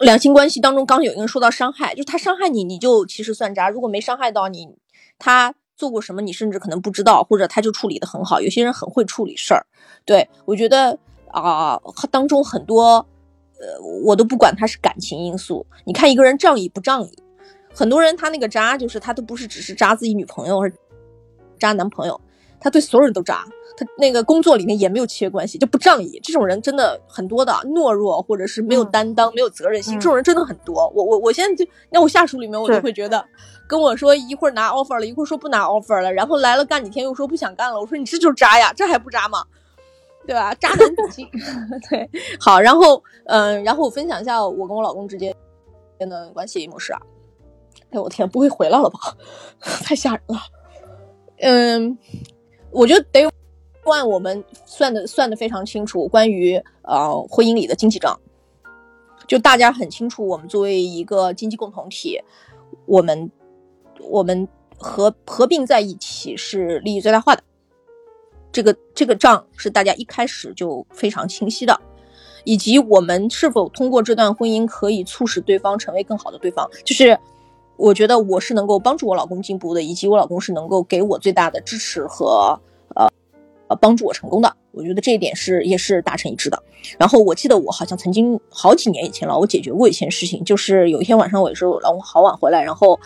[0.00, 4.76] 两性关系当中刚有一个人说到伤害，就是他伤害你，你就其实算渣；如果没伤害到你，
[5.20, 8.40] 他做过什么，你甚至可能不知道，或者他就处理的很好。
[8.40, 9.64] 有些人很会处理事儿，
[10.04, 10.98] 对我觉得。
[11.30, 11.80] 啊，
[12.10, 13.06] 当中很多，
[13.60, 15.66] 呃，我都不管他是感情因素。
[15.84, 17.12] 你看一个人仗义不仗义，
[17.74, 20.74] 很多人他那个渣，就是他都不是只是渣自己女朋友或者
[21.58, 22.20] 渣男朋友，
[22.60, 23.44] 他对所有人都渣。
[23.78, 26.18] 他那个工作里面也没有契约关系，就不仗义。
[26.22, 30.90] 这种人真的很多的，懦弱或者是没有担当、没有责任心，这种人真的很多。
[30.94, 33.22] 我我我现在就那我下属里面，我就会觉得
[33.68, 37.78] 跟我说一会儿拿 offer 了，一会儿说不拿 offer 了，然后来了干几天又说不想干了。
[37.78, 39.44] 我说你这就是渣呀，这还不渣吗？
[40.26, 40.54] 对吧？
[40.56, 41.24] 渣男子气，
[41.88, 42.08] 对，
[42.40, 45.34] 好，然后，嗯，然后我分享一下我跟我老公之间
[45.98, 47.00] 的关系模式啊。
[47.90, 48.98] 哎，我天，不会回来了吧？
[49.84, 50.36] 太吓人了。
[51.38, 51.96] 嗯，
[52.70, 53.30] 我觉得得
[53.84, 58.18] 万我们算的算的非常清楚，关于呃婚姻里的经济账，
[59.28, 62.20] 就大家很清楚，我们作为一个经济共同体，
[62.86, 63.30] 我们
[64.00, 67.42] 我们合合并在一起是利益最大化的。
[68.56, 71.78] 这个这个账是大家一开始就非常清晰的，
[72.42, 77.18] 以及我们是否通过这段婚姻可以促使对方成为更好的对方，就是
[77.76, 82.58] 我觉得我是能够帮助我老公进步的，以及我老公是能够给我最大的支持和
[82.94, 83.06] 呃
[83.68, 84.56] 呃帮助我成功的。
[84.72, 86.62] 我觉得这一点是也是达成一致的。
[86.98, 92.98] 然后我记得我好像曾经好几年以前了，我解决过一件事情，就是有一天晚上我也是老公好晚回来，然后。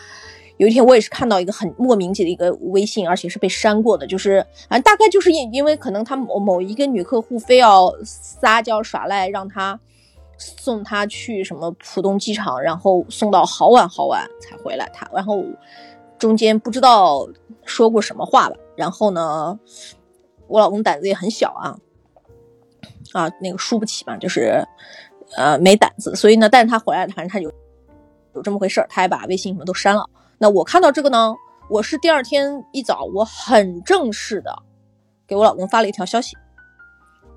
[0.61, 9.81] 有一天，我也是看到一个很莫名其的一个微信，而且是被删过的，就是啊，大概就是因因为可能他某某一个女客户非要撒娇耍赖，让他
[10.37, 15.43] 送他去什么浦东机场，然后送到好晚好晚才回来，他然后
[16.19, 17.27] 中间不知道
[17.65, 19.59] 说过什么话吧，然后呢，
[20.47, 21.79] 我老公胆子也很小啊，
[23.15, 24.63] 啊，那个输不起嘛，就是
[25.39, 27.51] 呃没胆子，所以呢，但是他回来，反正他有
[28.35, 30.07] 有这么回事儿，他还把微信什么都删了。
[30.43, 31.35] 那我看到这个呢，
[31.69, 34.51] 我是第二天一早，我很正式的
[35.27, 36.35] 给我老公发了一条消息，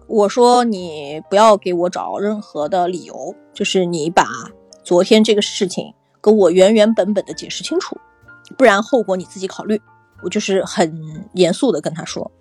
[0.08, 4.26] 我说你不要给我找任何的理由，就是你把
[4.86, 7.98] 昨天这个事情跟我原原本本的解释清楚，
[8.58, 9.82] 不然后果你自己考虑。
[10.24, 12.32] 我就是很严肃的跟他说，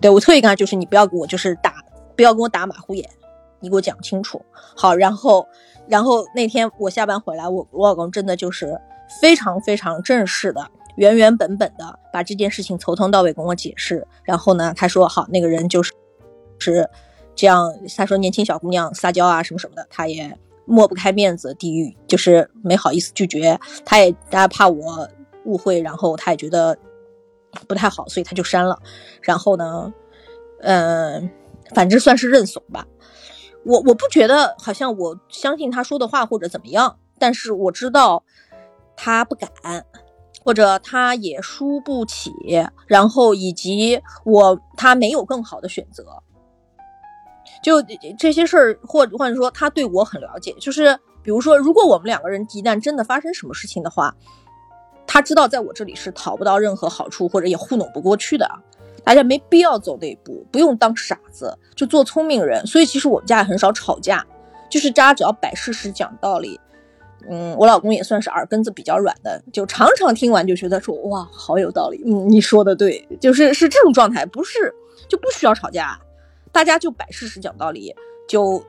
[0.00, 1.74] 对我特意跟他就是你不要给我就是打，
[2.14, 3.10] 不要跟我打马虎眼，
[3.58, 4.40] 你给我讲清楚。
[4.76, 5.44] 好，然后
[5.88, 8.80] 然后那天我下班回来，我我老公真的就是。
[9.20, 14.06] 非常非常正式的、原原本本的把这件事情从头到尾跟我解释。
[14.22, 15.92] 然后呢，他说：“好，那个人就是
[16.58, 16.88] 是
[17.34, 23.58] 这样。”他说：“年轻小姑娘撒娇啊，什么什么的，他也抹不开面子，地狱就是没好意思拒绝。
[23.84, 25.08] 他也大家怕我
[25.44, 26.78] 误会，然后他也觉得
[27.66, 28.78] 不太好，所以他就删了。
[29.22, 29.92] 然后呢，
[30.60, 31.30] 嗯，
[31.74, 32.86] 反正算是认怂吧。
[33.64, 38.22] 我我不觉得好像我相信他说的话或者怎么样，但是我知道。”
[39.02, 39.50] 他不敢，
[40.44, 42.30] 或者他也输不起，
[42.86, 46.04] 然后以及我他没有更好的选择，
[47.62, 47.82] 就
[48.18, 54.14] 这些事儿，或或者说他对我很了解，就是比如说，如果我们两个人一旦真的发生什么事情的话，
[55.06, 58.46] 他知道在我这里是讨不到任何好处，或者也糊弄不过去的，
[59.02, 62.66] 大家没必要走那一步，不用当傻子，就做聪明人。
[62.66, 64.26] 所以其实我们家也很少吵架，
[64.68, 66.60] 就是大家只要摆事实、讲道理。
[67.28, 72.02] 嗯，我老公也算是耳根子比较软的，就常常听完就觉得说哇，好有道理。
[72.06, 74.72] 嗯，你说的对，就是是这种状态，不是
[75.08, 76.00] 就不需要吵架，
[76.52, 77.94] 大家就摆事实讲道理，
[78.28, 78.64] 就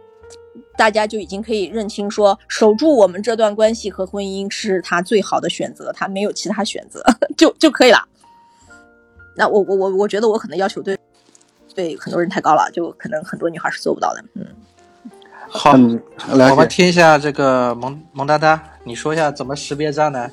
[0.77, 7.03] 大家就已经可以认清说，守住我们这段关系和婚姻是他最好的选择，他没有其他选择，
[7.37, 8.07] 就就可以了。
[9.35, 10.97] 那我我我我觉得我可能要求对
[11.73, 14.23] 对很多人太高了，就可能很多女孩是做不到的。
[14.35, 14.45] 嗯。
[15.53, 20.31] 好，我们听一下这个萌萌哒哒，你说一下怎么识别渣男？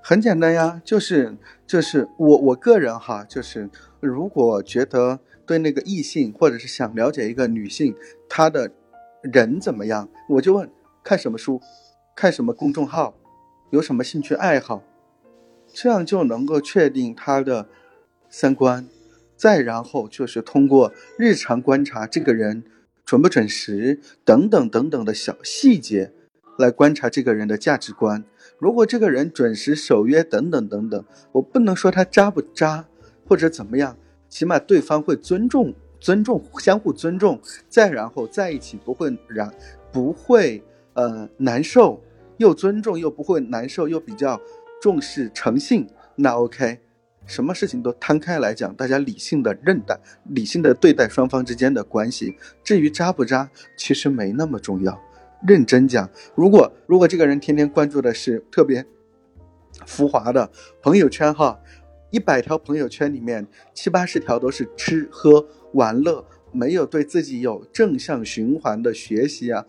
[0.00, 1.36] 很简单呀，就是
[1.66, 3.68] 就是我我个人哈，就是
[3.98, 7.96] 如果觉得对那个异性或者是想了解一个女性，
[8.28, 8.70] 她的
[9.20, 10.70] 人怎么样，我就问
[11.02, 11.60] 看什么书，
[12.14, 13.14] 看什么公众号，
[13.70, 14.84] 有什么兴趣爱好，
[15.74, 17.66] 这样就能够确定她的
[18.30, 18.86] 三观，
[19.36, 22.62] 再然后就是通过日常观察这个人。
[23.06, 26.12] 准不准时等等等等的小细节，
[26.58, 28.24] 来观察这个人的价值观。
[28.58, 32.84] 如果这个人准时守约等等等等，我不能说他渣不渣
[33.28, 33.96] 或者怎么样，
[34.28, 39.54] 起码对方会尊重、尊重、相互尊重，再然后在一起不会然
[39.92, 40.64] 不会
[40.94, 42.02] 呃难受，
[42.38, 44.40] 又尊重又不会难受，又比较
[44.82, 46.80] 重视诚信，那 OK。
[47.26, 49.98] 什么事情都摊开来讲，大家理性的认待，
[50.30, 52.36] 理性的对待双方之间的关系。
[52.62, 54.98] 至于渣不渣，其实没那么重要。
[55.46, 58.86] 认真讲，如果如果这个人天天关注的是特别
[59.84, 60.48] 浮华的
[60.80, 61.58] 朋友圈，哈，
[62.10, 65.44] 一百条朋友圈里面七八十条都是吃喝
[65.74, 69.66] 玩乐，没有对自己有正向循环的学习啊，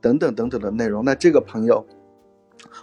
[0.00, 1.86] 等等等等的内容，那这个朋友，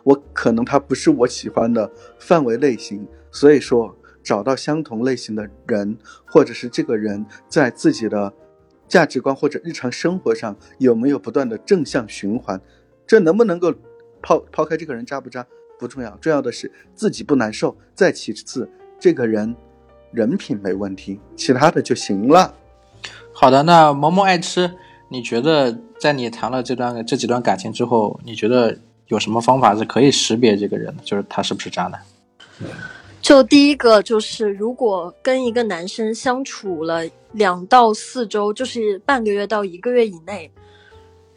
[0.03, 3.95] 我可能他不是我喜欢的范围类型，所以说。
[4.23, 8.31] 找到相同类型的人，或者是这个人在自己的
[8.87, 12.59] 价值观或者日常生活上有没有不断的正向循环，
[13.05, 13.73] 这能不能够
[14.21, 15.45] 抛抛开这个人渣不渣
[15.77, 17.75] 不重要，重要的是自己不难受。
[17.95, 18.69] 再其次，
[18.99, 19.55] 这个人
[20.11, 22.53] 人品没问题，其他的就行了。
[23.31, 24.71] 好的，那萌萌爱吃，
[25.09, 28.77] 你觉得在你谈了这段这几段感情之后，你觉得
[29.07, 32.01] 有什么方法是可以识别这个人，就是他是不是渣男？
[33.29, 37.03] 就第一个就是，如果跟一个男生相处了
[37.33, 40.51] 两到四周，就是半个月到一个月以内，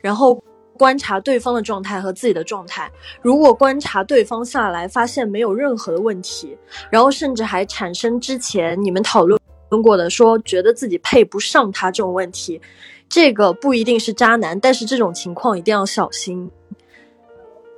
[0.01, 0.43] 然后
[0.79, 2.91] 观察对方的状态和自己的状态。
[3.21, 6.57] 如果观察对方下来，发现没有任何的问题，
[6.89, 9.39] 然后甚至还产生之前你们讨论
[9.83, 12.59] 过的说觉得自己配不上他这种问题，
[13.07, 16.51] 这个不一定是渣男，但是这种情况一定要小心，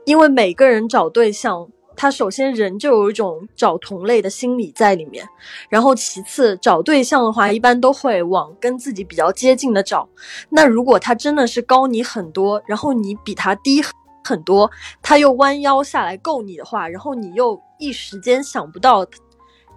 [0.04, 1.68] 因为每个人找对象。
[1.96, 5.26] 他首先人就有一种找同类的心理在里面，
[5.68, 10.08] 然后其次找对象的话，一般都会往跟自己比较接近的找。
[10.50, 13.82] 那如果他真的是高你很多，然后你比他低
[14.24, 14.70] 很多，
[15.02, 19.06] 他又弯腰下来够你的话，然后你又一时间想不到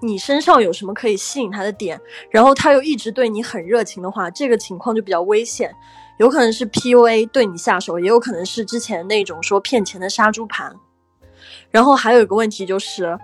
[0.02, 2.00] 你身上有什么可以吸引他的点，
[2.30, 5.74] 然后他又一直对你很热情的话，这个情况就比较危险，
[6.18, 10.76] 有可能是 PUA 对你下手，也有可能是之前那种说骗钱的杀猪盘。
[11.70, 13.18] 然后还有一个问题就是，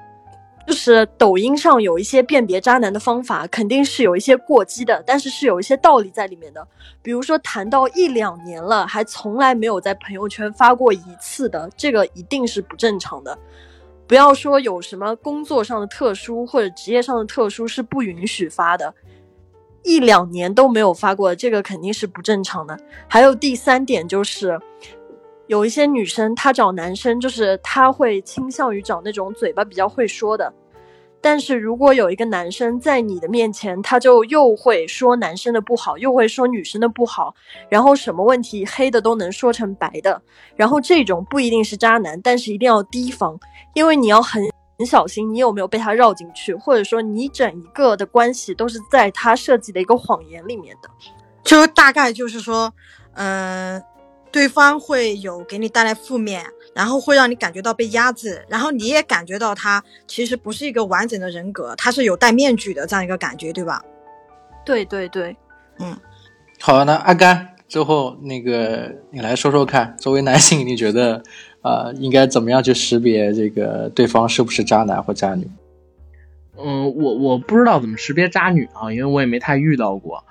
[0.67, 6.65] 就是抖音上有一些辨别渣男的方法，肯定是有一些过激的，但是是有一些道理在里面的。
[7.01, 13.37] 比如说谈到一两年了，还从来没有在朋友圈发过一次的，这个一定是不正常的。
[14.07, 18.93] 不要说有什么工作上的特殊或者职业上的特殊是不允许发的，
[19.83, 22.77] 一两年都没有发过，这个肯定是不正常的。
[23.07, 24.59] 还有第三点就是。
[25.53, 30.51] 有一些女生，她找男生就是她会倾向于找那种嘴巴比较会说的，
[31.21, 37.35] 但是如果有一个男生在你的面前，他就又会说男生的不好，又会说女生的不好，
[37.69, 40.19] 然后什么问题黑的都能说成白的，
[40.55, 43.39] 然后这种不一定是渣男，但是一定要提防，
[43.75, 44.43] 因为你要很
[44.79, 50.89] 很小心，你有没有被他绕进去，或者说你整一个的关系都是在他设计的一个谎言里面的，
[51.43, 52.73] 就大概就是说，
[53.13, 53.79] 嗯。
[54.33, 56.43] 对方会有给你带来负面，
[56.73, 63.85] 然后会让你感觉到被压制，然后你也感觉到他其实不是一个完整的人格，他是有戴面具的这样一个感觉，对吧？
[64.65, 65.37] 对对对，
[65.77, 65.95] 嗯。
[66.59, 71.21] 好，那阿甘，最后那个你来说说看，作为男性，你觉得
[71.61, 75.47] 啊，应该怎么样去识别这个对方是不是渣男或渣女？
[76.57, 80.23] 嗯，我我不知道怎么识别渣女啊，因为我也没太遇到过，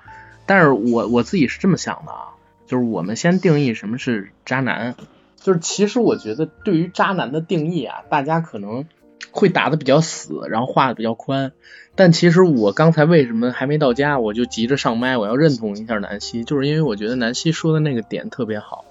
[0.45, 2.32] 但是我我自己是这么想的啊。
[2.73, 4.95] 就是我们先定义什么是渣男，
[5.35, 8.85] 就是其实我觉得对于渣男的定义啊，大家可能
[9.29, 11.51] 会打的比较死，然后画的比较宽。
[11.93, 18.85] 但其实我刚才为什么还没到家，我就急着上麦，我要认同一下南希，就是因为我觉得南希说的那个点特别好，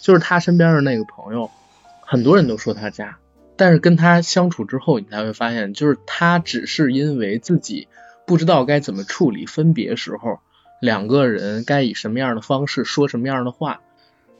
[0.00, 1.52] 就是他身边的那个朋友，
[2.00, 3.18] 很多人都说他渣，
[3.54, 7.86] 但是跟他相处之后，你才会发现，就是他只是因为自己
[8.26, 10.40] 不知道该怎么处理分别时候。
[10.80, 13.80] 两个人该以什么样的方式说什么样的话，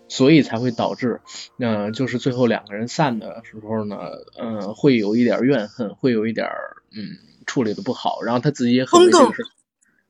[0.08, 1.20] 所以才会导致，
[1.58, 3.96] 嗯，就是最后两个人散的时候呢，
[4.38, 6.48] 嗯，会有一点怨恨，会有一点，
[6.92, 9.32] 嗯，处理的不好，然后他自己也很冲动，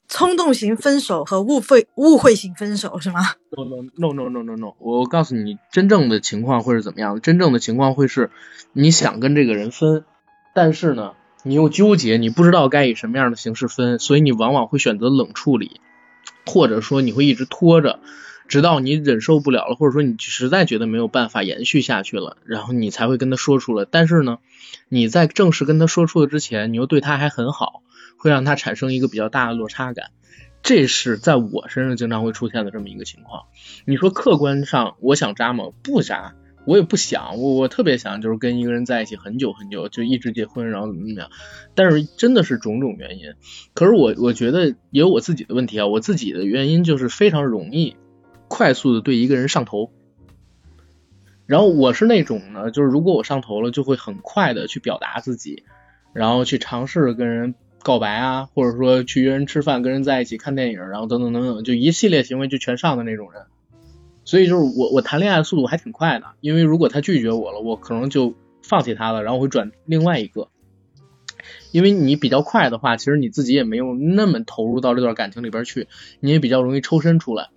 [0.09, 3.20] 冲动型分手和误会误会型分手是吗
[3.51, 7.20] ？No no no no no no，我告诉你，真正的情况会是怎么样的？
[7.20, 8.31] 真正的情况会是，
[8.73, 10.05] 你想跟这个人分，
[10.55, 11.12] 但是呢，
[11.43, 15.81] 你又纠结，你不知道该以什么样的形式分，所以你往往会选择冷处理。
[16.51, 18.01] 或者说你会一直拖着，
[18.48, 23.86] 直到你忍受不了了，或者说你实在觉得没有办法延续下去了，然后你才会跟他说出来。
[23.89, 24.39] 但是呢，
[24.89, 27.82] 你在正式跟他说出了之前，你又对他还很好，
[28.18, 30.10] 会让他产生一个比较大的落差感。
[30.62, 33.44] 这是在我身上经常会出现的这么一个情况。
[33.86, 35.66] 你说客观上我想渣吗？
[35.82, 36.35] 不渣。
[36.71, 41.29] 我也不想，我我特别想就是跟一个人在一起很久很久，就一直结婚，然后怎么怎么样。
[41.75, 43.35] 但是真的是种种原因。
[43.75, 47.97] 可是我我觉得也有我自己的问题啊，我自己的原因就是非常容易
[48.47, 49.91] 快速的对一个人上头。
[51.45, 55.65] 然后我是那种呢，就是如果我上头了，就会很快的去表达自己，
[56.13, 63.43] 然后去尝试跟人告白啊，或者说去约人吃饭，跟人在一起看电影，然后等等等等，就一系列行为就全上的那种人。
[64.31, 70.51] 所以就是我我谈恋爱速度还挺快的，因为如果他拒绝我了，我可能就放弃他了，然后会转另外一个。
[71.73, 75.89] 因为你比较快的话，其实你自己也没有那么投入到这段感情里边去，
[76.20, 77.48] 你也比较容易抽身出来。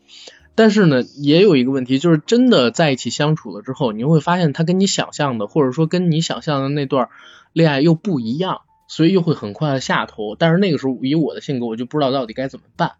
[0.55, 7.09] 但是呢，也有一个问题，就是真的在一起相处了之后，你会发现他跟你想象的，或者说跟你想象的那段
[7.51, 10.35] 恋爱又不一样，所以又会很快的下头。
[10.35, 12.93] 但是那个时候以我的性格，我就不知道到底该怎么办。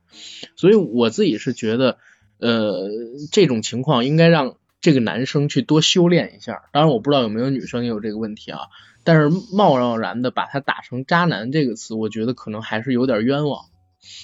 [0.56, 1.98] 所以我自己是觉得。
[2.44, 2.90] 呃，
[3.32, 6.64] 这种情况应该让这个男生去多修炼一下。
[6.74, 8.60] 当然，我不知道有没有女生也有这个问题啊。
[9.06, 13.66] 但是贸贸然的把他打成渣男这个词，我觉得可能还是有点冤枉。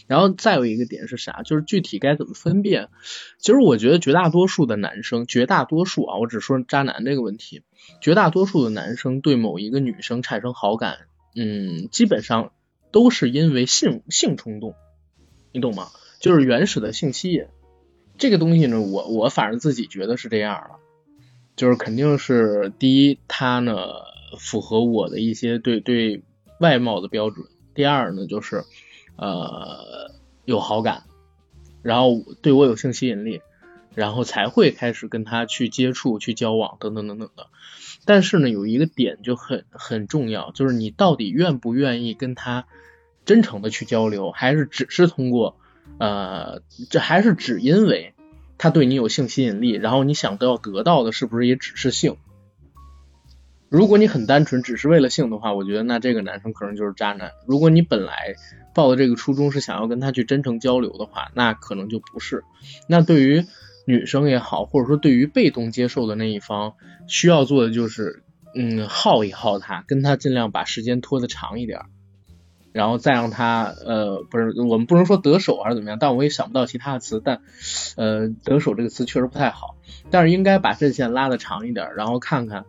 [0.08, 1.44] 然后再有一个点是啥？
[1.44, 2.90] 就是具体该怎么分辨？
[3.38, 7.64] 其实我觉得绝大多数的男生，绝大多数啊，我只说渣男这个问题，
[8.02, 10.98] 绝大多数的男生对某一个女生产生好感，
[11.36, 12.52] 嗯，基本上
[12.92, 14.76] 都是因为性性冲动，
[15.54, 15.88] 你懂吗？
[16.20, 17.46] 就是原始的性吸引。
[18.20, 20.76] 这个东西呢，我我反正自己觉得是这样了，
[21.56, 23.88] 就是肯定是第一，他呢
[24.38, 26.22] 符合我的一些对对
[26.60, 28.66] 外貌的标准；第二呢，就是
[29.16, 30.12] 呃
[30.44, 31.04] 有好感，
[31.82, 33.42] 然后对我有性吸引力，
[33.96, 37.48] 然后才会开始跟他去接触、去交往等等等等的。
[38.06, 42.66] 但是呢，有一个点就很很重要，就是你到底愿不愿意跟他
[43.24, 45.58] 真诚的去交流，还是只是通过
[45.98, 48.14] 呃，这还是只因为
[48.58, 52.18] 他对你有性吸引力，然后你想要得到的是不是也只是性？
[53.70, 57.32] 如果你很单纯，只是为了性的话，我觉得那这个男生可能就是渣男。
[57.48, 58.36] 如果你本来
[58.74, 62.44] 抱的这个初衷是想要跟他去真诚交流的话，那可能就不是。
[62.88, 63.46] 那对于
[63.86, 66.74] 女生也好，或者说对于被动接受的那一方，
[67.08, 68.24] 需要做的就是，
[68.56, 71.82] 嗯，耗一耗他，跟他尽量把时间拖得长一点，
[72.72, 77.42] 然后再让他，呃，不是，我们不能说得手还是怎么样，但我也想不到其他的词，但，
[77.96, 79.76] 呃，得手这个词确实不太好，
[80.12, 82.66] 但是应该把阵线拉的长一点，然后看看，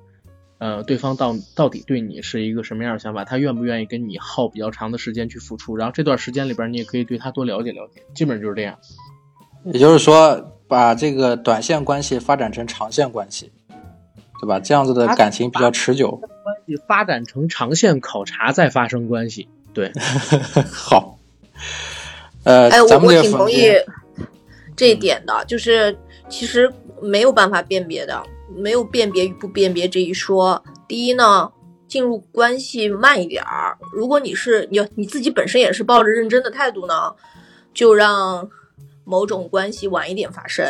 [0.59, 8.78] 呃，对方到到底对你是一个什么样的想法，他愿不愿意跟你耗比较长的时间去付出，然后这段时间里边你也可以对他多了解了解，基本就是这样。
[9.64, 13.52] 也就是说，把这个短线关系发展成长线关系，
[14.40, 14.59] 对吧？
[14.59, 16.12] 这样子的感情比较持久。
[16.16, 19.91] 关系发展成长线考察再发生关系，对，
[20.73, 21.19] 好。
[22.45, 23.71] 呃，哎，我我挺同意
[24.75, 25.97] 这一点的，就是
[26.29, 26.73] 其实
[27.03, 28.23] 没有办法辨别的，
[28.57, 30.63] 没有辨别与不辨别这一说。
[30.89, 31.53] 第一呢，
[31.87, 33.77] 进入关系慢一点儿。
[33.93, 37.15] 如果你是你你自己本身也是抱着认真的态度呢，
[37.75, 38.49] 就让
[39.05, 40.67] 某种关系晚一点发生，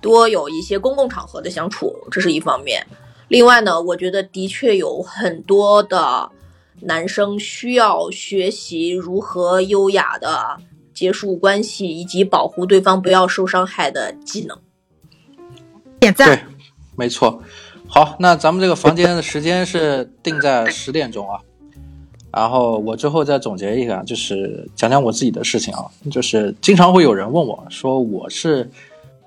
[0.00, 2.86] 多有一些公共场合的相处，这是一方面。
[3.28, 6.30] 另外呢，我觉得的确有很多的
[6.82, 10.58] 男生需要学习如何优雅的
[10.92, 14.58] 结束关系，以及保护对方不要受伤害的技能。
[15.98, 16.28] 点赞。
[16.28, 16.42] 对，
[16.96, 17.42] 没错。
[17.86, 21.40] 好，那咱们这个房间的时间是定在十点钟啊。
[22.32, 25.84] 然后我最后再总结一下，就是讲讲我自己的事情啊。
[26.10, 28.70] 就是经常会有人问我说，我是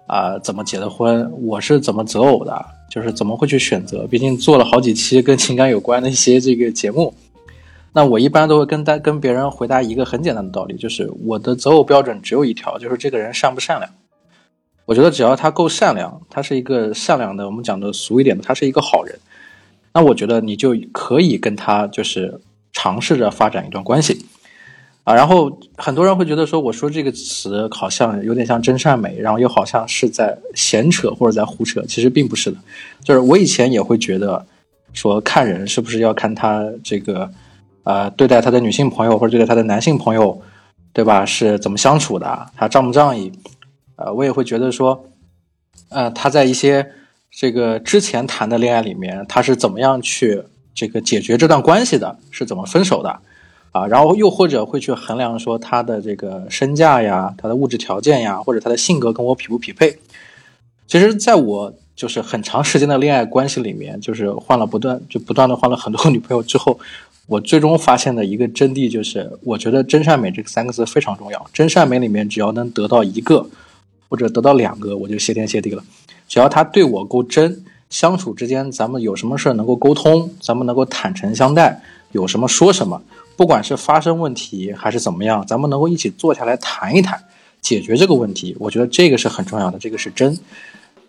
[0.08, 4.08] 啊、怎么结的婚，我是怎么择偶的，就是怎么会去选择。
[4.08, 7.14] 毕竟做了好几期跟情感有关的一些这个节目，
[7.98, 13.90] 那我一般都会跟大跟别人回答一个很简单的道理，就是我的择偶标准只有一条，就是这个人善不善良。
[14.84, 19.18] 我觉得只要他够善良，他是一个善良的，我们讲的俗一点的，他是一个好人，
[19.94, 22.42] 那我觉得你就可以跟他就是
[22.74, 24.26] 尝试着发展一段关系
[25.06, 25.16] 啊。
[25.16, 32.58] 然后很多人会觉得说，我说这个词好像有点像真善美，然后又好像是在闲扯或者在胡扯，其实并不是的。
[33.02, 34.46] 就是我以前也会觉得
[34.92, 37.32] 说，看人是不是要看他这个
[37.86, 40.42] 呃对待他的女性朋友或者对待他的男性朋友，
[40.92, 41.26] 对吧？
[41.26, 43.32] 是怎么相处的，他仗不仗义？
[43.96, 45.06] 呃，我也会觉得说，
[45.88, 46.92] 呃，他在一些
[47.32, 50.44] 这个之前谈的恋爱里面，他是怎么样去
[50.74, 53.20] 这个解决这段关系的，是怎么分手的，
[53.72, 60.00] 啊，然后又或者会去衡量说他的这个身价呀，他的物质条件呀，或者他的性格跟我匹不匹配。
[60.88, 66.78] 其实，在我就是很长时间的恋爱关系里面，就是换了不断就不断的换了很多女朋友之后，
[67.28, 71.46] 我最终发现的一个真谛就是，我觉得真善美这三个字非常重要。
[71.54, 73.48] 真善美里面只要能得到一个。
[74.08, 75.84] 或者得到两个，我就谢天谢地了。
[76.28, 81.82] 只要他对我够真，相处之间咱们有什么事儿能够沟通，咱们能够坦诚相待，
[82.12, 83.02] 有什么说什么，
[83.36, 87.20] 不管是发生问题还是怎么样，咱们能够一起坐下来谈一谈，
[87.62, 88.56] 解决这个问题。
[88.60, 90.38] 我觉得这个是很重要的，这个是真。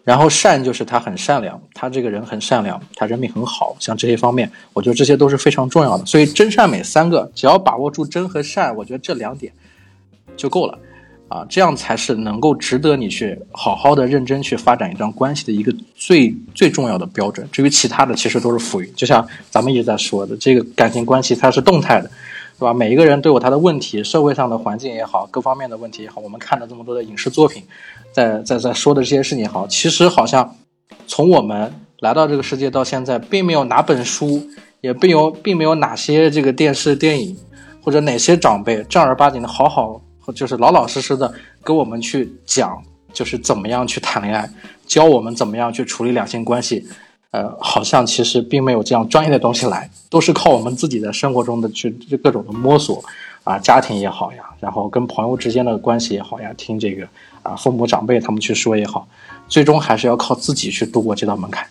[0.07, 6.07] 然后善就是他很善良，他这个人很善良，他人品很好，像这些方面，我觉得这些都是非常重要的。
[6.07, 9.53] 所以真善美三个，只要把握住真和善，我觉得这两点
[10.37, 10.79] 就够了。
[11.29, 17.45] 啊，这样才是能够值得你去好好的认真去发展一段关系的一个最最重要的标准。
[17.51, 18.89] 至于其他的，其实都是浮云。
[18.95, 22.09] 就像咱们一直在说的，这个感情关系它是动态的，
[22.61, 22.73] 对吧？
[22.73, 27.65] 每一个人都有他的问题，社会上的环境也好，各方面的问题也好，我们看了这么多的影视作品，
[28.17, 30.57] 在在在说的这些事情也好，其实好像
[31.07, 34.43] 从我们来到这个世界到现在，并没有哪本书，
[34.81, 37.37] 也并有并没有哪些这个电视电影
[37.83, 40.01] 或者哪些长辈正儿八经的好好。
[40.35, 41.31] 就是老老实实的
[41.63, 42.83] 跟我们去讲，
[43.13, 44.49] 就是怎么样去谈恋爱，
[44.87, 46.87] 教我们怎么样去处理两性关系。
[47.33, 51.91] 呃，好像其实并没有这样专业的东西来，都是靠我们自己的生活中的去
[52.25, 53.05] 各种的摸索
[53.45, 57.07] 啊，家庭也好呀，然后跟朋友之间的关系也好呀，听这个
[57.47, 59.09] 啊父母长辈他们去说也好，
[59.47, 61.67] 最终还是要靠自己去度过这道门槛。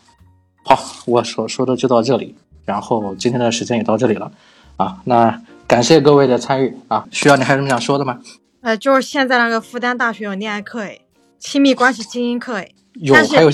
[0.64, 4.31] 好，我所说的就到这里，然后今天的时间也到这里了
[4.77, 8.19] 啊，那感谢各位的参与啊，需要你还有什么想说的吗？
[8.61, 10.99] 呃，就是现在那个复旦大学有恋爱课，哎，
[11.38, 13.49] 亲密关系精英课哎，有还有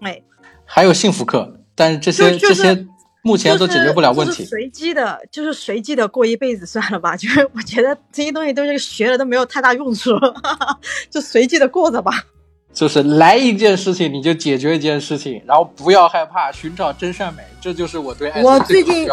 [0.00, 0.22] 哎，
[0.64, 2.86] 还有幸福课，但是这些、就就是这些
[3.22, 4.44] 目前都解决不了问题。
[4.44, 7.16] 随机的，就是随机的过一辈子算了吧。
[7.16, 10.16] 就是 我觉得这些东西都是学了都没有太大用处。
[10.18, 10.78] 哈哈，
[11.10, 12.24] 就随机的过着吧。
[12.72, 18.42] 就是来一件事情，你就解决一件事情，然后不要害怕，寻找真善美，这就是我对爱。
[18.42, 19.08] 我最近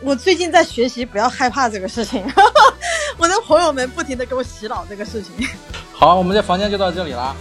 [0.00, 2.22] 我最近在学习不要害怕这个事情。
[2.30, 2.74] 哈哈，
[3.18, 5.46] 我的朋友们不停的给我洗脑这个事情。
[5.92, 7.36] 好，我们的房间就到这里啦。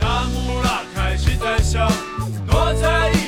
[0.00, 1.88] 大木拉开启在笑
[2.50, 3.27] 躲在一。